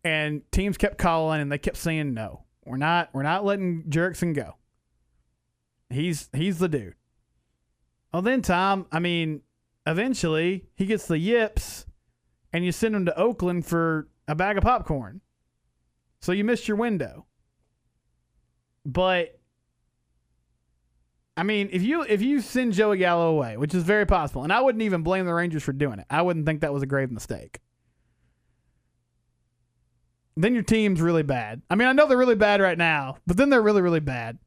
[0.04, 4.34] and teams kept calling and they kept saying no, we're not, we're not letting Jurickson
[4.34, 4.56] go.
[5.90, 6.96] He's he's the dude.
[8.12, 9.42] Well, then Tom, I mean,
[9.86, 11.86] eventually he gets the yips,
[12.52, 15.22] and you send him to Oakland for a bag of popcorn.
[16.20, 17.26] So you missed your window.
[18.86, 19.40] But
[21.36, 24.54] I mean, if you if you send Joey Gallo away, which is very possible, and
[24.54, 26.06] I wouldn't even blame the Rangers for doing it.
[26.10, 27.60] I wouldn't think that was a grave mistake.
[30.36, 31.62] Then your team's really bad.
[31.70, 34.38] I mean, I know they're really bad right now, but then they're really really bad.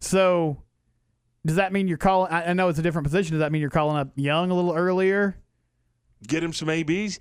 [0.00, 0.62] So
[1.44, 2.32] does that mean you're calling?
[2.32, 3.32] I know it's a different position.
[3.32, 5.36] Does that mean you're calling up Jung a little earlier?
[6.26, 7.18] Get him some ABs.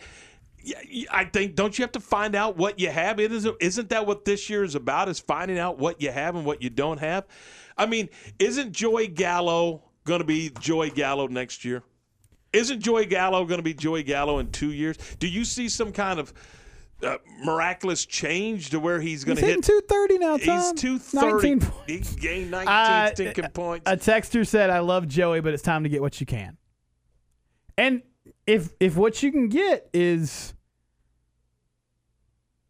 [1.11, 3.19] I think don't you have to find out what you have?
[3.19, 5.09] It is isn't that what this year is about?
[5.09, 7.25] Is finding out what you have and what you don't have.
[7.77, 11.81] I mean, isn't Joey Gallo going to be Joey Gallo next year?
[12.53, 14.97] Isn't Joey Gallo going to be Joey Gallo in two years?
[15.17, 16.33] Do you see some kind of
[17.03, 19.63] uh, miraculous change to where he's going to hit?
[19.63, 20.61] 230 now, Tom.
[20.75, 21.55] He's 230.
[21.55, 23.89] 19 He gained 19 Uh, stinking points.
[23.89, 26.57] A texter said, "I love Joey, but it's time to get what you can."
[27.77, 28.01] And
[28.45, 30.53] if if what you can get is,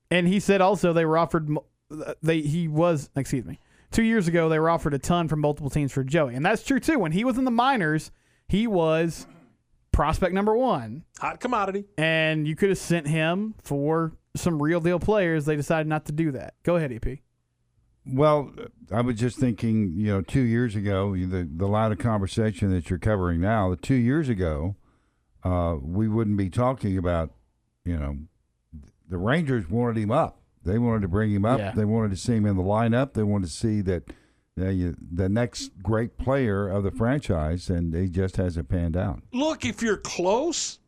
[0.09, 1.49] and he said also they were offered,
[2.21, 3.59] they he was excuse me,
[3.91, 6.63] two years ago they were offered a ton from multiple teams for Joey, and that's
[6.63, 6.99] true too.
[6.99, 8.11] When he was in the minors,
[8.47, 9.27] he was
[9.91, 14.99] prospect number one, hot commodity, and you could have sent him for some real deal
[14.99, 15.45] players.
[15.45, 16.55] They decided not to do that.
[16.63, 17.19] Go ahead, EP.
[18.05, 18.51] Well,
[18.91, 22.89] I was just thinking, you know, two years ago, the the line of conversation that
[22.89, 24.75] you're covering now, the two years ago,
[25.43, 27.31] uh, we wouldn't be talking about,
[27.85, 28.17] you know,
[29.07, 30.39] the Rangers wanted him up.
[30.63, 31.59] They wanted to bring him up.
[31.59, 31.71] Yeah.
[31.71, 33.13] They wanted to see him in the lineup.
[33.13, 34.11] They wanted to see that
[34.59, 39.21] uh, you, the next great player of the franchise, and he just hasn't panned out.
[39.31, 40.79] Look, if you're close,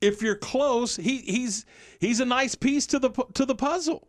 [0.00, 1.66] if you're close, he he's
[1.98, 4.08] he's a nice piece to the to the puzzle.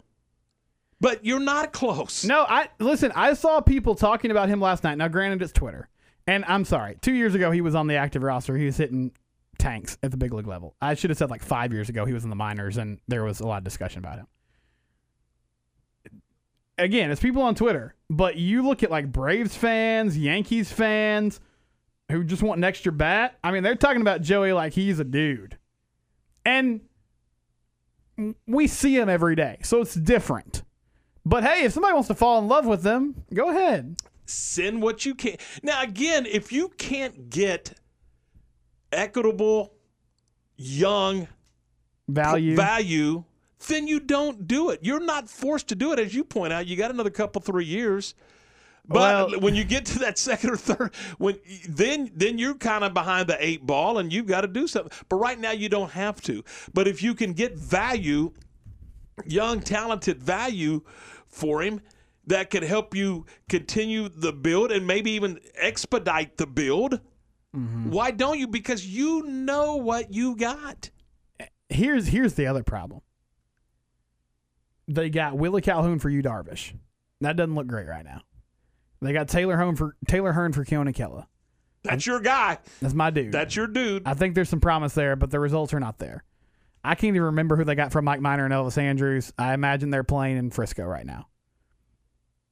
[1.00, 2.24] But you're not close.
[2.24, 3.12] No, I listen.
[3.16, 4.98] I saw people talking about him last night.
[4.98, 5.90] Now, granted, it's Twitter,
[6.28, 6.98] and I'm sorry.
[7.02, 8.56] Two years ago, he was on the active roster.
[8.56, 9.12] He was hitting
[9.58, 10.76] tanks at the big league level.
[10.82, 13.24] I should have said like five years ago he was in the minors, and there
[13.24, 14.28] was a lot of discussion about him.
[16.78, 21.40] Again, it's people on Twitter, but you look at like Braves fans, Yankees fans,
[22.12, 23.38] who just want an extra bat.
[23.44, 25.58] I mean, they're talking about Joey like he's a dude,
[26.46, 26.82] and
[28.48, 30.64] we see them every day, so it's different.
[31.26, 33.98] But hey, if somebody wants to fall in love with them, go ahead.
[34.26, 35.38] Send what you can.
[35.62, 37.74] Now, again, if you can't get
[38.92, 39.74] equitable,
[40.56, 41.28] young
[42.08, 42.56] Value.
[42.56, 43.24] value,
[43.68, 44.80] then you don't do it.
[44.82, 46.68] You're not forced to do it, as you point out.
[46.68, 48.16] You got another couple, three years.
[48.88, 51.40] But Well- when Yu get to that second or third, when
[51.70, 54.92] then then you're kind of behind the eight ball, and you've got to do something.
[55.10, 56.44] But right now, you don't have to.
[56.74, 58.34] But if you can get value,
[59.26, 60.82] young, talented value
[61.28, 61.82] for him
[62.28, 67.00] that could help you continue the build and maybe even expedite the build.
[67.56, 67.92] Mm-hmm.
[67.92, 68.48] Why don't you?
[68.48, 70.90] Because you know what you got.
[71.70, 73.02] Here's here's the other problem.
[74.88, 76.74] They got Willie Calhoun for you, Darvish.
[77.22, 78.22] That doesn't look great right now.
[79.02, 81.26] They got Taylor Hearn for Taylor Hearn for Keone Kela.
[81.84, 82.60] That's your guy.
[82.80, 83.32] That's my dude.
[83.32, 84.04] That's your dude.
[84.06, 86.24] I think there's some promise there, but the results are not there.
[86.84, 89.32] I can't even remember who they got from Mike Minor and Elvis Andrus.
[89.38, 91.28] I imagine they're playing in Frisco right now.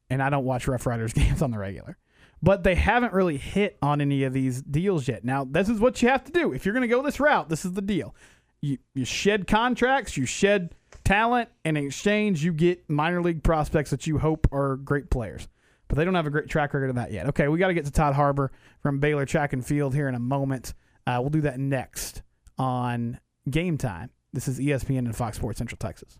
[0.10, 1.98] And I don't watch Rough Riders games on the regular.
[2.42, 5.26] But they haven't really hit on any of these deals yet.
[5.26, 6.54] Now, this is what you have to do.
[6.54, 8.16] If you're going to go this route, this is the deal.
[8.62, 10.74] You, you shed contracts, you shed
[11.04, 15.48] talent, and in exchange, you get minor league prospects that you hope are great players.
[15.90, 17.26] But they don't have a great track record of that yet.
[17.28, 18.52] Okay, we got to get to Todd Harbour
[18.82, 20.74] from Baylor Track and Field here in a moment.
[21.06, 22.22] Uh, we'll do that next
[22.58, 24.12] on Game Time.
[24.32, 26.20] This is ESPN and Fox Sports Central Texas.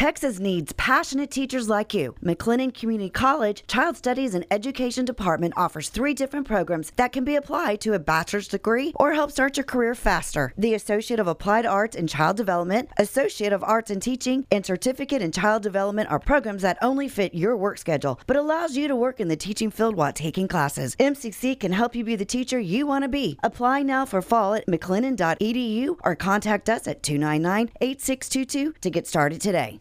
[0.00, 2.14] Texas needs passionate teachers like you.
[2.24, 7.36] McLennan Community College Child Studies and Education Department offers three different programs that can be
[7.36, 10.54] applied to a bachelor's degree or help start your career faster.
[10.56, 15.20] The Associate of Applied Arts in Child Development, Associate of Arts in Teaching, and Certificate
[15.20, 18.96] in Child Development are programs that only fit your work schedule, but allows you to
[18.96, 20.96] work in the teaching field while taking classes.
[20.96, 23.38] MCC can help you be the teacher you want to be.
[23.42, 29.42] Apply now for fall at mclennan.edu or contact us at 299 8622 to get started
[29.42, 29.80] today.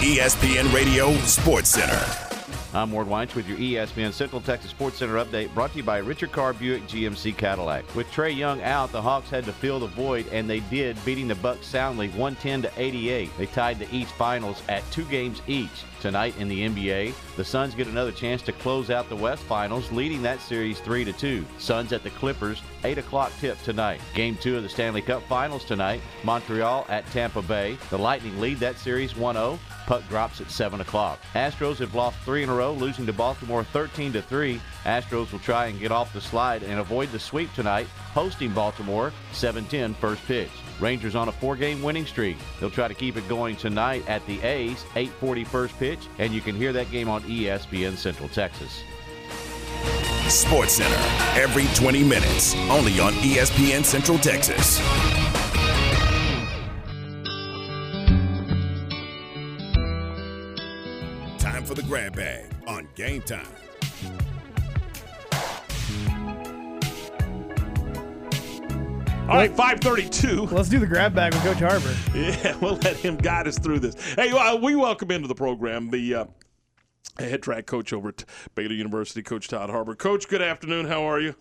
[0.00, 2.30] ESPN Radio Sports Center.
[2.72, 5.98] I'm Ward Weitz with your ESPN Central Texas Sports Center update brought to you by
[5.98, 7.84] Richard Carr Buick GMC Cadillac.
[7.94, 11.26] With Trae Young out, the Hawks had to fill the void, and they did, beating
[11.26, 13.30] the Bucks soundly 110 to 88.
[13.38, 15.84] They tied the East Finals at two games each.
[16.00, 19.92] Tonight in the NBA, the Suns get another chance to close out the West Finals,
[19.92, 21.44] leading that series 3 to 2.
[21.58, 24.00] Suns at the Clippers, 8 o'clock tip tonight.
[24.14, 27.76] Game 2 of the Stanley Cup Finals tonight, Montreal at Tampa Bay.
[27.90, 29.58] The Lightning lead that series 1 0.
[29.86, 31.20] Puck drops at 7 o'clock.
[31.34, 34.58] Astros have lost three in a row, losing to Baltimore 13 to 3.
[34.84, 39.12] Astros will try and get off the slide and avoid the sweep tonight, hosting Baltimore
[39.32, 40.50] 7 10 first pitch.
[40.80, 42.36] Rangers on a four game winning streak.
[42.58, 46.40] They'll try to keep it going tonight at the A's, 840 first pitch, and you
[46.40, 48.82] can hear that game on ESPN Central Texas.
[50.28, 50.94] Sports Center,
[51.40, 54.78] every 20 minutes, only on ESPN Central Texas.
[61.38, 63.46] Time for the grab bag on game time.
[69.30, 70.46] All right, 532.
[70.46, 71.94] Let's do the grab bag with Coach Harbour.
[72.12, 73.94] Yeah, we'll let him guide us through this.
[74.14, 76.24] Hey, uh, we welcome into the program the uh,
[77.16, 78.24] head track coach over at
[78.56, 79.94] Baylor University, Coach Todd Harbour.
[79.94, 80.86] Coach, good afternoon.
[80.86, 81.36] How are you?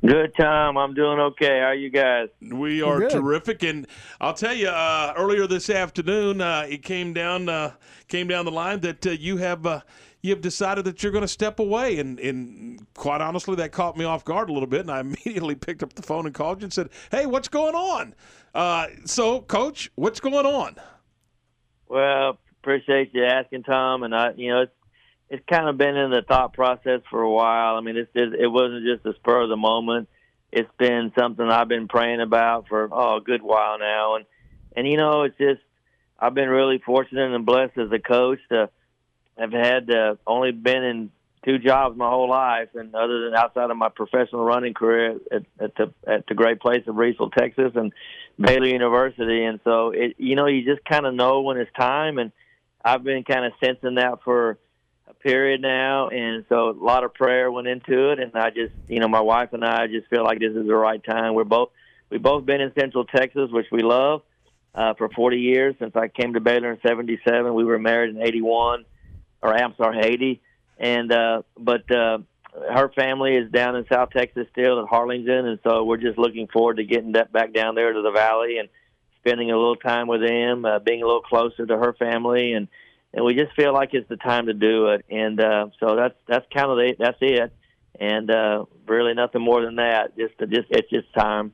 [0.00, 0.78] Good, Tom.
[0.78, 1.58] I'm doing okay.
[1.60, 2.30] How are you guys?
[2.40, 3.86] We are terrific, and
[4.18, 4.68] I'll tell you.
[4.68, 7.74] Uh, earlier this afternoon, uh, it came down uh,
[8.08, 9.66] came down the line that uh, you have
[10.22, 13.96] you have decided that you're going to step away, and, and quite honestly, that caught
[13.96, 16.60] me off guard a little bit, and I immediately picked up the phone and called
[16.60, 18.14] you and said, "Hey, what's going on?"
[18.54, 20.76] Uh, so, Coach, what's going on?
[21.88, 24.04] Well, appreciate you asking, Tom.
[24.04, 24.72] And I, you know, it's
[25.28, 27.76] it's kind of been in the thought process for a while.
[27.76, 30.08] I mean, it's just, it wasn't just a spur of the moment.
[30.52, 34.16] It's been something I've been praying about for oh, a good while now.
[34.16, 34.26] And
[34.76, 35.62] and you know, it's just
[36.16, 38.70] I've been really fortunate and blessed as a coach to
[39.38, 41.10] have had uh, only been in
[41.44, 45.42] two jobs my whole life, and other than outside of my professional running career at,
[45.58, 47.92] at the at the great place of Riesel, Texas, and
[48.38, 52.18] Baylor University, and so it you know you just kind of know when it's time,
[52.18, 52.32] and
[52.84, 54.58] I've been kind of sensing that for
[55.08, 58.72] a period now, and so a lot of prayer went into it, and I just
[58.88, 61.34] you know my wife and I just feel like this is the right time.
[61.34, 61.70] We're both
[62.10, 64.22] we've both been in Central Texas, which we love.
[64.74, 68.22] Uh, for 40 years since I came to Baylor in '77, we were married in
[68.22, 68.86] '81,
[69.42, 70.42] or I'm sorry, 80
[70.78, 72.18] and uh but uh
[72.70, 76.48] her family is down in South Texas still at Harlingen and so we're just looking
[76.48, 78.68] forward to getting that back down there to the valley and
[79.24, 82.52] spending a little time with them uh, being a little closer to her family.
[82.52, 82.68] And
[83.14, 85.04] and we just feel like it's the time to do it.
[85.10, 87.52] And uh so that's that's kind of the that's it.
[88.00, 90.16] And uh really nothing more than that.
[90.16, 91.52] Just to just it's just time.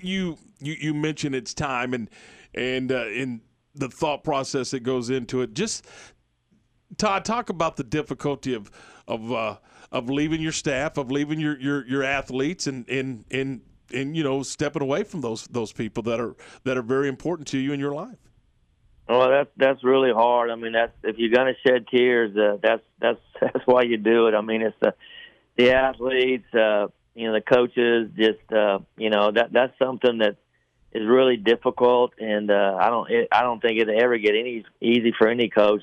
[0.00, 2.08] You you you mentioned it's time and
[2.54, 3.40] and uh, in
[3.74, 5.54] the thought process that goes into it.
[5.54, 5.86] Just
[6.96, 8.70] Todd, talk about the difficulty of
[9.06, 9.56] of uh,
[9.92, 13.60] of leaving your staff, of leaving your your, your athletes, and and and
[13.92, 17.48] and you know stepping away from those those people that are that are very important
[17.48, 18.18] to you in your life.
[19.08, 20.50] Well, that's that's really hard.
[20.50, 24.28] I mean, that's if you're to shed tears, uh, that's that's that's why you do
[24.28, 24.34] it.
[24.34, 24.94] I mean, it's the
[25.56, 28.10] the athletes, uh, you know, the coaches.
[28.16, 30.36] Just uh, you know, that that's something that
[30.92, 34.64] is really difficult, and uh, I don't it, I don't think it'll ever get any
[34.80, 35.82] easy for any coach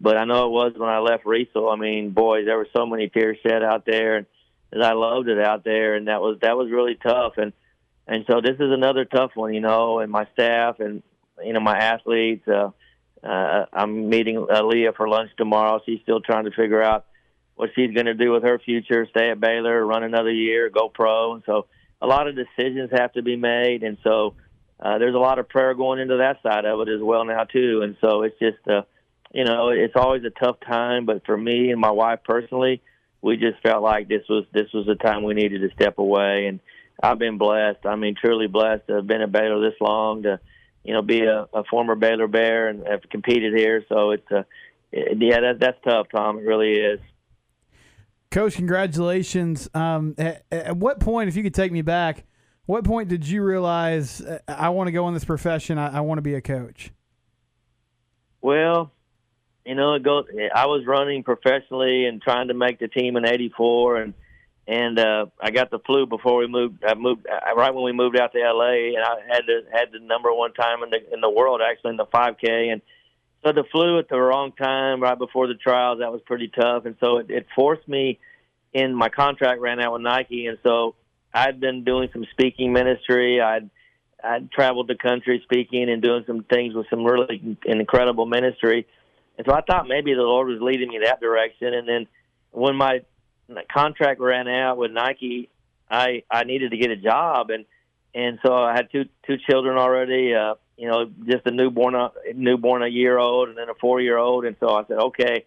[0.00, 1.72] but I know it was when I left Riesel.
[1.72, 4.26] I mean, boys, there were so many tears shed out there, and
[4.72, 7.34] and I loved it out there, and that was that was really tough.
[7.36, 7.52] And
[8.06, 9.98] and so this is another tough one, you know.
[9.98, 11.02] And my staff and
[11.44, 12.46] you know my athletes.
[12.48, 12.70] Uh,
[13.22, 15.80] uh, I'm meeting uh, Leah for lunch tomorrow.
[15.84, 17.04] She's still trying to figure out
[17.60, 20.88] what she's going to do with her future, stay at Baylor, run another year, go
[20.88, 21.34] pro.
[21.34, 21.66] And so
[22.00, 23.82] a lot of decisions have to be made.
[23.82, 24.34] And so
[24.80, 27.44] uh, there's a lot of prayer going into that side of it as well now
[27.44, 27.82] too.
[27.82, 28.82] And so it's just, uh,
[29.32, 31.06] you know, it's always a tough time.
[31.06, 32.82] But for me and my wife personally,
[33.22, 36.46] we just felt like this was this was the time we needed to step away.
[36.46, 36.60] And
[37.02, 37.86] I've been blessed.
[37.86, 40.40] I mean, truly blessed to have been at Baylor this long to,
[40.84, 43.84] you know, be a, a former Baylor Bear and have competed here.
[43.88, 44.42] So it's, uh,
[44.92, 46.38] yeah, that, that's tough, Tom.
[46.38, 47.00] It really is.
[48.30, 49.68] Coach, congratulations.
[49.74, 52.24] Um, at, at, what point, if you could take me back,
[52.66, 55.78] what point did you realize uh, I want to go in this profession?
[55.78, 56.92] I, I want to be a coach.
[58.40, 58.92] Well,
[59.64, 60.26] you know, it goes.
[60.54, 64.14] I was running professionally and trying to make the team in '84, and
[64.66, 66.84] and uh, I got the flu before we moved.
[66.84, 69.92] I moved uh, right when we moved out to LA, and I had the had
[69.92, 72.82] the number one time in the in the world actually in the 5K, and
[73.44, 76.84] so the flu at the wrong time, right before the trials, that was pretty tough.
[76.84, 78.18] And so it, it forced me
[78.72, 80.46] in my contract ran out with Nike.
[80.46, 80.94] And so
[81.32, 83.40] I'd been doing some speaking ministry.
[83.40, 83.70] I'd,
[84.22, 88.86] I'd traveled the country speaking and doing some things with some really incredible ministry.
[89.40, 91.72] And so I thought maybe the Lord was leading me that direction.
[91.72, 92.06] And then
[92.50, 93.00] when my
[93.72, 95.48] contract ran out with Nike,
[95.90, 97.48] I, I needed to get a job.
[97.48, 97.64] And,
[98.14, 100.34] and so I had two, two children already.
[100.34, 104.02] Uh, you know, just a newborn, a newborn a year old, and then a four
[104.02, 104.44] year old.
[104.44, 105.46] And so I said, okay.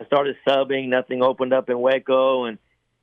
[0.00, 0.88] I started subbing.
[0.88, 2.58] Nothing opened up in Waco, and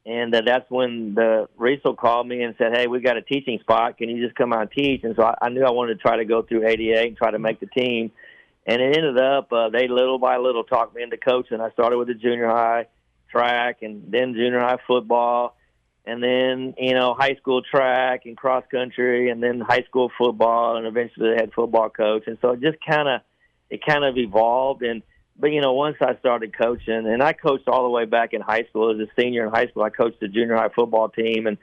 [0.05, 3.59] and uh, that's when the Riesel called me and said, hey, we got a teaching
[3.59, 3.97] spot.
[3.97, 5.03] Can you just come out and teach?
[5.03, 7.29] And so I, I knew I wanted to try to go through 88 and try
[7.29, 8.11] to make the team.
[8.69, 11.59] And it ended up uh, they little by little talked me into coaching.
[11.59, 12.85] I started with the junior high
[13.31, 15.55] track, and then junior high football
[16.09, 20.77] and then you know high school track and cross country and then high school football
[20.77, 22.23] and eventually the head football coach.
[22.25, 23.21] And so it just kind of
[23.69, 25.03] it kind of evolved and
[25.37, 28.41] but you know once I started coaching and I coached all the way back in
[28.41, 31.45] high school as a senior in high school I coached the junior high football team.
[31.45, 31.57] And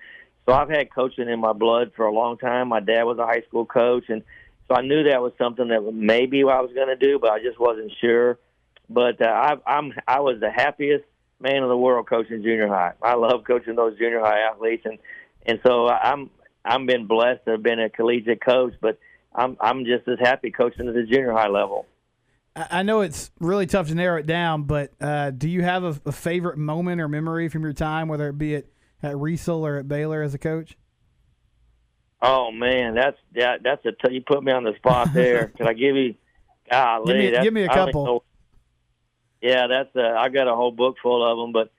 [0.46, 2.68] so I've had coaching in my blood for a long time.
[2.68, 4.22] My dad was a high school coach and
[4.68, 7.40] so I knew that was something that maybe I was going to do but I
[7.40, 8.38] just wasn't sure
[8.88, 11.04] but uh, I I'm I was the happiest
[11.40, 12.92] man in the world coaching junior high.
[13.02, 14.98] I love coaching those junior high athletes, and
[15.44, 16.30] and so I'm
[16.64, 18.98] I'm been blessed to have been a collegiate coach, but
[19.34, 21.86] I'm I'm just as happy coaching at the junior high level.
[22.54, 26.00] I know it's really tough to narrow it down, but uh, do you have a,
[26.06, 28.64] a, favorite moment or memory from your time, whether it be at
[29.02, 30.74] at Riesel or at Baylor as a coach?
[32.26, 35.48] Oh man, that's that, that's a t- you put me on the spot there.
[35.56, 36.14] Can I give you?
[36.70, 38.24] Golly, give me, give me a couple
[39.46, 41.52] yeah, that's uh, I got a whole book full of them.
[41.52, 41.70] But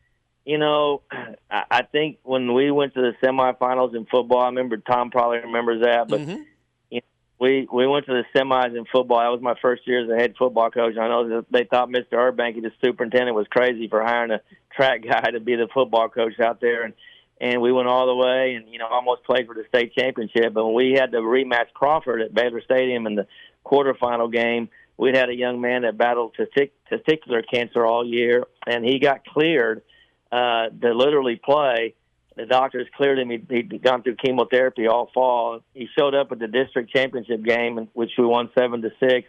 [0.46, 1.02] you know,
[1.52, 5.40] I, I think when we went to the semifinals in football, I remember Tom probably
[5.40, 6.08] remembers that.
[6.08, 6.42] But mm-hmm.
[6.90, 7.08] you know,
[7.40, 9.20] we we went to the semis in football.
[9.20, 10.98] That was my first year as a head football coach.
[10.98, 12.14] I know that they thought Mr.
[12.14, 14.42] Urbanky, the superintendent, was crazy for hiring a
[14.76, 16.94] track guy to be the football coach out there, and
[17.40, 20.54] and we went all the way and you know almost played for the state championship.
[20.54, 23.28] But when we had to rematch Crawford at Baylor Stadium in the
[23.66, 29.00] quarterfinal game we'd had a young man that battled testicular cancer all year, and he
[29.00, 29.84] got cleared
[30.32, 31.94] uh, to literally play.
[32.36, 33.30] The doctors cleared him.
[33.30, 35.62] He'd, he'd gone through chemotherapy all fall.
[35.74, 39.28] He showed up at the district championship game, which we won seven to six.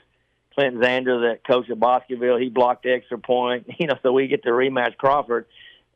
[0.54, 3.66] Clint Zander, that coach at Bosqueville, he blocked the extra point.
[3.78, 5.46] You know, so we get to rematch Crawford,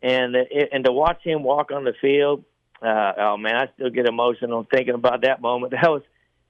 [0.03, 2.45] and and to watch him walk on the field.
[2.83, 5.73] Uh, oh man, I still get emotional thinking about that moment.
[5.83, 6.03] That was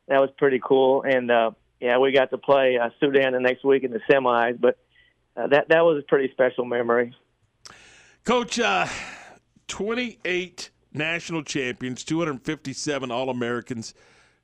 [0.09, 3.65] that was pretty cool, and uh, yeah, we got to play uh, Sudan the next
[3.65, 4.79] week in the semis, but
[5.37, 7.15] uh, that that was a pretty special memory.
[8.25, 8.87] Coach, uh,
[9.69, 13.95] 28 national champions, 257 All Americans,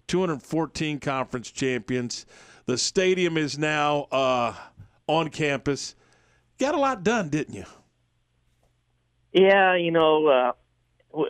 [0.09, 2.27] 214 conference champions.
[2.67, 4.55] The stadium is now uh,
[5.07, 5.95] on campus.
[6.59, 7.65] Got a lot done, didn't you?
[9.33, 10.53] Yeah, you know, uh,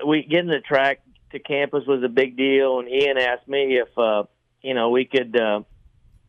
[0.06, 1.02] we getting the track
[1.32, 4.24] to campus was a big deal, and Ian asked me if uh,
[4.62, 5.60] you know we could uh,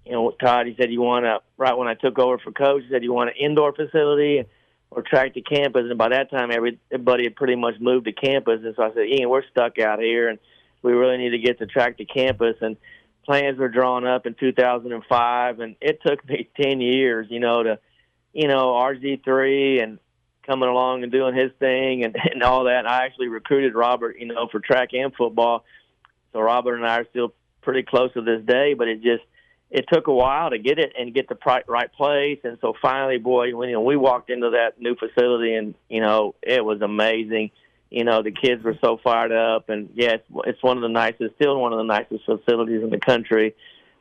[0.10, 2.82] you know, Todd, he said, you want to, right when I took over for coach,
[2.82, 4.44] he said, you want an indoor facility
[4.90, 5.84] or track to campus.
[5.88, 8.62] And by that time, everybody had pretty much moved to campus.
[8.64, 10.40] And so I said, Ian, we're stuck out here and
[10.82, 12.56] we really need to get the track to campus.
[12.60, 12.76] And
[13.24, 15.60] plans were drawn up in 2005.
[15.60, 17.80] And it took me 10 years, you know, to,
[18.34, 20.00] you know, RG3 and
[20.46, 22.80] coming along and doing his thing and, and all that.
[22.80, 25.64] And I actually recruited Robert, you know, for track and football.
[26.34, 29.24] So Robert and I are still pretty close to this day, but it just,
[29.72, 31.38] it took a while to get it and get the
[31.68, 32.40] right place.
[32.44, 36.02] And so finally, boy, when you know, we walked into that new facility, and you
[36.02, 37.52] know, it was amazing.
[37.92, 41.36] You know, the kids were so fired up, and yes, it's one of the nicest,
[41.36, 43.56] still one of the nicest facilities in the country.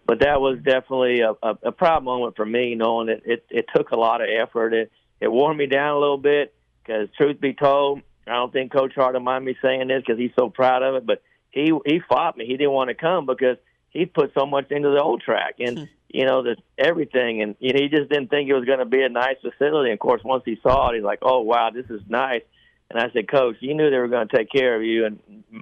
[0.07, 3.67] But that was definitely a, a, a proud moment for me, knowing that it, it
[3.75, 4.73] took a lot of effort.
[4.73, 4.91] It
[5.21, 8.95] it wore me down a little bit because, truth be told, I don't think Coach
[8.95, 11.07] Hart will mind me saying this because he's so proud of it.
[11.07, 12.47] But he he fought me.
[12.47, 13.57] He didn't want to come because
[13.91, 15.85] he put so much into the old track and hmm.
[16.09, 18.85] you know the everything, and you know, he just didn't think it was going to
[18.85, 19.91] be a nice facility.
[19.91, 22.43] And of course, once he saw it, he's like, "Oh wow, this is nice."
[22.91, 25.19] And I said, "Coach, you knew they were going to take care of you and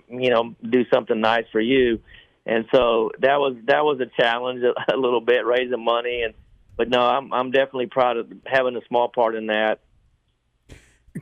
[0.09, 2.01] you know do something nice for you."
[2.45, 6.35] And so that was that was a challenge a, a little bit raising money and
[6.77, 9.81] but no, I'm I'm definitely proud of having a small part in that.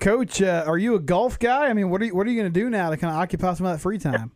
[0.01, 1.66] Coach, uh, are you a golf guy?
[1.66, 3.20] I mean, what are you what are you going to do now to kind of
[3.20, 4.32] occupy some of that free time?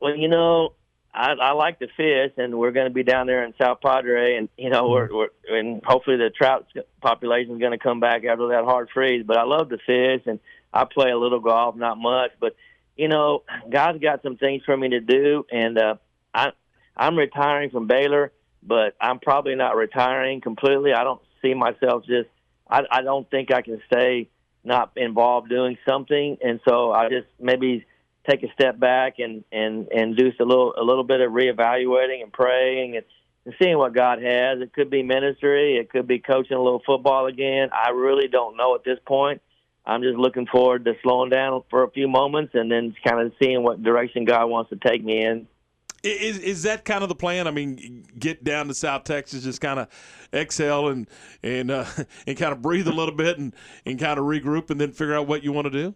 [0.00, 0.74] Well, you know,
[1.14, 4.36] I, I like to fish, and we're going to be down there in South Padre,
[4.36, 6.66] and you know, we're, we're and hopefully the trout
[7.00, 9.24] population is going to come back after that hard freeze.
[9.26, 10.38] But I love to fish, and
[10.72, 12.54] I play a little golf, not much, but
[12.96, 15.94] you know, God's got some things for me to do, and uh,
[16.34, 16.52] I
[16.96, 18.32] I'm retiring from Baylor,
[18.62, 20.92] but I'm probably not retiring completely.
[20.92, 22.28] I don't see myself just.
[22.70, 24.28] I, I don't think I can stay
[24.64, 27.86] not involved doing something, and so I just maybe
[28.28, 32.22] take a step back and and and do a little a little bit of reevaluating
[32.22, 33.04] and praying and,
[33.44, 34.60] and seeing what God has.
[34.60, 37.70] It could be ministry, it could be coaching a little football again.
[37.72, 39.40] I really don't know at this point.
[39.86, 43.32] I'm just looking forward to slowing down for a few moments and then kind of
[43.42, 45.48] seeing what direction God wants to take me in.
[46.02, 47.48] Is is that kind of the plan?
[47.48, 49.88] I mean, get down to South Texas, just kind of
[50.32, 51.08] exhale and
[51.42, 51.86] and uh,
[52.26, 53.54] and kind of breathe a little bit and
[53.84, 55.94] and kind of regroup, and then figure out what you want to do.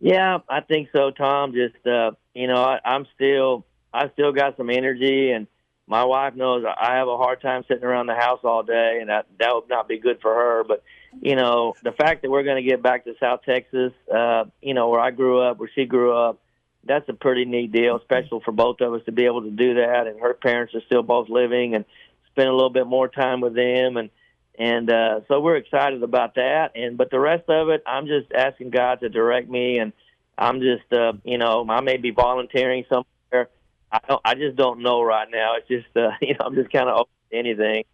[0.00, 1.52] Yeah, I think so, Tom.
[1.52, 5.46] Just uh, you know, I, I'm still I still got some energy, and
[5.86, 9.10] my wife knows I have a hard time sitting around the house all day, and
[9.10, 10.64] that that would not be good for her.
[10.64, 10.82] But
[11.20, 14.72] you know, the fact that we're going to get back to South Texas, uh, you
[14.72, 16.40] know, where I grew up, where she grew up,
[16.84, 19.74] that's a pretty neat deal, special for both of us to be able to do
[19.74, 20.06] that.
[20.06, 21.84] And her parents are still both living, and
[22.32, 24.10] spend a little bit more time with them, and
[24.58, 26.72] and uh, so we're excited about that.
[26.74, 29.92] And but the rest of it, I'm just asking God to direct me, and
[30.36, 33.48] I'm just, uh, you know, I may be volunteering somewhere.
[33.92, 35.56] I don't, I just don't know right now.
[35.56, 37.84] It's just, uh, you know, I'm just kind of open to anything.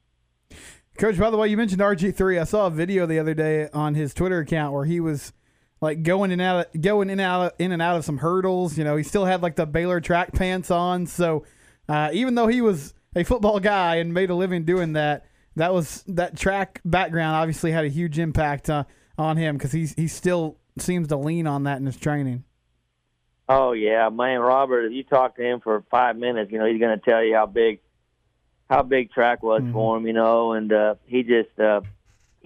[0.97, 2.39] Coach, by the way, you mentioned RG three.
[2.39, 5.33] I saw a video the other day on his Twitter account where he was
[5.81, 8.19] like going in and out, of, going in and out, in and out of some
[8.19, 8.77] hurdles.
[8.79, 11.07] You know, he still had like the Baylor track pants on.
[11.07, 11.45] So
[11.89, 15.27] uh, even though he was a football guy and made a living doing that,
[15.57, 18.85] that was that track background obviously had a huge impact uh,
[19.17, 22.45] on him because he's he still seems to lean on that in his training.
[23.49, 24.87] Oh yeah, man, Robert.
[24.87, 27.35] If you talk to him for five minutes, you know he's going to tell you
[27.35, 27.81] how big,
[28.69, 29.73] how big track was mm-hmm.
[29.73, 30.07] for him.
[30.07, 31.83] You know, and uh, he just, uh,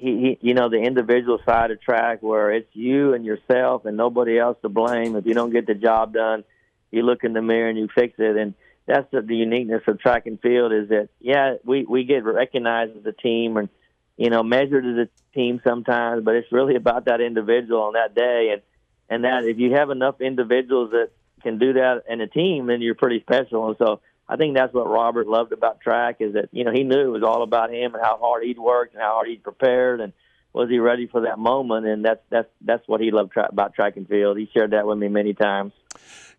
[0.01, 3.97] he, he, you know, the individual side of track where it's you and yourself and
[3.97, 5.17] nobody else to blame.
[5.17, 6.45] If you don't get the job done,
[6.91, 8.37] you look in the mirror and you fix it.
[8.37, 8.55] And
[8.87, 12.97] that's the, the uniqueness of track and field is that yeah, we we get recognized
[12.97, 13.69] as a team and
[14.17, 18.15] you know measured as a team sometimes, but it's really about that individual on that
[18.15, 18.63] day and
[19.09, 21.11] and that if you have enough individuals that
[21.43, 23.69] can do that in a team, then you're pretty special.
[23.69, 24.01] And so
[24.31, 27.11] I think that's what Robert loved about track is that you know he knew it
[27.11, 30.13] was all about him and how hard he'd worked and how hard he'd prepared and
[30.53, 31.87] was he ready for that moment.
[31.87, 34.39] And that's that's that's what he loved tra- about track and field.
[34.39, 35.73] He shared that with me many times.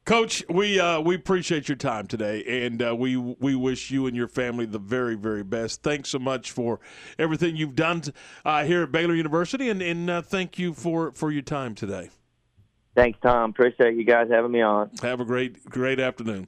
[0.06, 4.16] Coach, we uh, we appreciate your time today, and uh, we we wish you and
[4.16, 5.84] your family the very very best.
[5.84, 6.80] Thanks so much for
[7.20, 8.04] everything you've done
[8.46, 12.10] uh, here at Baylor University, and, and uh, thank you for for your time today.
[12.96, 13.50] Thanks, Tom.
[13.50, 14.92] Appreciate you guys having me on.
[15.02, 16.48] Have a great great afternoon.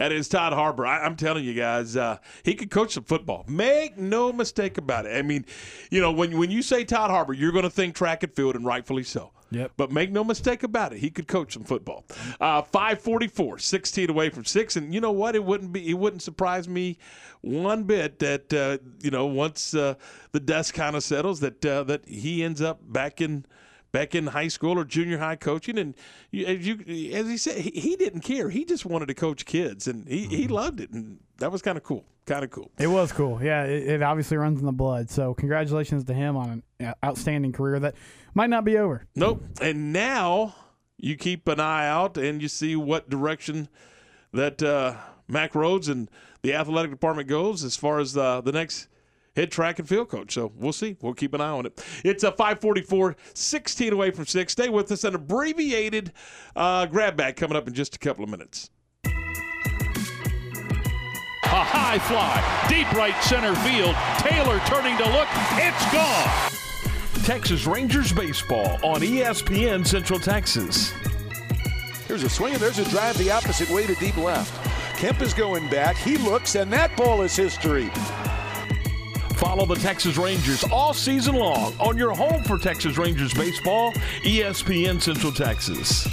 [0.00, 0.86] That is Todd Harbour.
[0.86, 3.44] I, am telling you guys, uh, he could coach some football.
[3.46, 5.14] Make no mistake about it.
[5.14, 5.44] I mean,
[5.90, 8.56] you know, when when you say Todd Harbour, you're going to think track and field,
[8.56, 9.32] and rightfully so.
[9.50, 9.72] Yep.
[9.76, 12.06] But make no mistake about it, he could coach some football.
[12.40, 14.76] Uh, 544, 16 away from six.
[14.76, 15.36] And you know what?
[15.36, 16.96] It wouldn't be it wouldn't surprise me
[17.42, 19.96] one bit that uh, you know, once uh,
[20.32, 23.44] the dust kind of settles that uh, that he ends up back in
[23.92, 25.78] back in high school or junior high coaching.
[25.78, 25.94] And
[26.30, 28.50] you, as you as he said, he, he, didn't care.
[28.50, 30.34] He just wanted to coach kids, and he, mm-hmm.
[30.34, 32.04] he loved it, and that was kind of cool.
[32.26, 32.70] Kind of cool.
[32.78, 33.42] It was cool.
[33.42, 35.10] Yeah, it, it, obviously runs in the blood.
[35.10, 37.94] So congratulations to him on an outstanding career that
[38.34, 39.06] might not be over.
[39.16, 39.42] Nope.
[39.60, 40.54] And now
[40.96, 43.68] you keep an eye out and you see what direction
[44.32, 44.94] that uh,
[45.26, 46.08] Mack Rhoades and
[46.42, 48.86] the athletic department goes as far as the the next
[49.36, 50.34] head track and field coach.
[50.34, 50.96] So we'll see.
[51.00, 51.84] We'll keep an eye on it.
[52.04, 54.52] It's a 544, 16 away from 6.
[54.52, 55.04] Stay with us.
[55.04, 56.12] An abbreviated
[56.56, 58.70] uh, grab bag coming up in just a couple of minutes.
[61.52, 63.96] A high fly, deep right center field.
[64.18, 65.26] Taylor turning to look.
[65.54, 66.50] It's gone.
[67.24, 70.92] Texas Rangers baseball on ESPN Central Texas.
[72.06, 74.52] Here's a swing, and there's a drive the opposite way to deep left.
[74.96, 75.96] Kemp is going back.
[75.96, 77.90] He looks, and that ball is history.
[79.40, 83.90] Follow the Texas Rangers all season long on your home for Texas Rangers baseball,
[84.22, 86.06] ESPN Central Texas.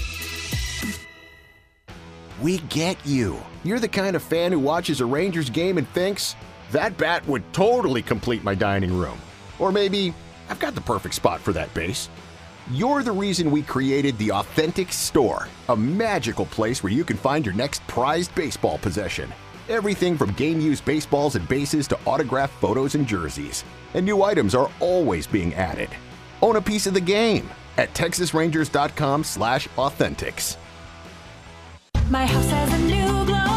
[2.42, 3.38] We get you.
[3.66, 6.38] You're the kind of fan who watches a Rangers game and thinks,
[6.72, 9.20] that bat would totally complete my dining room.
[9.60, 10.14] Or maybe,
[10.50, 12.08] I've got the perfect spot for that base.
[12.72, 17.46] You're the reason we created the Authentic Store, a magical place where you can find
[17.46, 19.34] your next prized baseball possession.
[19.70, 23.66] Everything from game used baseballs and bases to autographed photos and jerseys.
[23.94, 25.90] And new items are always being added.
[26.42, 30.56] Own a piece of the game at texasrangers.com slash authentics.
[32.10, 33.57] My house has a new glow.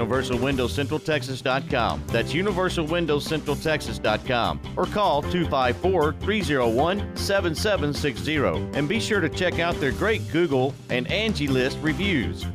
[0.01, 2.03] UniversalWindowsCentralTexas.com.
[2.07, 4.61] That's UniversalWindowsCentralTexas.com.
[4.75, 8.37] Or call 254 301 7760.
[8.77, 12.45] And be sure to check out their great Google and Angie List reviews.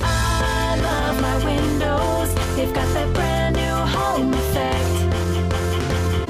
[0.00, 2.34] I love my windows.
[2.56, 4.84] They've got that brand new home effect.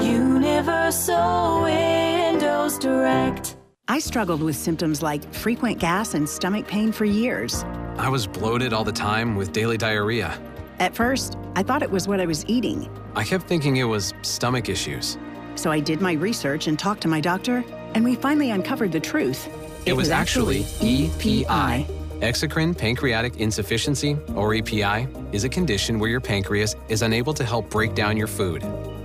[0.03, 3.57] Universal Windows Direct.
[3.89, 7.65] I struggled with symptoms like frequent gas and stomach pain for years.
[7.97, 10.37] I was bloated all the time with daily diarrhea.
[10.81, 12.91] At first, I thought it was what I was eating.
[13.15, 15.17] I kept thinking it was stomach issues.
[15.55, 17.65] So I did my research and talked to my doctor,
[17.95, 19.49] and we finally uncovered the truth.
[19.87, 21.87] It, was, actually EPI.
[22.21, 27.71] Exocrine pancreatic insufficiency, or EPI, is a condition where your pancreas is unable to help
[27.71, 28.65] break down your food.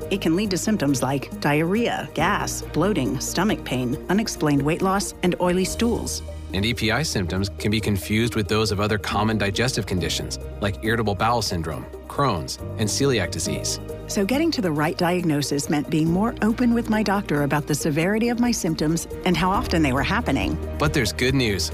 [0.09, 5.35] It can lead to symptoms like diarrhea, gas, bloating, stomach pain, unexplained weight loss, and
[5.39, 6.23] oily stools.
[6.53, 11.15] And EPI symptoms can be confused with those of other common digestive conditions like irritable
[11.15, 13.79] bowel syndrome, Crohn's, and celiac disease.
[14.07, 17.75] So, getting to the right diagnosis meant being more open with my doctor about the
[17.75, 20.57] severity of my symptoms and how often they were happening.
[20.79, 21.71] But there's good news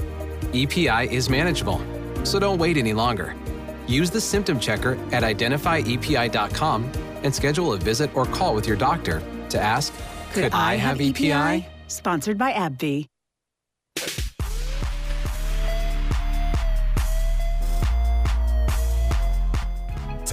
[0.52, 1.80] EPI is manageable,
[2.24, 3.34] so don't wait any longer.
[3.86, 6.90] Use the symptom checker at identifyepi.com
[7.22, 9.92] and schedule a visit or call with your doctor to ask
[10.32, 11.66] Could, I have E EPI?
[11.88, 13.06] Sponsored by AbbVie.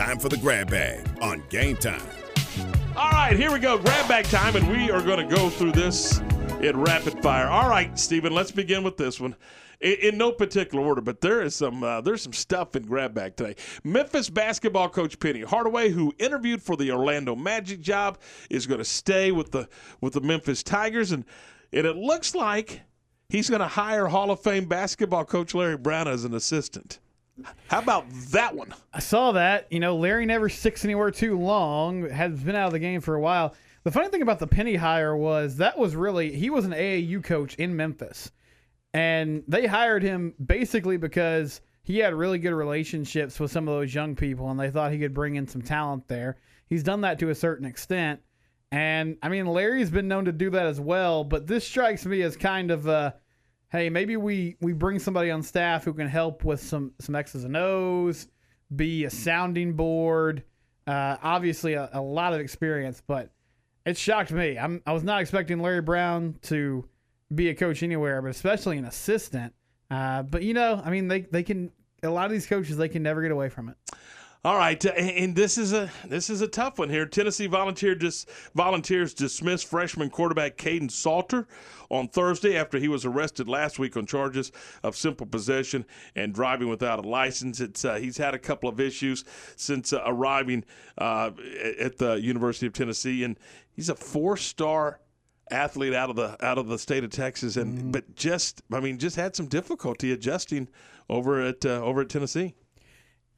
[0.04, 2.02] Time for the grab bag on game time.
[2.98, 3.78] All right, here we go.
[3.78, 6.20] Grab bag time, and we are going to go through this
[6.60, 7.48] in rapid fire.
[7.48, 9.34] All right, Stephen, let's begin with this one.
[9.80, 13.14] In, in no particular order, but there is some uh, there's some stuff in grab
[13.14, 13.56] bag today.
[13.86, 18.20] Memphis basketball coach Penny Hardaway, who interviewed for the Orlando Magic job,
[18.50, 19.70] is going to stay with the
[20.02, 21.24] with the Memphis Tigers, and
[21.72, 22.82] and it looks like
[23.30, 27.00] he's going to hire Hall of Fame basketball coach Larry Brown as an assistant.
[27.68, 28.74] How about that one?
[28.94, 29.68] I saw that.
[29.72, 32.10] You know, Larry never sticks anywhere too long.
[32.10, 33.56] Has been out of the game for a while.
[33.84, 37.24] The funny thing about the Penny hire was that was really he was an AAU
[37.24, 38.32] coach in Memphis,
[38.94, 43.94] and they hired him basically because he had really good relationships with some of those
[43.94, 46.38] young people, and they thought he could bring in some talent there.
[46.68, 48.22] He's done that to a certain extent,
[48.72, 51.24] and I mean Larry's been known to do that as well.
[51.24, 53.16] But this strikes me as kind of a
[53.74, 57.44] hey, maybe we we bring somebody on staff who can help with some some X's
[57.44, 58.28] and O's,
[58.74, 60.44] be a sounding board.
[60.88, 63.32] Uh, obviously, a, a lot of experience, but
[63.86, 64.58] it shocked me.
[64.58, 66.88] I'm I was not expecting Larry Brown to
[67.34, 69.54] be a coach anywhere, but especially an assistant.
[69.92, 71.72] Uh, but you know, I mean, they they can
[72.04, 73.78] a lot of these coaches they can never get away from it.
[74.46, 77.06] All right, uh, and this is a this is a tough one here.
[77.06, 81.48] Tennessee volunteer dis, volunteers dismissed freshman quarterback Kaidon Salter
[81.90, 84.52] on Thursday after he was arrested last week on charges
[84.84, 87.62] of simple possession and driving without a license.
[87.62, 89.24] It's uh, he's had a couple of issues
[89.56, 90.66] since uh, arriving
[90.98, 91.32] uh,
[91.80, 93.40] at the University of Tennessee, and
[93.72, 95.00] he's a four-star
[95.52, 99.00] athlete out of the out of the state of Texas, and but just I mean
[99.00, 100.68] just had some difficulty adjusting
[101.10, 102.56] over at uh, over at Tennessee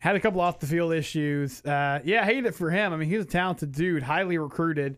[0.06, 1.66] had a couple off the field issues.
[1.66, 2.94] Uh, yeah, I hate it for him.
[2.94, 4.98] I mean, he's a talented dude, highly recruited,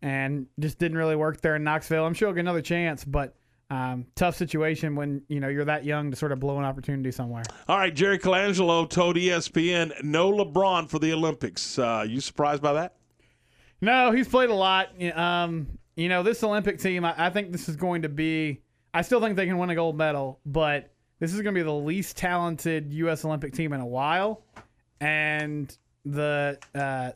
[0.00, 2.06] and just didn't really work there in Knoxville.
[2.06, 3.36] I'm sure he'll get another chance, but
[3.68, 7.10] um, tough situation when you know you're that young to sort of blow an opportunity
[7.10, 7.42] somewhere.
[7.68, 11.78] All right, Jerry Colangelo told ESPN no LeBron for the Olympics.
[11.78, 12.96] Uh, you surprised by that?
[13.82, 14.88] No, he's played a lot.
[15.14, 15.66] Um,
[15.96, 18.62] you know, this Olympic team, I, I think this is going to be.
[18.94, 21.64] I still think they can win a gold medal, but this is going to be
[21.64, 23.24] the least talented U.S.
[23.24, 24.42] Olympic team in a while.
[25.00, 27.12] And the uh,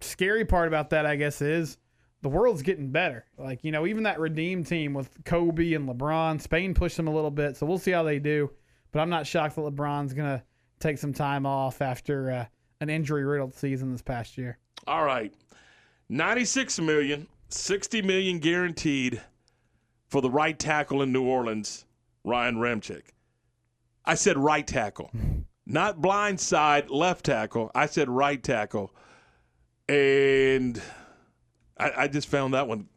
[0.00, 1.78] scary part about that, I guess, is
[2.22, 3.24] the world's getting better.
[3.36, 7.14] Like, you know, even that redeem team with Kobe and LeBron, Spain pushed them a
[7.14, 8.50] little bit, so we'll see how they do.
[8.92, 10.42] But I'm not shocked that LeBron's going to
[10.80, 12.46] take some time off after uh,
[12.80, 14.58] an injury riddled season this past year.
[14.86, 15.32] All right.
[16.08, 19.20] 96 million, 60 million guaranteed
[20.08, 21.84] for the right tackle in New Orleans,
[22.24, 23.02] Ryan Ramczyk.
[24.08, 25.10] I said right tackle,
[25.66, 27.70] not blind side left tackle.
[27.74, 28.94] I said right tackle.
[29.86, 30.80] And
[31.78, 32.88] I, I just found that one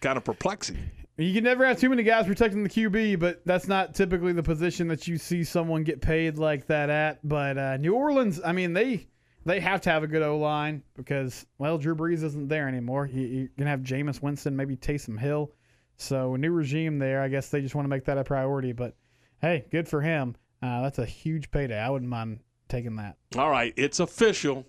[0.00, 0.78] kind of perplexing.
[1.18, 4.42] You can never have too many guys protecting the QB, but that's not typically the
[4.42, 7.26] position that you see someone get paid like that at.
[7.28, 9.06] But uh, New Orleans, I mean, they
[9.44, 13.06] they have to have a good O line because well, Drew Brees isn't there anymore.
[13.06, 15.52] You, you're gonna have Jameis Winston, maybe Taysom Hill.
[15.98, 17.20] So a new regime there.
[17.20, 18.72] I guess they just want to make that a priority.
[18.72, 18.94] But
[19.40, 20.36] hey, good for him.
[20.62, 21.78] Uh, that's a huge payday.
[21.78, 23.16] I wouldn't mind taking that.
[23.36, 24.66] All right, it's official.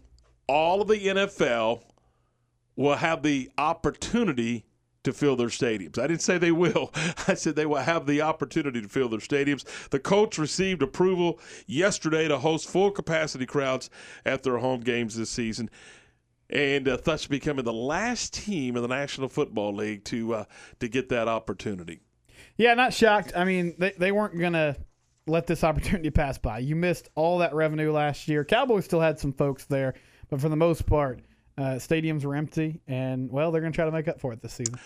[0.48, 1.84] All of the NFL
[2.76, 4.66] will have the opportunity
[5.04, 5.98] to fill their stadiums.
[5.98, 6.92] I didn't say they will.
[7.28, 9.64] I said they will have the opportunity to fill their stadiums.
[9.90, 13.90] The Colts received approval yesterday to host full capacity crowds
[14.26, 15.70] at their home games this season.
[16.50, 20.44] And uh, thus becoming the last team in the National Football League to uh,
[20.80, 22.02] to get that opportunity.
[22.60, 23.32] Yeah, not shocked.
[23.38, 24.76] I mean, they, they weren't going to
[25.26, 26.60] let this opportunity pass by.
[26.60, 28.44] You missed all that revenue last year.
[28.44, 29.96] Cowboys still had some folks there,
[30.30, 31.22] but for the most part,
[31.58, 34.42] uh, stadiums were empty, and well, they're going to try to make up for it
[34.42, 34.78] this season.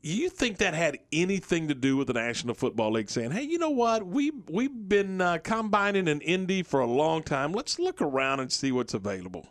[0.00, 3.58] You think that had anything to do with the National Football League saying, "Hey, you
[3.58, 4.06] know what?
[4.06, 7.52] We we've been uh, combining an Indy for a long time.
[7.52, 9.48] Let's look around and see what's available."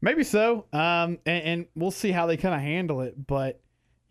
[0.00, 3.26] Maybe so, um, and, and we'll see how they kind of handle it.
[3.26, 3.61] But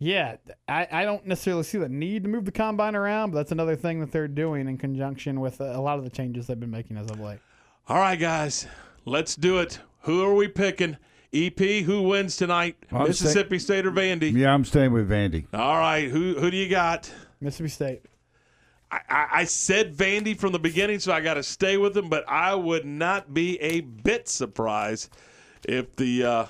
[0.02, 3.52] yeah, I, I don't necessarily see the need to move the combine around, but that's
[3.52, 6.72] another thing that they're doing in conjunction with a lot of the changes they've been
[6.72, 7.38] making as of late.
[7.88, 8.66] All right, guys,
[9.04, 9.78] let's do it.
[10.00, 10.96] Who are we picking?
[11.32, 12.76] EP, who wins tonight?
[12.90, 14.32] I'm Mississippi State or Vandy?
[14.32, 15.46] Yeah, I'm staying with Vandy.
[15.54, 17.10] All right, who who do you got?
[17.40, 18.02] Mississippi State.
[18.90, 22.08] I, I, I said Vandy from the beginning, so I got to stay with them.
[22.08, 25.10] But I would not be a bit surprised
[25.66, 26.46] if the uh,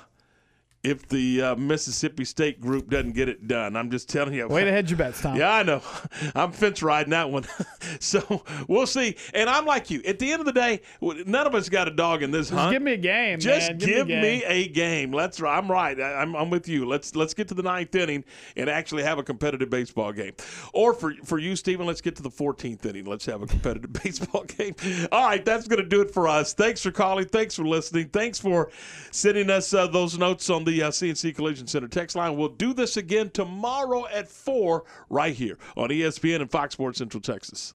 [0.83, 3.77] if the uh, Mississippi State group doesn't get it done.
[3.77, 4.47] I'm just telling you.
[4.47, 5.37] Way to hedge your bets, Tom.
[5.37, 5.81] Yeah, I know.
[6.35, 7.45] I'm fence riding that one.
[7.99, 9.15] so we'll see.
[9.33, 10.01] And I'm like you.
[10.05, 12.55] At the end of the day, none of us got a dog in this huh?
[12.55, 12.73] Just hunt.
[12.73, 13.39] give me a game.
[13.39, 13.77] Just man.
[13.77, 14.43] give, me, a me, game.
[14.45, 15.11] a game.
[15.13, 15.41] Let's.
[15.41, 15.99] I'm right.
[15.99, 16.85] I- I'm, I'm with you.
[16.85, 18.25] Let's let's get to the ninth inning
[18.57, 20.33] and actually have a competitive baseball game.
[20.73, 23.05] Or for for you, Stephen, let's get to the 14th inning.
[23.05, 24.75] Let's have a competitive baseball game.
[25.13, 26.53] All right, that's going to do it for us.
[26.53, 27.25] Thanks for calling.
[27.25, 28.09] Thanks for listening.
[28.09, 28.69] Thanks for
[29.11, 32.35] sending us uh, those notes on the uh, CNC Collision Center text line.
[32.35, 37.21] We'll do this again tomorrow at four right here on ESPN and Fox Sports Central
[37.21, 37.71] Texas.